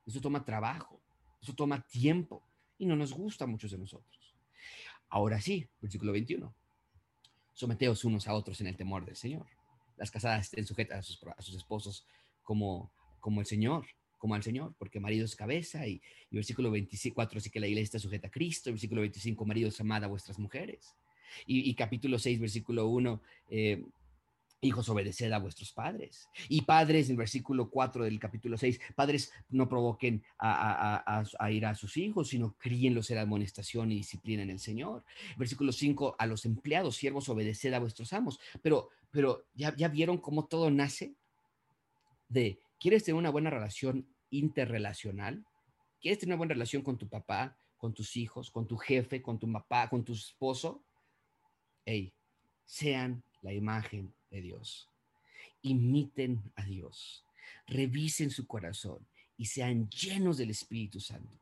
eso 0.07 0.21
toma 0.21 0.45
trabajo, 0.45 1.01
eso 1.41 1.55
toma 1.55 1.87
tiempo 1.87 2.43
y 2.77 2.87
no 2.87 2.97
nos 2.97 3.13
gusta 3.13 3.45
a 3.45 3.49
muchos 3.49 3.71
de 3.71 3.79
nosotros. 3.79 4.37
Ahora 5.09 5.41
sí, 5.41 5.67
versículo 5.81 6.13
21. 6.13 6.55
Someteos 7.55 8.05
unos 8.05 8.29
a 8.29 8.35
otros 8.35 8.61
en 8.61 8.67
el 8.67 8.77
temor 8.77 9.05
del 9.05 9.17
Señor. 9.17 9.47
Las 9.97 10.11
casadas 10.11 10.47
estén 10.47 10.67
sujetas 10.67 10.99
a 10.99 11.03
sus, 11.03 11.21
a 11.37 11.43
sus 11.43 11.57
esposos 11.57 12.07
como, 12.43 12.93
como 13.21 13.41
el 13.41 13.47
Señor 13.47 13.87
como 14.19 14.35
al 14.35 14.43
Señor, 14.43 14.75
porque 14.79 15.01
marido 15.01 15.25
es 15.25 15.37
cabeza, 15.37 15.87
y, 15.87 16.01
versículo 16.31 16.71
24, 16.71 17.39
así 17.39 17.51
que 17.51 17.61
la 17.61 17.69
iglesia 17.69 17.85
está 17.85 17.99
sujeta 17.99 18.29
a 18.29 18.31
Cristo, 18.31 18.71
versículo 18.71 19.01
25, 19.01 19.45
maridos, 19.45 19.81
amad 19.81 20.05
a 20.05 20.09
vuestras 20.09 20.39
mujeres, 20.39 20.95
y, 21.47 21.75
capítulo 21.75 22.19
6, 22.19 22.41
versículo 22.41 22.89
1, 22.89 23.23
eh, 23.51 23.85
hijos, 24.61 24.89
obedeced 24.89 25.31
a 25.31 25.39
vuestros 25.39 25.73
padres, 25.73 26.29
y 26.49 26.63
padres, 26.63 27.09
en 27.11 27.17
versículo 27.17 27.71
4 27.71 28.05
del 28.05 28.19
capítulo 28.19 28.59
6, 28.59 28.81
padres, 28.97 29.33
no 29.51 29.69
provoquen 29.69 30.25
a, 30.39 31.15
ir 31.51 31.67
a 31.67 31.75
sus 31.75 31.97
hijos, 31.97 32.29
sino 32.29 32.57
críenlos 32.59 33.11
en 33.11 33.17
la 33.17 33.23
amonestación 33.23 33.93
y 33.93 33.97
disciplina 33.97 34.43
en 34.43 34.51
el 34.51 34.59
Señor. 34.59 35.05
Versículo 35.37 35.71
5, 35.71 36.17
a 36.19 36.27
los 36.27 36.45
empleados, 36.45 36.97
siervos, 36.97 37.29
obedeced 37.29 37.73
a 37.73 37.79
vuestros 37.79 38.13
amos, 38.13 38.41
pero, 38.61 38.89
pero 39.11 39.45
¿ya, 39.55 39.75
ya 39.77 39.89
vieron 39.89 40.19
cómo 40.19 40.47
todo 40.47 40.71
nace 40.71 41.15
de 42.29 42.59
¿Quieres 42.79 43.05
tener 43.05 43.19
una 43.19 43.31
buena 43.31 43.51
relación 43.51 44.09
interrelacional? 44.31 45.45
¿Quieres 46.01 46.19
tener 46.21 46.35
una 46.35 46.39
buena 46.39 46.55
relación 46.55 46.83
con 46.83 46.97
tu 46.97 47.09
papá, 47.09 47.57
con 47.77 47.93
tus 47.93 48.17
hijos, 48.17 48.51
con 48.51 48.67
tu 48.67 48.77
jefe, 48.77 49.21
con 49.21 49.39
tu 49.39 49.51
papá, 49.51 49.89
con 49.89 50.05
tu 50.05 50.13
esposo? 50.13 50.85
Hey, 51.85 52.13
sean 52.65 53.25
la 53.43 53.53
imagen 53.53 54.15
de 54.31 54.43
Dios. 54.43 54.89
Imiten 55.63 56.53
a 56.55 56.65
Dios. 56.65 57.25
Revisen 57.67 58.31
su 58.31 58.47
corazón 58.47 59.07
y 59.37 59.47
sean 59.47 59.89
llenos 59.91 60.39
del 60.39 60.51
Espíritu 60.51 61.01
Santo. 61.01 61.41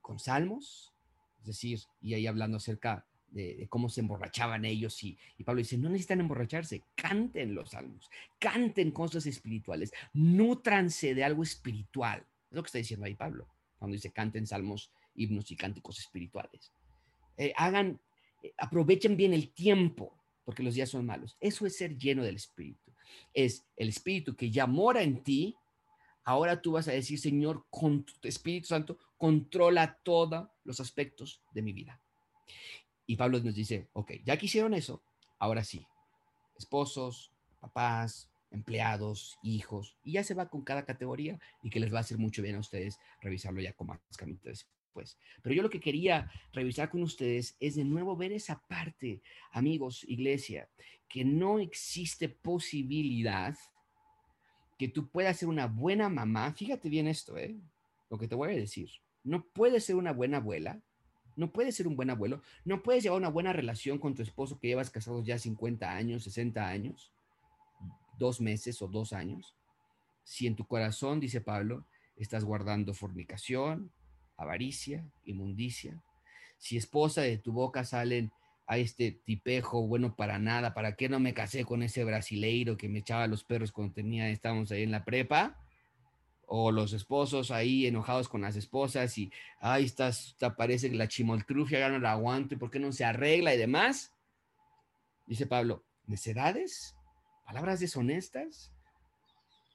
Con 0.00 0.18
salmos, 0.18 0.94
es 1.40 1.46
decir, 1.46 1.80
y 2.00 2.14
ahí 2.14 2.26
hablando 2.26 2.56
acerca 2.56 3.06
de, 3.34 3.66
cómo 3.68 3.88
se 3.88 4.00
emborrachaban 4.00 4.64
ellos. 4.64 5.02
Y, 5.02 5.18
Pablo 5.44 5.58
dice, 5.58 5.76
no 5.76 5.88
necesitan 5.88 6.20
emborracharse, 6.20 6.82
canten 6.94 7.54
los 7.54 7.70
salmos, 7.70 8.08
canten 8.38 8.92
cosas 8.92 9.26
espirituales, 9.26 9.92
nutranse 10.12 11.14
de 11.14 11.24
algo 11.24 11.42
espiritual. 11.42 12.24
Es 12.50 12.56
lo 12.56 12.62
que 12.62 12.68
está 12.68 12.78
diciendo 12.78 13.06
ahí 13.06 13.14
Pablo, 13.14 13.48
cuando 13.78 13.94
dice 13.94 14.12
canten 14.12 14.46
salmos, 14.46 14.90
himnos 15.16 15.50
y 15.50 15.56
cánticos 15.56 15.98
espirituales. 15.98 16.72
Eh, 17.36 17.52
hagan, 17.56 18.00
eh, 18.42 18.52
aprovechen 18.56 19.16
bien 19.16 19.34
el 19.34 19.50
tiempo, 19.50 20.16
porque 20.44 20.62
los 20.62 20.74
días 20.74 20.90
son 20.90 21.04
malos. 21.04 21.36
Eso 21.40 21.66
es 21.66 21.76
ser 21.76 21.98
lleno 21.98 22.22
del 22.22 22.36
Espíritu. 22.36 22.92
Es 23.32 23.66
el 23.76 23.88
Espíritu 23.88 24.36
que 24.36 24.50
ya 24.50 24.66
mora 24.66 25.02
en 25.02 25.22
ti, 25.22 25.56
ahora 26.24 26.62
tú 26.62 26.72
vas 26.72 26.86
a 26.86 26.92
decir, 26.92 27.18
Señor, 27.18 27.66
con 27.70 28.04
tu 28.04 28.28
Espíritu 28.28 28.68
Santo, 28.68 28.98
controla 29.16 29.98
todos 30.02 30.48
los 30.64 30.78
aspectos 30.80 31.42
de 31.52 31.62
mi 31.62 31.72
vida. 31.72 32.00
Y 33.06 33.16
Pablo 33.16 33.40
nos 33.40 33.54
dice, 33.54 33.88
ok, 33.92 34.12
ya 34.24 34.36
que 34.36 34.46
hicieron 34.46 34.74
eso, 34.74 35.02
ahora 35.38 35.64
sí, 35.64 35.86
esposos, 36.56 37.32
papás, 37.60 38.30
empleados, 38.50 39.38
hijos, 39.42 39.96
y 40.02 40.12
ya 40.12 40.24
se 40.24 40.34
va 40.34 40.48
con 40.48 40.62
cada 40.62 40.84
categoría 40.84 41.38
y 41.62 41.70
que 41.70 41.80
les 41.80 41.92
va 41.92 41.98
a 41.98 42.00
hacer 42.00 42.18
mucho 42.18 42.42
bien 42.42 42.56
a 42.56 42.60
ustedes 42.60 42.98
revisarlo 43.20 43.60
ya 43.60 43.72
con 43.72 43.88
más 43.88 44.00
camita 44.16 44.48
después. 44.48 45.18
Pero 45.42 45.54
yo 45.54 45.62
lo 45.62 45.70
que 45.70 45.80
quería 45.80 46.30
revisar 46.52 46.88
con 46.88 47.02
ustedes 47.02 47.56
es 47.60 47.74
de 47.74 47.84
nuevo 47.84 48.16
ver 48.16 48.32
esa 48.32 48.62
parte, 48.68 49.22
amigos, 49.52 50.04
iglesia, 50.04 50.68
que 51.08 51.24
no 51.24 51.58
existe 51.58 52.28
posibilidad 52.28 53.56
que 54.78 54.88
tú 54.88 55.08
puedas 55.08 55.36
ser 55.36 55.48
una 55.48 55.66
buena 55.66 56.08
mamá. 56.08 56.52
Fíjate 56.52 56.88
bien 56.88 57.06
esto, 57.06 57.36
¿eh? 57.36 57.56
Lo 58.10 58.18
que 58.18 58.28
te 58.28 58.34
voy 58.34 58.52
a 58.52 58.56
decir. 58.56 58.90
No 59.22 59.44
puedes 59.44 59.84
ser 59.84 59.96
una 59.96 60.12
buena 60.12 60.38
abuela, 60.38 60.80
no 61.36 61.52
puedes 61.52 61.76
ser 61.76 61.88
un 61.88 61.96
buen 61.96 62.10
abuelo, 62.10 62.42
no 62.64 62.82
puedes 62.82 63.02
llevar 63.02 63.18
una 63.18 63.28
buena 63.28 63.52
relación 63.52 63.98
con 63.98 64.14
tu 64.14 64.22
esposo 64.22 64.58
que 64.58 64.68
llevas 64.68 64.90
casados 64.90 65.24
ya 65.24 65.38
50 65.38 65.90
años, 65.90 66.24
60 66.24 66.66
años, 66.66 67.12
dos 68.18 68.40
meses 68.40 68.80
o 68.82 68.88
dos 68.88 69.12
años, 69.12 69.54
si 70.22 70.46
en 70.46 70.56
tu 70.56 70.66
corazón, 70.66 71.20
dice 71.20 71.40
Pablo, 71.40 71.84
estás 72.16 72.44
guardando 72.44 72.94
fornicación, 72.94 73.92
avaricia, 74.36 75.04
inmundicia, 75.24 76.02
si 76.58 76.76
esposa 76.76 77.22
de 77.22 77.38
tu 77.38 77.52
boca 77.52 77.84
salen 77.84 78.32
a 78.66 78.78
este 78.78 79.12
tipejo 79.12 79.86
bueno 79.86 80.16
para 80.16 80.38
nada, 80.38 80.72
¿para 80.72 80.96
qué 80.96 81.08
no 81.08 81.20
me 81.20 81.34
casé 81.34 81.64
con 81.64 81.82
ese 81.82 82.04
brasileiro 82.04 82.76
que 82.76 82.88
me 82.88 83.00
echaba 83.00 83.26
los 83.26 83.44
perros 83.44 83.72
cuando 83.72 83.94
tenía, 83.94 84.30
estábamos 84.30 84.70
ahí 84.70 84.82
en 84.82 84.90
la 84.90 85.04
prepa? 85.04 85.63
O 86.56 86.70
los 86.70 86.92
esposos 86.92 87.50
ahí 87.50 87.86
enojados 87.86 88.28
con 88.28 88.42
las 88.42 88.54
esposas 88.54 89.18
y, 89.18 89.32
ay, 89.58 89.84
estás, 89.84 90.36
te 90.38 90.48
parece 90.52 90.88
que 90.88 90.96
la 90.96 91.08
chimoltrufia 91.08 91.80
ya 91.80 91.88
no 91.88 91.98
la 91.98 92.12
aguanto 92.12 92.54
y 92.54 92.58
por 92.58 92.70
qué 92.70 92.78
no 92.78 92.92
se 92.92 93.04
arregla 93.04 93.54
y 93.54 93.58
demás. 93.58 94.12
Dice 95.26 95.46
Pablo, 95.46 95.84
¿necedades? 96.06 96.94
palabras 97.44 97.80
deshonestas, 97.80 98.72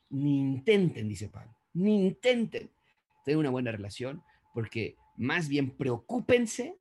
ni 0.10 0.40
intenten, 0.40 1.08
dice 1.08 1.30
Pablo, 1.30 1.56
ni 1.74 2.08
intenten 2.08 2.70
tener 3.24 3.38
una 3.38 3.52
buena 3.52 3.72
relación, 3.72 4.24
porque 4.54 4.98
más 5.18 5.48
bien 5.48 5.72
preocúpense 5.72 6.78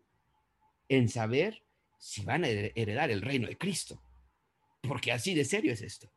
en 0.89 1.09
saber 1.09 1.63
si 1.99 2.25
van 2.25 2.45
a 2.45 2.49
heredar 2.49 3.11
el 3.11 3.23
reino 3.23 3.49
de 3.49 3.59
Cristo, 3.59 4.03
porque 4.83 5.13
así 5.13 5.35
de 5.35 5.45
serio 5.45 5.73
es 5.73 5.83
esto. 5.83 6.11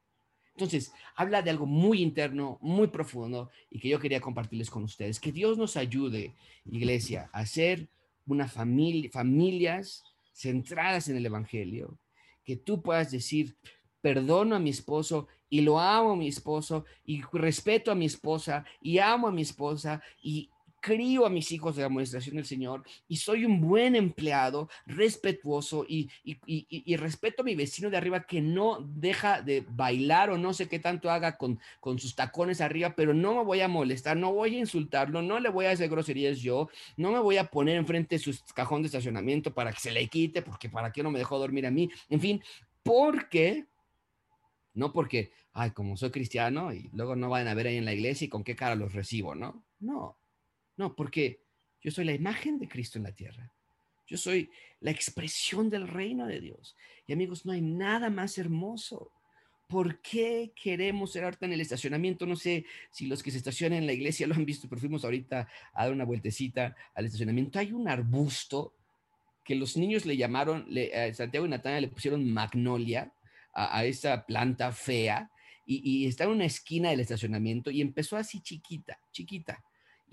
Entonces, 0.56 0.92
habla 1.16 1.42
de 1.42 1.50
algo 1.50 1.66
muy 1.66 2.02
interno, 2.02 2.58
muy 2.62 2.88
profundo 2.88 3.50
y 3.70 3.80
que 3.80 3.90
yo 3.90 4.00
quería 4.00 4.22
compartirles 4.22 4.70
con 4.70 4.84
ustedes. 4.84 5.20
Que 5.20 5.32
Dios 5.32 5.58
nos 5.58 5.78
ayude, 5.78 6.36
iglesia, 6.66 7.30
a 7.34 7.46
ser 7.46 7.88
una 8.26 8.48
familia, 8.48 9.10
familias 9.12 10.04
centradas 10.34 11.08
en 11.08 11.18
el 11.18 11.26
Evangelio. 11.26 11.98
Que 12.44 12.58
tú 12.58 12.82
puedas 12.82 13.12
decir, 13.12 13.56
perdono 14.02 14.56
a 14.56 14.60
mi 14.60 14.72
esposo 14.72 15.28
y 15.50 15.62
lo 15.62 15.80
amo 15.80 16.12
a 16.12 16.16
mi 16.16 16.28
esposo 16.28 16.86
y 17.06 17.22
respeto 17.34 17.92
a 17.92 17.96
mi 17.96 18.06
esposa 18.06 18.66
y 18.82 18.98
amo 18.98 19.28
a 19.28 19.32
mi 19.32 19.42
esposa 19.42 20.02
y 20.22 20.50
crío 20.82 21.26
a 21.26 21.30
mis 21.30 21.52
hijos 21.52 21.76
de 21.76 21.84
la 21.84 21.88
administración 21.88 22.36
del 22.36 22.46
Señor 22.46 22.84
y 23.08 23.18
soy 23.18 23.46
un 23.46 23.62
buen 23.62 23.96
empleado, 23.96 24.68
respetuoso 24.86 25.86
y, 25.88 26.10
respeto 26.98 27.42
a 27.42 27.46
mi 27.46 27.56
vecino 27.56 27.90
de 27.90 27.98
arriba 27.98 28.26
que 28.26 28.42
no 28.42 28.80
deja 28.82 29.42
de 29.42 29.66
bailar 29.70 30.32
o 30.32 30.38
no 30.38 30.54
sé 30.54 30.68
qué 30.68 30.80
tanto 30.80 31.10
haga 31.10 31.38
con, 31.38 31.60
sus 31.98 32.16
tacones 32.16 32.60
arriba, 32.60 32.94
pero 32.96 33.14
no 33.14 33.36
me 33.36 33.44
voy 33.44 33.62
a 33.62 33.68
molestar, 33.68 34.18
no 34.18 34.34
voy 34.34 34.56
a 34.56 34.60
insultarlo, 34.60 35.22
no 35.22 35.40
le 35.40 35.50
voy 35.50 35.66
a 35.66 35.72
hacer 35.72 35.90
groserías 35.90 36.40
yo, 36.40 36.70
no 36.98 37.12
me 37.12 37.20
voy 37.20 37.38
a 37.38 37.46
poner 37.46 37.78
enfrente 37.78 38.18
de 38.18 38.20
su 38.20 38.36
cajón 38.54 38.82
de 38.82 38.88
estacionamiento 38.88 39.54
para 39.54 39.72
que 39.72 39.80
se 39.80 39.92
le 39.92 40.08
quite, 40.08 40.42
porque 40.42 40.70
para 40.70 40.92
qué 40.92 41.04
no 41.04 41.12
me 41.12 41.20
dejó 41.20 41.38
dormir 41.38 41.66
a 41.68 41.72
mí, 41.72 41.90
en 42.10 42.20
fin, 42.20 42.44
porque 42.84 43.66
no 44.74 44.94
porque, 44.94 45.32
ay, 45.54 45.72
como 45.72 45.98
soy 45.98 46.12
cristiano 46.12 46.74
y 46.74 46.90
luego 46.94 47.16
no 47.16 47.30
vayan 47.30 47.50
a 47.50 47.54
ver 47.54 47.68
ahí 47.68 47.78
en 47.78 47.86
la 47.86 47.94
iglesia 47.94 48.26
y 48.26 48.30
con 48.30 48.44
qué 48.44 48.56
cara 48.56 48.76
los 48.76 48.94
recibo, 48.94 49.36
¿no? 49.36 49.66
No, 49.80 50.18
no, 50.78 50.96
porque 50.96 51.42
yo 51.82 51.92
soy 51.92 52.06
la 52.06 52.14
imagen 52.14 52.60
de 52.60 52.68
Cristo 52.68 52.98
en 52.98 53.04
la 53.06 53.12
tierra. 53.12 53.52
Yo 54.08 54.18
soy 54.18 54.50
la 54.82 54.92
expresión 54.92 55.70
del 55.70 55.88
reino 55.88 56.28
de 56.28 56.42
Dios. 56.42 56.76
Y 57.08 57.14
amigos, 57.14 57.46
no 57.46 57.54
hay 57.54 57.62
nada 57.62 58.10
más 58.10 58.38
hermoso. 58.38 59.12
¿Por 59.68 60.02
qué 60.02 60.52
queremos 60.62 61.14
ser 61.14 61.24
ahorita 61.24 61.46
en 61.46 61.54
el 61.54 61.62
estacionamiento? 61.62 62.26
No 62.26 62.36
sé 62.36 62.66
si 62.92 63.08
los 63.08 63.24
que 63.24 63.32
se 63.32 63.38
estacionan 63.38 63.80
en 63.80 63.88
la 63.88 63.94
iglesia 63.94 64.28
lo 64.28 64.36
han 64.36 64.46
visto, 64.46 64.68
pero 64.68 64.82
fuimos 64.82 65.06
ahorita 65.06 65.48
a 65.74 65.84
dar 65.84 65.94
una 65.94 66.04
vueltecita 66.04 66.76
al 66.94 67.06
estacionamiento. 67.06 67.58
Hay 67.58 67.72
un 67.72 67.88
arbusto 67.88 68.74
que 69.46 69.56
los 69.56 69.78
niños 69.78 70.06
le 70.06 70.18
llamaron, 70.18 70.68
Santiago 71.14 71.46
y 71.46 71.50
Natalia 71.50 71.82
le 71.82 71.88
pusieron 71.88 72.30
magnolia, 72.32 73.14
a, 73.54 73.86
esa 73.86 74.26
planta 74.26 74.72
fea 74.72 75.30
y, 75.66 76.06
está 76.06 76.26
en 76.26 76.32
una 76.32 76.46
esquina 76.46 76.90
del 76.90 77.00
estacionamiento 77.00 77.72
y 77.72 77.82
empezó 77.82 78.18
así 78.18 78.42
chiquita, 78.42 79.00
chiquita. 79.12 79.64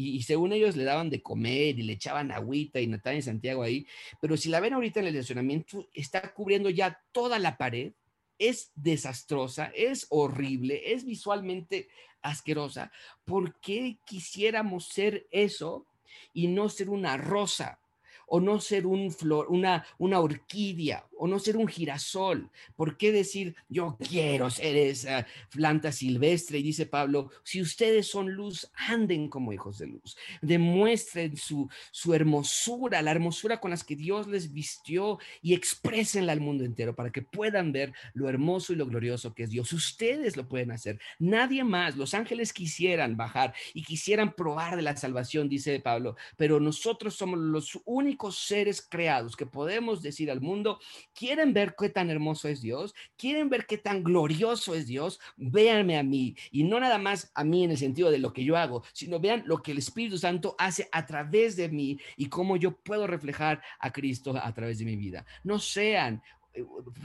Y, 0.01 0.23
según 0.23 0.53
ellos 0.53 0.77
le 0.77 0.85
daban 0.85 1.11
de 1.11 1.23
comer 1.23 1.77
y 1.77 1.83
le 1.83 1.95
echaban 1.95 2.31
agüita 2.31 2.81
y 2.81 2.87
Natalia 2.87 3.19
y 3.19 3.23
Santiago 3.23 3.65
ahí, 3.65 3.85
pero 4.21 4.37
si 4.37 4.49
la 4.49 4.61
ven 4.61 4.75
ahorita 4.75 5.01
en 5.01 5.09
el 5.09 5.17
estacionamiento, 5.17 5.89
está 5.93 6.33
cubriendo 6.33 6.71
ya 6.71 7.03
toda 7.11 7.41
la 7.41 7.57
pared, 7.59 7.95
es 8.39 8.71
desastrosa, 8.77 9.73
es 9.75 10.07
horrible, 10.11 10.93
es 10.93 11.05
visualmente 11.05 11.89
asquerosa. 12.23 12.93
¿Por 13.25 13.59
qué 13.59 13.99
quisiéramos 14.07 14.87
ser 14.87 15.27
eso 15.33 15.85
y 16.33 16.47
no 16.47 16.69
ser 16.69 16.91
una 16.91 17.17
rosa? 17.17 17.81
o 18.29 18.41
no 18.41 18.61
ser 18.61 18.87
un 18.87 19.11
flor, 19.11 19.47
una, 19.49 19.87
una 19.97 20.21
orquídea, 20.21 21.08
o 21.19 21.27
no 21.27 21.39
ser 21.39 21.57
un 21.57 21.69
girasol. 21.69 22.51
¿Por 22.77 22.97
qué 22.97 23.13
decir 23.13 23.55
yo 23.69 23.97
quiero 24.09 24.51
ser 24.51 24.77
esa 24.77 25.27
planta 25.51 25.93
silvestre? 25.93 26.59
Y 26.59 26.63
dice 26.63 26.87
Pablo, 26.87 27.31
si 27.43 27.61
ustedes 27.61 28.07
son 28.07 28.33
luz, 28.33 28.71
anden 28.75 29.29
como 29.29 29.53
hijos 29.53 29.79
de 29.79 29.87
luz. 29.89 30.17
Demuestren 30.41 31.37
su, 31.37 31.69
su 31.91 32.15
hermosura, 32.15 33.03
la 33.03 33.11
hermosura 33.11 33.61
con 33.61 33.71
las 33.71 33.85
que 33.85 33.97
Dios 33.97 34.27
les 34.29 34.53
vistió 34.53 35.19
y 35.43 35.55
exprésenla 35.55 36.33
al 36.33 36.41
mundo 36.41 36.65
entero 36.65 36.95
para 36.95 37.11
que 37.11 37.23
puedan 37.23 37.73
ver 37.73 37.93
lo 38.15 38.29
hermoso 38.29 38.73
y 38.73 38.77
lo 38.77 38.87
glorioso 38.87 39.35
que 39.35 39.45
es 39.45 39.51
Dios. 39.51 39.73
Ustedes 39.73 40.37
lo 40.37 40.49
pueden 40.49 40.71
hacer. 40.71 41.01
Nadie 41.19 41.65
más. 41.65 41.97
Los 41.97 42.15
ángeles 42.15 42.53
quisieran 42.53 43.17
bajar 43.17 43.55
y 43.75 43.83
quisieran 43.83 44.33
probar 44.33 44.77
de 44.77 44.83
la 44.83 44.97
salvación, 44.97 45.49
dice 45.49 45.81
Pablo, 45.81 46.17
pero 46.37 46.61
nosotros 46.61 47.15
somos 47.15 47.39
los 47.39 47.79
únicos 47.85 48.39
seres 48.39 48.87
creados 48.89 49.37
que 49.37 49.47
podemos 49.47 50.03
decir 50.03 50.31
al 50.31 50.41
mundo, 50.41 50.81
quieren 51.19 51.53
ver 51.53 51.75
qué 51.77 51.89
tan 51.89 52.11
hermoso 52.11 52.47
es 52.47 52.61
Dios, 52.61 52.95
quieren 53.17 53.49
ver 53.49 53.67
qué 53.67 53.77
tan 53.77 54.05
glorioso 54.05 54.77
es 54.77 54.87
Dios, 54.87 55.19
véanme 55.37 55.99
a 55.99 56.05
mí 56.05 56.37
y 56.53 56.63
no 56.63 56.79
nada 56.79 56.97
más 56.99 57.33
a 57.35 57.43
mí 57.43 57.65
en 57.65 57.73
el 57.73 57.77
sentido 57.77 58.13
de 58.13 58.19
lo 58.19 58.33
que 58.33 58.45
yo 58.45 58.57
hago, 58.57 58.85
sino 58.93 59.19
vean 59.19 59.43
lo 59.45 59.61
que 59.61 59.73
el 59.73 59.79
Espíritu 59.79 60.17
Santo 60.17 60.55
hace 60.59 60.89
a 60.93 61.07
través 61.07 61.57
de 61.57 61.71
mí 61.71 61.99
y 62.17 62.29
cómo 62.29 62.57
yo 62.57 62.77
puedo 62.77 63.09
reflejar 63.09 63.61
a 63.81 63.91
Cristo 63.91 64.33
a 64.41 64.55
través 64.55 64.79
de 64.79 64.85
mi 64.85 64.95
vida. 64.95 65.27
No 65.43 65.59
sean 65.59 66.23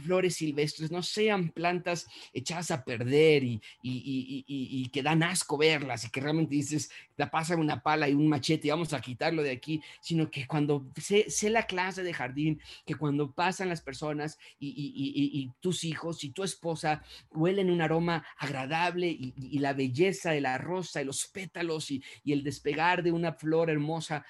flores 0.04 0.36
silvestres, 0.36 0.92
no 0.92 1.04
sean 1.04 1.50
plantas 1.50 2.08
echadas 2.34 2.72
a 2.72 2.84
perder 2.84 3.44
y, 3.44 3.62
y, 3.82 4.90
que 4.90 5.04
dan 5.04 5.24
asco 5.24 5.58
verlas 5.58 6.06
y 6.06 6.10
que 6.10 6.22
realmente 6.22 6.56
dices, 6.56 6.90
te 7.16 7.28
pasan 7.28 7.60
una 7.60 7.82
pala 7.82 8.10
y 8.10 8.14
un 8.14 8.28
machete 8.28 8.68
y 8.68 8.72
vamos 8.72 8.94
a 8.94 9.02
quitarlo 9.02 9.44
de 9.44 9.52
aquí, 9.52 9.82
sino 10.02 10.30
que 10.30 10.48
cuando 10.48 10.86
sé, 11.00 11.30
sé 11.30 11.50
la 11.50 11.64
clase 11.64 12.04
de 12.04 12.14
jardín, 12.14 12.62
que 12.86 12.96
cuando 12.96 13.32
pasan 13.32 13.70
las 13.70 13.82
personas 13.82 14.38
y, 14.60 15.52
tus 15.60 15.84
hijos 15.84 16.24
y 16.24 16.30
tu 16.30 16.44
esposa 16.44 17.04
huelen 17.32 17.70
un 17.70 17.82
aroma 17.82 18.26
agradable 18.38 19.08
y, 19.08 19.60
la 19.60 19.74
belleza 19.74 20.32
de 20.32 20.42
la 20.42 20.58
rosa 20.58 21.02
y 21.02 21.06
los 21.06 21.26
pétalos 21.28 21.92
y, 21.92 22.04
el 22.26 22.44
despegar 22.44 23.04
de 23.04 23.12
una 23.12 23.34
flor 23.34 23.70
hermosa 23.70 24.26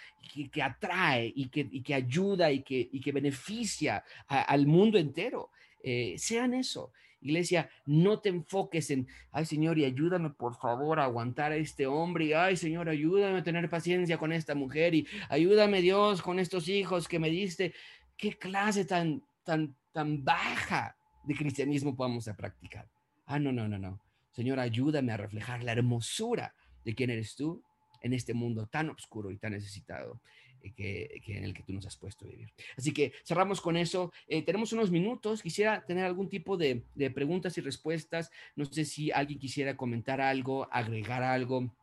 que, 0.52 0.62
atrae 0.62 1.32
y 1.36 1.50
que, 1.50 1.70
que 1.84 1.94
ayuda 1.94 2.52
y 2.52 2.64
que, 2.64 2.90
que 2.90 3.12
beneficia 3.12 4.04
al 4.28 4.66
mundo 4.66 4.98
entero. 4.98 5.50
Eh, 5.84 6.16
sean 6.18 6.54
eso. 6.54 6.92
Iglesia, 7.22 7.70
no 7.86 8.20
te 8.20 8.30
enfoques 8.30 8.90
en, 8.90 9.08
ay 9.32 9.46
Señor, 9.46 9.78
y 9.80 9.86
ayúdame 9.86 10.30
por 10.32 10.56
favor 10.56 11.00
a 11.00 11.06
aguantar 11.06 11.54
a 11.54 11.56
este 11.56 11.88
hombre, 11.88 12.26
y 12.26 12.34
ay 12.34 12.58
Señor, 12.58 12.90
ayúdame 12.90 13.40
a 13.40 13.44
tener 13.44 13.70
paciencia 13.70 14.18
con 14.18 14.34
esta 14.34 14.56
mujer, 14.56 14.94
y 14.94 15.08
ayúdame 15.30 15.82
Dios 15.82 16.22
con 16.22 16.38
estos 16.40 16.68
hijos 16.68 17.08
que 17.08 17.20
me 17.20 17.30
diste. 17.30 17.74
¿Qué 18.18 18.38
clase 18.38 18.84
tan, 18.84 19.24
tan, 19.46 19.76
tan 19.94 20.24
baja 20.24 20.98
de 21.24 21.36
cristianismo 21.36 21.96
podemos 21.96 22.28
a 22.28 22.36
practicar? 22.36 22.90
Ah, 23.26 23.40
no, 23.40 23.54
no, 23.54 23.70
no, 23.70 23.78
no. 23.78 24.02
Señor, 24.34 24.60
ayúdame 24.60 25.14
a 25.14 25.18
reflejar 25.18 25.64
la 25.64 25.72
hermosura 25.72 26.54
de 26.84 26.94
quién 26.94 27.10
eres 27.10 27.36
tú 27.36 27.64
en 28.04 28.14
este 28.14 28.36
mundo 28.36 28.68
tan 28.68 28.92
oscuro 28.92 29.32
y 29.32 29.38
tan 29.38 29.54
necesitado. 29.54 30.22
Eh, 30.64 31.20
que, 31.22 31.38
en 31.38 31.44
el 31.44 31.54
que 31.54 31.64
tú 31.64 31.74
nos 31.74 31.86
has 31.86 31.98
puesto 31.98 32.26
a 32.26 32.30
vivir. 32.30 32.50
Así 32.78 32.94
que 32.94 33.12
cerramos 33.26 33.60
con 33.60 33.76
eso. 33.76 34.14
Eh, 34.28 34.44
tenemos 34.44 34.72
unos 34.72 34.92
minutos. 34.92 35.42
Quisiera 35.42 35.86
tener 35.86 36.06
algún 36.06 36.30
tipo 36.30 36.56
de, 36.56 36.86
preguntas 37.14 37.58
y 37.58 37.62
respuestas. 37.62 38.32
No 38.56 38.64
sé 38.64 38.86
si 38.86 39.12
alguien 39.12 39.40
quisiera 39.40 39.76
comentar 39.76 40.22
algo, 40.22 40.70
agregar 40.72 41.22
algo. 41.22 41.76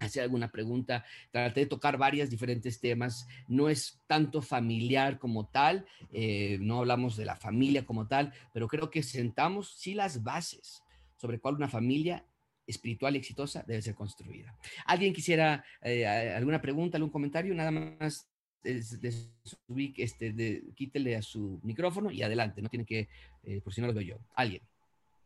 hacer 0.00 0.24
alguna 0.24 0.50
pregunta. 0.50 1.04
Traté 1.30 1.60
de 1.60 1.66
tocar 1.66 1.96
varios 1.96 2.28
diferentes 2.28 2.80
temas. 2.80 3.28
No 3.46 3.68
es 3.68 4.02
tanto 4.08 4.42
familiar 4.42 5.20
como 5.20 5.46
tal, 5.46 5.86
eh, 6.12 6.58
no 6.60 6.80
hablamos 6.80 7.16
de 7.16 7.24
la 7.24 7.36
familia 7.36 7.86
como 7.86 8.08
tal, 8.08 8.32
pero 8.52 8.66
creo 8.66 8.90
que 8.90 9.02
sentamos 9.04 9.76
sí 9.78 9.94
las 9.94 10.24
bases 10.24 10.82
sobre 11.16 11.38
cuál 11.38 11.54
una 11.54 11.68
familia 11.68 12.26
espiritual 12.66 13.14
y 13.14 13.18
exitosa 13.18 13.62
debe 13.66 13.82
ser 13.82 13.94
construida. 13.94 14.56
¿Alguien 14.86 15.12
quisiera 15.12 15.64
eh, 15.82 16.06
alguna 16.06 16.60
pregunta, 16.60 16.96
algún 16.96 17.10
comentario? 17.10 17.54
Nada 17.54 17.70
más 17.70 18.28
este, 18.64 20.62
quítele 20.74 21.16
a 21.16 21.22
su 21.22 21.60
micrófono 21.62 22.10
y 22.10 22.22
adelante, 22.22 22.62
no 22.62 22.68
tiene 22.68 22.86
que, 22.86 23.08
eh, 23.42 23.60
por 23.62 23.72
si 23.72 23.80
no 23.80 23.86
lo 23.86 23.94
veo 23.94 24.02
yo. 24.02 24.16
¿Alguien? 24.34 24.62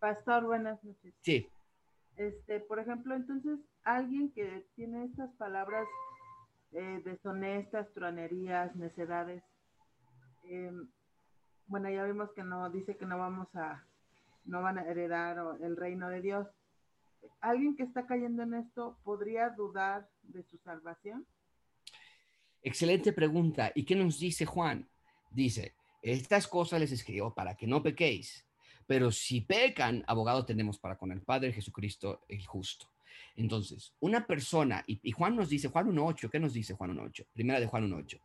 Pastor, 0.00 0.44
buenas 0.44 0.82
noches. 0.84 1.14
Sí. 1.22 1.48
Este, 2.16 2.60
por 2.60 2.80
ejemplo, 2.80 3.14
entonces, 3.14 3.60
alguien 3.84 4.32
que 4.32 4.66
tiene 4.74 5.04
estas 5.04 5.30
palabras 5.36 5.86
eh, 6.72 7.00
deshonestas, 7.04 7.92
truanerías, 7.94 8.74
necedades, 8.76 9.42
em, 10.50 10.88
bueno, 11.66 11.90
ya 11.90 12.04
vimos 12.04 12.30
que 12.32 12.42
no, 12.42 12.70
dice 12.70 12.96
que 12.96 13.06
no 13.06 13.18
vamos 13.18 13.48
a, 13.54 13.84
no 14.44 14.62
van 14.62 14.78
a 14.78 14.84
heredar 14.84 15.38
el 15.62 15.76
reino 15.76 16.08
de 16.08 16.22
Dios. 16.22 16.48
¿Alguien 17.40 17.76
que 17.76 17.84
está 17.84 18.06
cayendo 18.06 18.42
en 18.42 18.54
esto 18.54 18.98
podría 19.04 19.50
dudar 19.50 20.08
de 20.22 20.42
su 20.42 20.58
salvación? 20.58 21.26
Excelente 22.62 23.12
pregunta. 23.12 23.72
¿Y 23.74 23.84
qué 23.84 23.94
nos 23.94 24.18
dice 24.18 24.44
Juan? 24.44 24.88
Dice, 25.30 25.74
estas 26.02 26.48
cosas 26.48 26.80
les 26.80 26.92
escribo 26.92 27.34
para 27.34 27.56
que 27.56 27.66
no 27.66 27.82
pequéis. 27.82 28.44
Pero 28.86 29.10
si 29.10 29.42
pecan, 29.42 30.02
abogado 30.06 30.44
tenemos 30.44 30.78
para 30.78 30.96
con 30.96 31.12
el 31.12 31.22
Padre 31.22 31.52
Jesucristo 31.52 32.22
el 32.28 32.44
justo. 32.46 32.90
Entonces, 33.36 33.94
una 34.00 34.26
persona, 34.26 34.82
y, 34.86 35.12
Juan 35.12 35.36
nos 35.36 35.48
dice, 35.48 35.68
Juan 35.68 35.94
1.8, 35.94 36.30
¿qué 36.30 36.40
nos 36.40 36.54
dice 36.54 36.74
Juan 36.74 36.96
1.8? 36.96 37.26
Primera 37.32 37.60
de 37.60 37.66
Juan 37.66 37.88
1.8. 37.88 38.20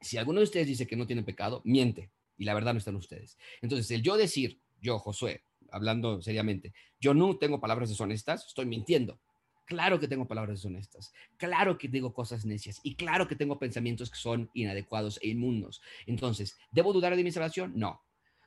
Si 0.00 0.16
alguno 0.16 0.40
de 0.40 0.44
ustedes 0.44 0.66
dice 0.66 0.86
que 0.86 0.96
no 0.96 1.06
tiene 1.06 1.22
pecado, 1.22 1.62
miente, 1.64 2.10
y 2.38 2.44
la 2.44 2.54
verdad 2.54 2.72
no 2.72 2.78
están 2.78 2.96
ustedes. 2.96 3.38
Entonces, 3.60 3.90
el 3.92 4.02
yo 4.02 4.16
decir, 4.16 4.60
yo, 4.80 4.98
Josué, 4.98 5.44
hablando 5.72 6.20
seriamente, 6.22 6.72
yo 7.00 7.14
no 7.14 7.36
tengo 7.38 7.60
palabras 7.60 7.88
deshonestas, 7.88 8.46
estoy 8.46 8.66
mintiendo. 8.66 9.20
Claro 9.64 9.98
que 9.98 10.08
tengo 10.08 10.26
palabras 10.26 10.58
deshonestas, 10.58 11.12
claro 11.36 11.78
que 11.78 11.88
digo 11.88 12.12
cosas 12.12 12.44
necias 12.44 12.80
y 12.82 12.94
claro 12.94 13.26
que 13.26 13.36
tengo 13.36 13.58
pensamientos 13.58 14.10
que 14.10 14.18
son 14.18 14.50
inadecuados 14.54 15.18
e 15.22 15.28
inmundos. 15.28 15.80
Entonces, 16.06 16.58
¿debo 16.72 16.92
dudar 16.92 17.16
de 17.16 17.24
mi 17.24 17.32
salvación? 17.32 17.72
No, 17.76 18.02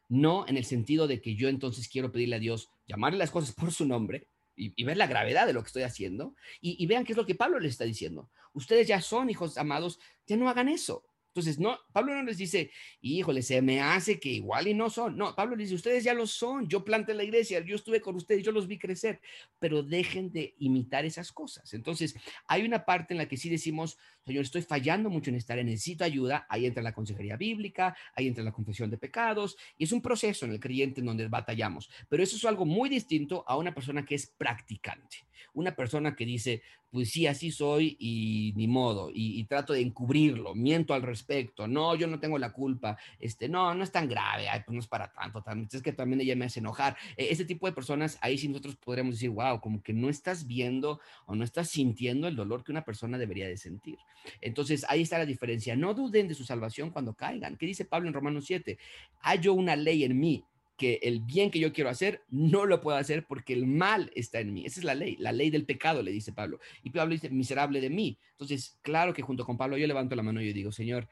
no 0.10 0.48
en 0.48 0.58
el 0.58 0.66
sentido 0.66 1.08
de 1.08 1.22
que 1.22 1.36
yo 1.36 1.50
entonces 1.50 1.88
quiero 1.88 2.12
pedirle 2.12 2.36
a 2.36 2.40
Dios, 2.40 2.70
llamarle 2.88 3.18
las 3.18 3.32
cosas 3.32 3.56
por 3.56 3.72
su 3.72 3.86
nombre 3.86 4.28
y, 4.56 4.84
ver 4.84 4.98
la 4.98 5.08
gravedad 5.08 5.48
de 5.48 5.54
lo 5.54 5.62
que 5.62 5.68
estoy 5.68 5.84
haciendo 5.84 6.36
y, 6.62 6.82
y 6.82 6.86
vean 6.86 7.04
qué 7.04 7.14
es 7.14 7.18
lo 7.18 7.26
que 7.26 7.36
Pablo 7.36 7.60
le 7.60 7.70
está 7.70 7.86
diciendo. 7.86 8.30
Ustedes 8.54 8.88
ya 8.88 9.02
son 9.02 9.30
hijos 9.30 9.58
amados, 9.58 10.00
ya 10.28 10.38
no 10.38 10.50
hagan 10.50 10.70
eso. 10.70 11.04
Entonces, 11.36 11.60
no, 11.60 11.78
Pablo 11.92 12.16
no 12.16 12.24
les 12.24 12.38
dice, 12.38 12.72
híjole, 13.02 13.42
se 13.42 13.62
me 13.62 13.82
hace 13.82 14.22
que 14.22 14.30
igual 14.30 14.70
y 14.70 14.74
no 14.74 14.90
son. 14.90 15.18
No, 15.18 15.36
Pablo 15.36 15.58
les 15.58 15.66
dice, 15.66 15.76
ustedes 15.76 16.02
ya 16.06 16.14
lo 16.14 16.28
son, 16.28 16.70
yo 16.70 16.86
planté 16.86 17.14
la 17.14 17.26
iglesia, 17.26 17.60
yo 17.60 17.76
estuve 17.76 18.00
con 18.00 18.16
ustedes, 18.16 18.42
yo 18.42 18.54
los 18.54 18.68
vi 18.68 18.80
crecer, 18.80 19.20
pero 19.60 19.84
dejen 19.84 20.32
de 20.32 20.56
imitar 20.60 21.04
esas 21.04 21.34
cosas. 21.34 21.74
Entonces, 21.74 22.16
hay 22.48 22.64
una 22.64 22.86
parte 22.86 23.14
en 23.14 23.18
la 23.18 23.28
que 23.28 23.36
sí 23.36 23.50
decimos, 23.50 23.98
Señor, 24.26 24.44
estoy 24.44 24.64
fallando 24.64 25.12
mucho 25.12 25.30
en 25.30 25.36
esta 25.36 25.56
necesito 25.56 26.04
ayuda. 26.04 26.48
Ahí 26.50 26.66
entra 26.66 26.82
la 26.82 26.94
consejería 26.94 27.38
bíblica, 27.38 27.96
ahí 28.16 28.28
entra 28.28 28.44
la 28.44 28.52
confesión 28.52 28.90
de 28.90 28.98
pecados, 28.98 29.56
y 29.78 29.84
es 29.84 29.92
un 29.92 30.02
proceso 30.02 30.46
en 30.46 30.52
el 30.52 30.60
creyente 30.60 31.00
en 31.00 31.06
donde 31.06 31.28
batallamos. 31.28 31.92
Pero 32.10 32.24
eso 32.24 32.36
es 32.36 32.44
algo 32.46 32.66
muy 32.66 32.90
distinto 32.90 33.44
a 33.48 33.56
una 33.56 33.74
persona 33.74 34.04
que 34.04 34.16
es 34.16 34.26
practicante, 34.26 35.18
una 35.54 35.76
persona 35.76 36.16
que 36.16 36.26
dice, 36.26 36.64
pues 36.96 37.12
sí, 37.12 37.28
así 37.28 37.52
soy 37.52 37.98
y 38.00 38.54
ni 38.56 38.68
modo, 38.68 39.12
y, 39.14 39.44
trato 39.44 39.74
de 39.74 39.82
encubrirlo, 39.82 40.56
miento 40.56 40.94
al 40.94 41.02
respecto, 41.02 41.68
no, 41.68 41.94
yo 41.96 42.08
no 42.08 42.20
tengo 42.20 42.38
la 42.40 42.54
culpa, 42.54 42.98
este, 43.20 43.50
no, 43.50 43.76
no 43.76 43.84
es 43.84 43.92
tan 43.92 44.08
grave, 44.08 44.48
pues 44.66 44.74
no 44.74 44.80
es 44.80 44.88
para 44.88 45.12
tanto, 45.12 45.42
también, 45.44 45.68
es 45.72 45.82
que 45.82 45.92
también 45.92 46.22
ella 46.22 46.36
me 46.36 46.46
hace 46.46 46.62
enojar. 46.62 46.96
E, 47.18 47.32
ese 47.32 47.46
tipo 47.46 47.68
de 47.68 47.74
personas, 47.74 48.18
ahí 48.22 48.38
sí 48.38 48.48
nosotros 48.48 48.78
podríamos 48.78 49.16
decir, 49.16 49.30
wow, 49.30 49.60
como 49.60 49.84
que 49.84 49.94
no 49.94 50.10
estás 50.10 50.48
viendo 50.48 51.02
o 51.26 51.36
no 51.36 51.44
estás 51.44 51.70
sintiendo 51.70 52.28
el 52.28 52.36
dolor 52.36 52.64
que 52.64 52.72
una 52.72 52.86
persona 52.86 53.18
debería 53.18 53.48
de 53.48 53.58
sentir. 53.58 53.98
Entonces, 54.42 54.86
ahí 54.90 55.02
está 55.02 55.18
la 55.18 55.26
diferencia. 55.26 55.76
No 55.76 55.94
duden 55.94 56.28
de 56.28 56.36
su 56.36 56.44
salvación 56.44 56.90
cuando 56.90 57.14
caigan. 57.14 57.58
¿Qué 57.58 57.66
dice 57.66 57.86
Pablo 57.86 58.08
en 58.08 58.14
Romanos 58.14 58.46
7? 58.46 58.78
Hay 59.22 59.40
yo 59.40 59.54
una 59.54 59.76
ley 59.76 60.04
en 60.04 60.20
mí 60.20 60.44
que 60.78 61.00
el 61.04 61.22
bien 61.22 61.52
que 61.52 61.60
yo 61.60 61.72
quiero 61.72 61.90
hacer 61.90 62.22
no 62.30 62.66
lo 62.66 62.82
puedo 62.82 62.98
hacer 62.98 63.26
porque 63.26 63.54
el 63.54 63.66
mal 63.66 64.12
está 64.16 64.40
en 64.40 64.54
mí. 64.54 64.66
Esa 64.66 64.80
es 64.82 64.84
la 64.84 64.96
ley, 64.96 65.16
la 65.20 65.32
ley 65.32 65.50
del 65.50 65.66
pecado, 65.66 66.04
le 66.04 66.12
dice 66.12 66.34
Pablo. 66.34 66.60
Y 66.84 66.90
Pablo 66.90 67.14
dice, 67.14 67.30
miserable 67.30 67.80
de 67.82 67.90
mí. 67.90 68.18
Entonces, 68.32 68.78
claro 68.82 69.14
que 69.14 69.22
junto 69.22 69.46
con 69.46 69.58
Pablo 69.58 69.78
yo 69.78 69.88
levanto 69.88 70.16
la 70.16 70.24
mano 70.24 70.42
y 70.42 70.48
yo 70.48 70.54
digo, 70.54 70.72
Señor, 70.72 71.08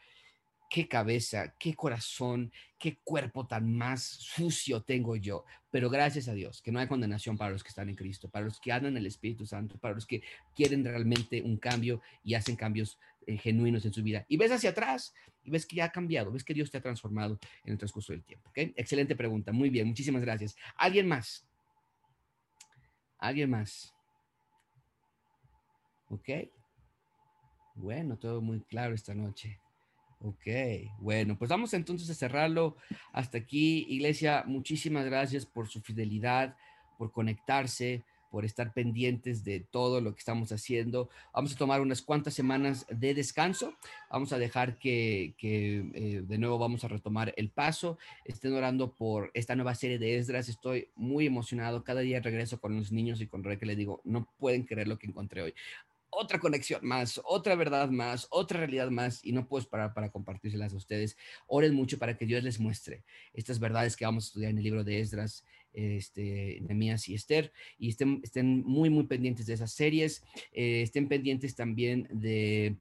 qué 0.69 0.87
cabeza, 0.87 1.53
qué 1.59 1.75
corazón, 1.75 2.51
qué 2.79 2.97
cuerpo 3.03 3.45
tan 3.45 3.75
más 3.75 4.03
sucio 4.03 4.81
tengo 4.81 5.15
yo. 5.15 5.45
Pero 5.71 5.89
gracias 5.89 6.27
a 6.27 6.33
Dios 6.33 6.61
que 6.61 6.71
no 6.71 6.79
hay 6.79 6.87
condenación 6.87 7.37
para 7.37 7.51
los 7.51 7.63
que 7.63 7.69
están 7.69 7.89
en 7.89 7.95
Cristo, 7.95 8.29
para 8.29 8.45
los 8.45 8.59
que 8.59 8.71
andan 8.71 8.93
en 8.93 8.97
el 8.97 9.05
Espíritu 9.05 9.45
Santo, 9.45 9.77
para 9.77 9.93
los 9.95 10.05
que 10.05 10.21
quieren 10.55 10.83
realmente 10.83 11.41
un 11.41 11.57
cambio 11.57 12.01
y 12.23 12.33
hacen 12.33 12.55
cambios 12.55 12.99
eh, 13.25 13.37
genuinos 13.37 13.85
en 13.85 13.93
su 13.93 14.03
vida. 14.03 14.25
Y 14.27 14.37
ves 14.37 14.51
hacia 14.51 14.71
atrás 14.71 15.13
y 15.43 15.51
ves 15.51 15.65
que 15.65 15.75
ya 15.75 15.85
ha 15.85 15.91
cambiado, 15.91 16.31
ves 16.31 16.43
que 16.43 16.53
Dios 16.53 16.69
te 16.71 16.77
ha 16.77 16.81
transformado 16.81 17.39
en 17.65 17.73
el 17.73 17.77
transcurso 17.77 18.13
del 18.13 18.23
tiempo. 18.23 18.51
Excelente 18.55 19.15
pregunta, 19.15 19.51
muy 19.51 19.69
bien, 19.69 19.87
muchísimas 19.87 20.21
gracias. 20.21 20.55
¿Alguien 20.75 21.07
más? 21.07 21.47
¿Alguien 23.17 23.49
más? 23.49 23.93
¿Ok? 26.09 26.29
Bueno, 27.75 28.17
todo 28.17 28.41
muy 28.41 28.61
claro 28.61 28.93
esta 28.93 29.15
noche. 29.15 29.62
Ok, 30.25 30.47
bueno, 30.99 31.37
pues 31.37 31.49
vamos 31.49 31.73
entonces 31.73 32.09
a 32.09 32.13
cerrarlo 32.13 32.77
hasta 33.11 33.37
aquí. 33.37 33.85
Iglesia, 33.89 34.45
muchísimas 34.47 35.03
gracias 35.03 35.45
por 35.45 35.67
su 35.67 35.81
fidelidad, 35.81 36.55
por 36.97 37.11
conectarse, 37.11 38.05
por 38.31 38.45
estar 38.45 38.73
pendientes 38.73 39.43
de 39.43 39.59
todo 39.59 39.99
lo 39.99 40.13
que 40.13 40.19
estamos 40.19 40.53
haciendo. 40.53 41.09
Vamos 41.33 41.53
a 41.53 41.57
tomar 41.57 41.81
unas 41.81 42.01
cuantas 42.01 42.33
semanas 42.33 42.85
de 42.89 43.13
descanso. 43.13 43.73
Vamos 44.09 44.31
a 44.31 44.37
dejar 44.37 44.79
que, 44.79 45.35
eh, 45.41 46.23
de 46.25 46.37
nuevo 46.37 46.57
vamos 46.57 46.85
a 46.85 46.87
retomar 46.87 47.33
el 47.35 47.49
paso. 47.49 47.97
Estén 48.23 48.53
orando 48.53 48.93
por 48.93 49.29
esta 49.33 49.55
nueva 49.55 49.75
serie 49.75 49.99
de 49.99 50.17
Esdras. 50.17 50.47
Estoy 50.47 50.87
muy 50.95 51.25
emocionado. 51.25 51.83
Cada 51.83 51.99
día 51.99 52.21
regreso 52.21 52.61
con 52.61 52.77
los 52.77 52.93
niños 52.93 53.19
y 53.19 53.27
con 53.27 53.43
Rey 53.43 53.57
que 53.57 53.65
le 53.65 53.75
digo, 53.75 53.99
no 54.05 54.25
pueden 54.39 54.63
creer 54.63 54.87
lo 54.87 54.97
que 54.97 55.07
encontré 55.07 55.41
hoy 55.41 55.53
otra 56.15 56.39
conexión 56.39 56.85
más, 56.85 57.21
otra 57.23 57.55
verdad 57.55 57.89
más, 57.89 58.27
otra 58.29 58.59
realidad 58.59 58.89
más 58.89 59.23
y 59.23 59.31
no 59.31 59.47
puedo 59.47 59.65
parar 59.67 59.93
para 59.93 60.11
compartírselas 60.11 60.73
a 60.73 60.77
ustedes. 60.77 61.17
Oren 61.47 61.73
mucho 61.73 61.97
para 61.97 62.17
que 62.17 62.25
Dios 62.25 62.43
les 62.43 62.59
muestre 62.59 63.03
estas 63.33 63.59
verdades 63.59 63.95
que 63.95 64.05
vamos 64.05 64.25
a 64.25 64.27
estudiar 64.27 64.51
en 64.51 64.57
el 64.57 64.63
libro 64.63 64.83
de 64.83 64.99
Esdras, 64.99 65.43
este, 65.73 66.61
y 67.07 67.13
Esther 67.15 67.51
y 67.79 67.89
estén, 67.89 68.21
estén 68.23 68.63
muy, 68.63 68.89
muy 68.89 69.05
pendientes 69.05 69.47
de 69.47 69.53
esas 69.53 69.71
series, 69.71 70.23
eh, 70.53 70.83
estén 70.83 71.07
pendientes 71.07 71.55
también 71.55 72.07
de, 72.11 72.75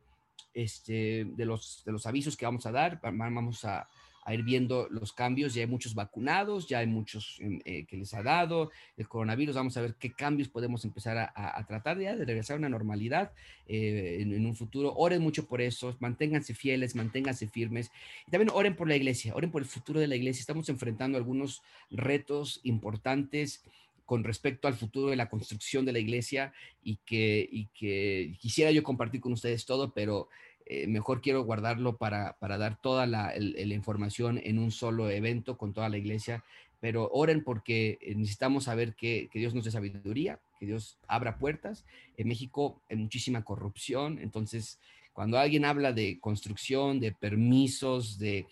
este, 0.55 1.25
de, 1.25 1.45
los, 1.47 1.83
de 1.87 1.93
los 1.93 2.07
avisos 2.07 2.37
que 2.37 2.45
vamos 2.45 2.67
a 2.67 2.73
dar, 2.73 3.01
vamos 3.03 3.65
a 3.65 3.89
a 4.23 4.35
ir 4.35 4.43
viendo 4.43 4.89
los 4.91 5.13
cambios. 5.13 5.55
Ya 5.55 5.63
hay 5.63 5.67
muchos 5.67 5.95
vacunados, 5.95 6.69
ya 6.69 6.79
hay 6.79 6.87
muchos 6.87 7.39
em, 7.41 7.61
eh, 7.65 7.85
que 7.87 7.97
les 7.97 8.15
ha 8.15 8.23
dado 8.23 8.71
el 8.97 9.09
coronavirus. 9.09 9.57
Vamos 9.57 9.77
a 9.77 9.83
ver 9.83 9.95
qué 9.97 10.13
cambios 10.13 10.49
podemos 10.49 10.85
empezar 10.85 11.33
a, 11.35 11.65
tratar 11.67 11.99
ya 11.99 12.17
de 12.17 12.25
regresar 12.25 12.57
a 12.57 12.59
una 12.59 12.69
normalidad 12.69 13.33
eh, 13.67 14.19
en, 14.21 14.47
un 14.47 14.55
futuro. 14.55 14.95
Oren 14.97 15.23
mucho 15.23 15.47
por 15.47 15.61
eso, 15.61 15.97
manténganse 16.01 16.55
fieles, 16.55 16.95
manténganse 16.95 17.49
firmes. 17.49 17.91
Y 18.27 18.31
también 18.31 18.51
oren 18.55 18.77
por 18.77 18.89
la 18.89 18.97
iglesia, 18.97 19.35
oren 19.35 19.51
por 19.51 19.63
el 19.63 19.69
futuro 19.69 20.01
de 20.01 20.07
la 20.07 20.17
iglesia. 20.17 20.41
Estamos 20.41 20.69
enfrentando 20.69 21.19
algunos 21.19 21.63
retos 21.91 22.61
importantes 22.63 23.65
con 24.05 24.25
respecto 24.25 24.69
al 24.69 24.75
futuro 24.75 25.09
de 25.09 25.17
la 25.17 25.29
construcción 25.29 25.85
de 25.85 25.93
la 25.93 25.99
iglesia 25.99 26.53
y 26.83 26.97
que, 27.07 27.49
y 27.51 27.67
que 27.69 28.35
quisiera 28.41 28.71
yo 28.71 28.83
compartir 28.83 29.21
con 29.21 29.33
ustedes 29.33 29.65
todo, 29.65 29.93
pero 29.95 30.29
eh, 30.67 30.87
mejor 30.87 31.21
quiero 31.21 31.45
guardarlo 31.45 31.97
para, 31.97 32.37
dar 32.41 32.81
toda 32.81 33.07
la, 33.07 33.35
información 33.37 34.41
en 34.43 34.59
un 34.59 34.71
solo 34.71 35.11
evento 35.11 35.57
con 35.57 35.73
toda 35.73 35.89
la 35.89 35.99
iglesia, 35.99 36.45
pero 36.81 37.09
oren 37.13 37.45
porque 37.45 37.99
eh, 38.01 38.15
necesitamos 38.15 38.65
saber 38.65 38.95
que, 38.95 39.29
Dios 39.33 39.55
nos 39.55 39.65
dé 39.65 39.71
sabiduría, 39.71 40.41
que 40.59 40.67
Dios 40.67 40.99
abra 41.09 41.39
puertas. 41.39 41.85
En 42.17 42.29
México 42.29 42.81
hay 42.89 42.97
muchísima 42.97 43.45
corrupción, 43.45 44.19
entonces 44.21 44.79
cuando 45.13 45.39
alguien 45.39 45.67
habla 45.67 45.93
de 45.93 46.19
construcción, 46.21 46.99
de 46.99 47.13
permisos, 47.13 48.19
de, 48.19 48.47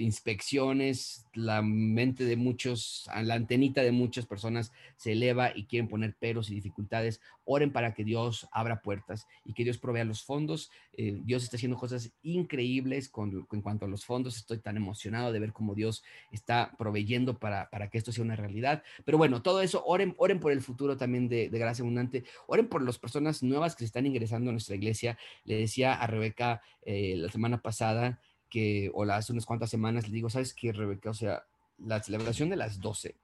inspecciones, 0.00 1.26
la 1.34 1.62
mente 1.62 2.24
de 2.24 2.36
muchos, 2.36 3.08
la 3.22 3.34
antenita 3.34 3.82
de 3.82 3.92
muchas 3.92 4.26
personas 4.26 4.72
se 4.96 5.12
eleva 5.12 5.52
y 5.54 5.64
quieren 5.64 5.88
poner 5.88 6.14
peros 6.14 6.50
y 6.50 6.56
dificultades. 6.56 7.20
Oren 7.44 7.72
para 7.72 7.94
que 7.94 8.04
Dios 8.04 8.48
abra 8.52 8.82
puertas 8.82 9.26
y 9.44 9.52
que 9.52 9.64
Dios 9.64 9.78
provea 9.78 10.04
los 10.04 10.22
fondos. 10.22 10.70
Eh, 10.92 11.20
Dios 11.24 11.42
está 11.42 11.56
haciendo 11.56 11.76
cosas 11.76 12.12
increíbles 12.22 13.08
con, 13.08 13.46
en 13.50 13.60
cuanto 13.62 13.84
a 13.86 13.88
los 13.88 14.04
fondos. 14.04 14.36
Estoy 14.36 14.58
tan 14.58 14.76
emocionado 14.76 15.32
de 15.32 15.40
ver 15.40 15.52
cómo 15.52 15.74
Dios 15.74 16.02
está 16.30 16.74
proveyendo 16.78 17.38
para, 17.38 17.68
para 17.70 17.90
que 17.90 17.98
esto 17.98 18.12
sea 18.12 18.24
una 18.24 18.36
realidad. 18.36 18.82
Pero 19.04 19.18
bueno, 19.18 19.42
todo 19.42 19.60
eso, 19.60 19.84
oren, 19.84 20.14
oren 20.18 20.40
por 20.40 20.52
el 20.52 20.60
futuro 20.60 20.96
también 20.96 21.28
de, 21.28 21.48
de 21.48 21.58
Gracia 21.58 21.82
Abundante. 21.82 22.24
Oren 22.46 22.68
por 22.68 22.82
las 22.82 22.98
personas 22.98 23.42
nuevas 23.42 23.74
que 23.74 23.80
se 23.80 23.86
están 23.86 24.06
ingresando 24.06 24.50
a 24.50 24.52
nuestra 24.52 24.76
iglesia. 24.76 25.18
Le 25.44 25.56
decía 25.56 25.94
a 25.94 26.06
Rebeca 26.06 26.62
eh, 26.84 27.14
la 27.16 27.30
semana 27.30 27.60
pasada, 27.60 28.20
que, 28.52 28.90
o 28.92 29.04
hace 29.04 29.32
unas 29.32 29.46
cuantas 29.46 29.70
semanas, 29.70 30.06
le 30.06 30.14
digo, 30.14 30.28
¿sabes 30.28 30.52
qué, 30.52 30.72
Rebeca? 30.72 31.08
O 31.08 31.14
sea, 31.14 31.44
la 31.78 32.02
celebración 32.02 32.50
de 32.50 32.56
las 32.56 32.80
12, 32.80 33.14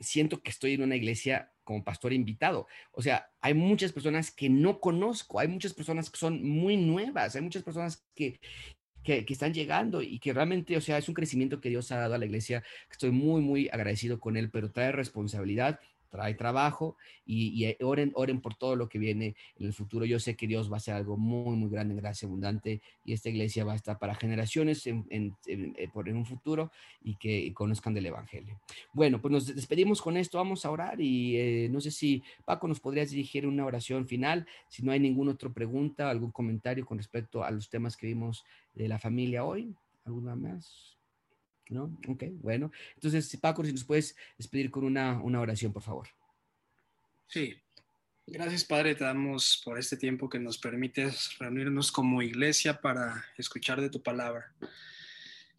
siento 0.00 0.42
que 0.42 0.50
estoy 0.50 0.74
en 0.74 0.82
una 0.82 0.96
iglesia 0.96 1.52
como 1.64 1.84
pastor 1.84 2.12
invitado. 2.12 2.66
O 2.92 3.02
sea, 3.02 3.30
hay 3.40 3.54
muchas 3.54 3.92
personas 3.92 4.30
que 4.30 4.48
no 4.48 4.80
conozco, 4.80 5.40
hay 5.40 5.48
muchas 5.48 5.74
personas 5.74 6.10
que 6.10 6.18
son 6.18 6.42
muy 6.46 6.76
nuevas, 6.76 7.34
hay 7.34 7.42
muchas 7.42 7.62
personas 7.62 8.06
que, 8.14 8.40
que, 9.02 9.24
están 9.28 9.54
llegando 9.54 10.02
y 10.02 10.18
que 10.18 10.32
realmente, 10.32 10.76
o 10.76 10.80
sea, 10.80 10.98
es 10.98 11.08
un 11.08 11.14
crecimiento 11.14 11.60
que 11.60 11.68
Dios 11.68 11.90
ha 11.92 11.96
dado 11.96 12.14
a 12.14 12.18
la 12.18 12.26
iglesia. 12.26 12.62
Estoy 12.90 13.10
muy, 13.10 13.40
muy 13.40 13.68
agradecido 13.68 14.20
con 14.20 14.36
él, 14.36 14.50
pero 14.50 14.70
trae 14.70 14.92
responsabilidad 14.92 15.80
trae 16.16 16.34
trabajo 16.34 16.96
y, 17.26 17.62
y, 17.62 17.76
oren, 17.84 18.10
oren 18.14 18.40
por 18.40 18.54
todo 18.54 18.74
lo 18.74 18.88
que 18.88 18.98
viene 18.98 19.36
en 19.58 19.66
el 19.66 19.74
futuro. 19.74 20.06
Yo 20.06 20.18
sé 20.18 20.34
que 20.34 20.46
Dios 20.46 20.70
va 20.70 20.74
a 20.74 20.76
hacer 20.78 20.94
algo 20.94 21.18
muy, 21.18 21.56
muy 21.56 21.68
grande, 21.68 21.94
gracia 21.94 22.26
abundante 22.26 22.80
y 23.04 23.12
esta 23.12 23.28
iglesia 23.28 23.64
va 23.64 23.74
a 23.74 23.76
estar 23.76 23.98
para 23.98 24.14
generaciones 24.14 24.86
en, 24.86 25.06
en, 25.10 25.36
en, 25.46 25.74
eh, 25.76 25.90
en 25.94 26.16
un 26.16 26.24
futuro 26.24 26.72
y 27.02 27.16
que 27.16 27.52
conozcan 27.52 27.92
del 27.92 28.06
Evangelio. 28.06 28.58
Bueno, 28.94 29.20
pues 29.20 29.30
nos 29.30 29.54
despedimos 29.54 30.00
con 30.00 30.16
esto, 30.16 30.38
vamos 30.38 30.64
a 30.64 30.70
orar 30.70 31.00
y 31.00 31.36
eh, 31.36 31.68
no 31.70 31.80
sé 31.80 31.90
si 31.90 32.22
Paco 32.46 32.66
nos 32.66 32.80
podrías 32.80 33.10
dirigir 33.10 33.46
una 33.46 33.66
oración 33.66 34.06
final, 34.06 34.46
si 34.68 34.82
no 34.82 34.92
hay 34.92 35.00
ninguna 35.00 35.32
otra 35.32 35.50
pregunta, 35.50 36.08
algún 36.08 36.30
comentario 36.30 36.86
con 36.86 36.96
respecto 36.96 37.44
a 37.44 37.50
los 37.50 37.68
temas 37.68 37.96
que 37.96 38.06
vimos 38.06 38.44
de 38.74 38.88
la 38.88 38.98
familia 38.98 39.44
hoy, 39.44 39.74
¿alguna 40.06 40.34
más? 40.34 40.95
¿No? 41.68 41.98
Ok, 42.08 42.24
bueno. 42.40 42.70
Entonces, 42.94 43.36
Paco, 43.40 43.64
si 43.64 43.72
nos 43.72 43.84
puedes 43.84 44.16
despedir 44.38 44.70
con 44.70 44.84
una, 44.84 45.20
una 45.20 45.40
oración, 45.40 45.72
por 45.72 45.82
favor. 45.82 46.08
Sí. 47.28 47.54
Gracias, 48.28 48.64
Padre, 48.64 48.96
te 48.96 49.04
damos 49.04 49.62
por 49.64 49.78
este 49.78 49.96
tiempo 49.96 50.28
que 50.28 50.40
nos 50.40 50.58
permites 50.58 51.38
reunirnos 51.38 51.92
como 51.92 52.22
iglesia 52.22 52.80
para 52.80 53.24
escuchar 53.38 53.80
de 53.80 53.88
tu 53.88 54.02
palabra. 54.02 54.52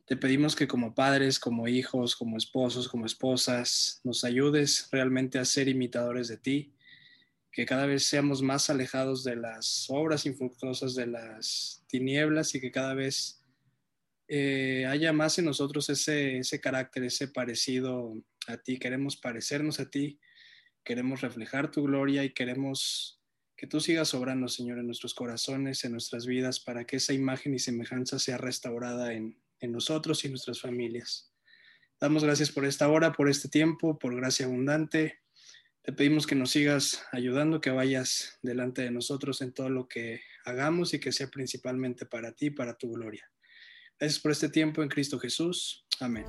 Te 0.05 0.17
pedimos 0.17 0.53
que 0.53 0.67
como 0.67 0.93
padres, 0.93 1.39
como 1.39 1.67
hijos, 1.67 2.15
como 2.15 2.37
esposos, 2.37 2.89
como 2.89 3.05
esposas, 3.05 4.01
nos 4.03 4.25
ayudes 4.25 4.89
realmente 4.91 5.39
a 5.39 5.45
ser 5.45 5.69
imitadores 5.69 6.27
de 6.27 6.37
ti, 6.37 6.73
que 7.51 7.65
cada 7.65 7.85
vez 7.85 8.03
seamos 8.03 8.41
más 8.41 8.69
alejados 8.69 9.23
de 9.23 9.37
las 9.37 9.85
obras 9.89 10.25
infructuosas 10.25 10.93
de 10.93 11.07
las 11.07 11.83
tinieblas 11.87 12.53
y 12.53 12.59
que 12.59 12.71
cada 12.71 12.93
vez 12.93 13.36
eh, 14.27 14.85
haya 14.87 15.13
más 15.13 15.39
en 15.39 15.45
nosotros 15.45 15.89
ese, 15.89 16.41
carácter, 16.61 17.03
ese 17.03 17.27
parecido 17.27 18.13
a 18.47 18.57
ti. 18.57 18.77
Queremos 18.77 19.17
parecernos 19.17 19.79
a 19.79 19.89
ti, 19.89 20.19
queremos 20.83 21.21
reflejar 21.21 21.71
tu 21.71 21.83
gloria 21.83 22.23
y 22.23 22.33
queremos 22.33 23.21
que 23.55 23.67
tú 23.67 23.79
sigas 23.79 24.13
obrando, 24.13 24.47
Señor, 24.47 24.79
en 24.79 24.85
nuestros 24.85 25.15
corazones, 25.15 25.83
en 25.83 25.93
nuestras 25.93 26.27
vidas, 26.27 26.59
para 26.59 26.85
que 26.85 26.97
esa 26.97 27.13
imagen 27.13 27.55
y 27.55 27.59
semejanza 27.59 28.19
sea 28.19 28.37
restaurada 28.37 29.13
en, 29.13 29.41
en 29.59 29.71
nosotros 29.71 30.23
y 30.25 30.29
nuestras 30.29 30.61
familias. 30.61 31.31
Damos 31.99 32.23
gracias 32.23 32.51
por 32.51 32.65
esta 32.65 32.87
hora, 32.89 33.13
por 33.13 33.29
este 33.29 33.49
tiempo, 33.49 33.97
por 33.97 34.15
gracia 34.15 34.45
abundante. 34.45 35.19
Te 35.81 35.93
pedimos 35.93 36.27
que 36.27 36.35
nos 36.35 36.51
sigas 36.51 37.03
ayudando, 37.11 37.61
que 37.61 37.71
vayas 37.71 38.37
delante 38.43 38.83
de 38.83 38.91
nosotros 38.91 39.41
en 39.41 39.53
todo 39.53 39.69
lo 39.69 39.87
que 39.87 40.21
hagamos 40.45 40.93
y 40.93 40.99
que 40.99 41.11
sea 41.11 41.27
principalmente 41.29 42.05
para 42.05 42.33
ti, 42.33 42.51
para 42.51 42.77
tu 42.77 42.91
gloria. 42.91 43.27
Gracias 43.99 44.21
por 44.21 44.31
este 44.31 44.49
tiempo 44.49 44.83
en 44.83 44.89
Cristo 44.89 45.17
Jesús. 45.19 45.85
Amén. 45.99 46.25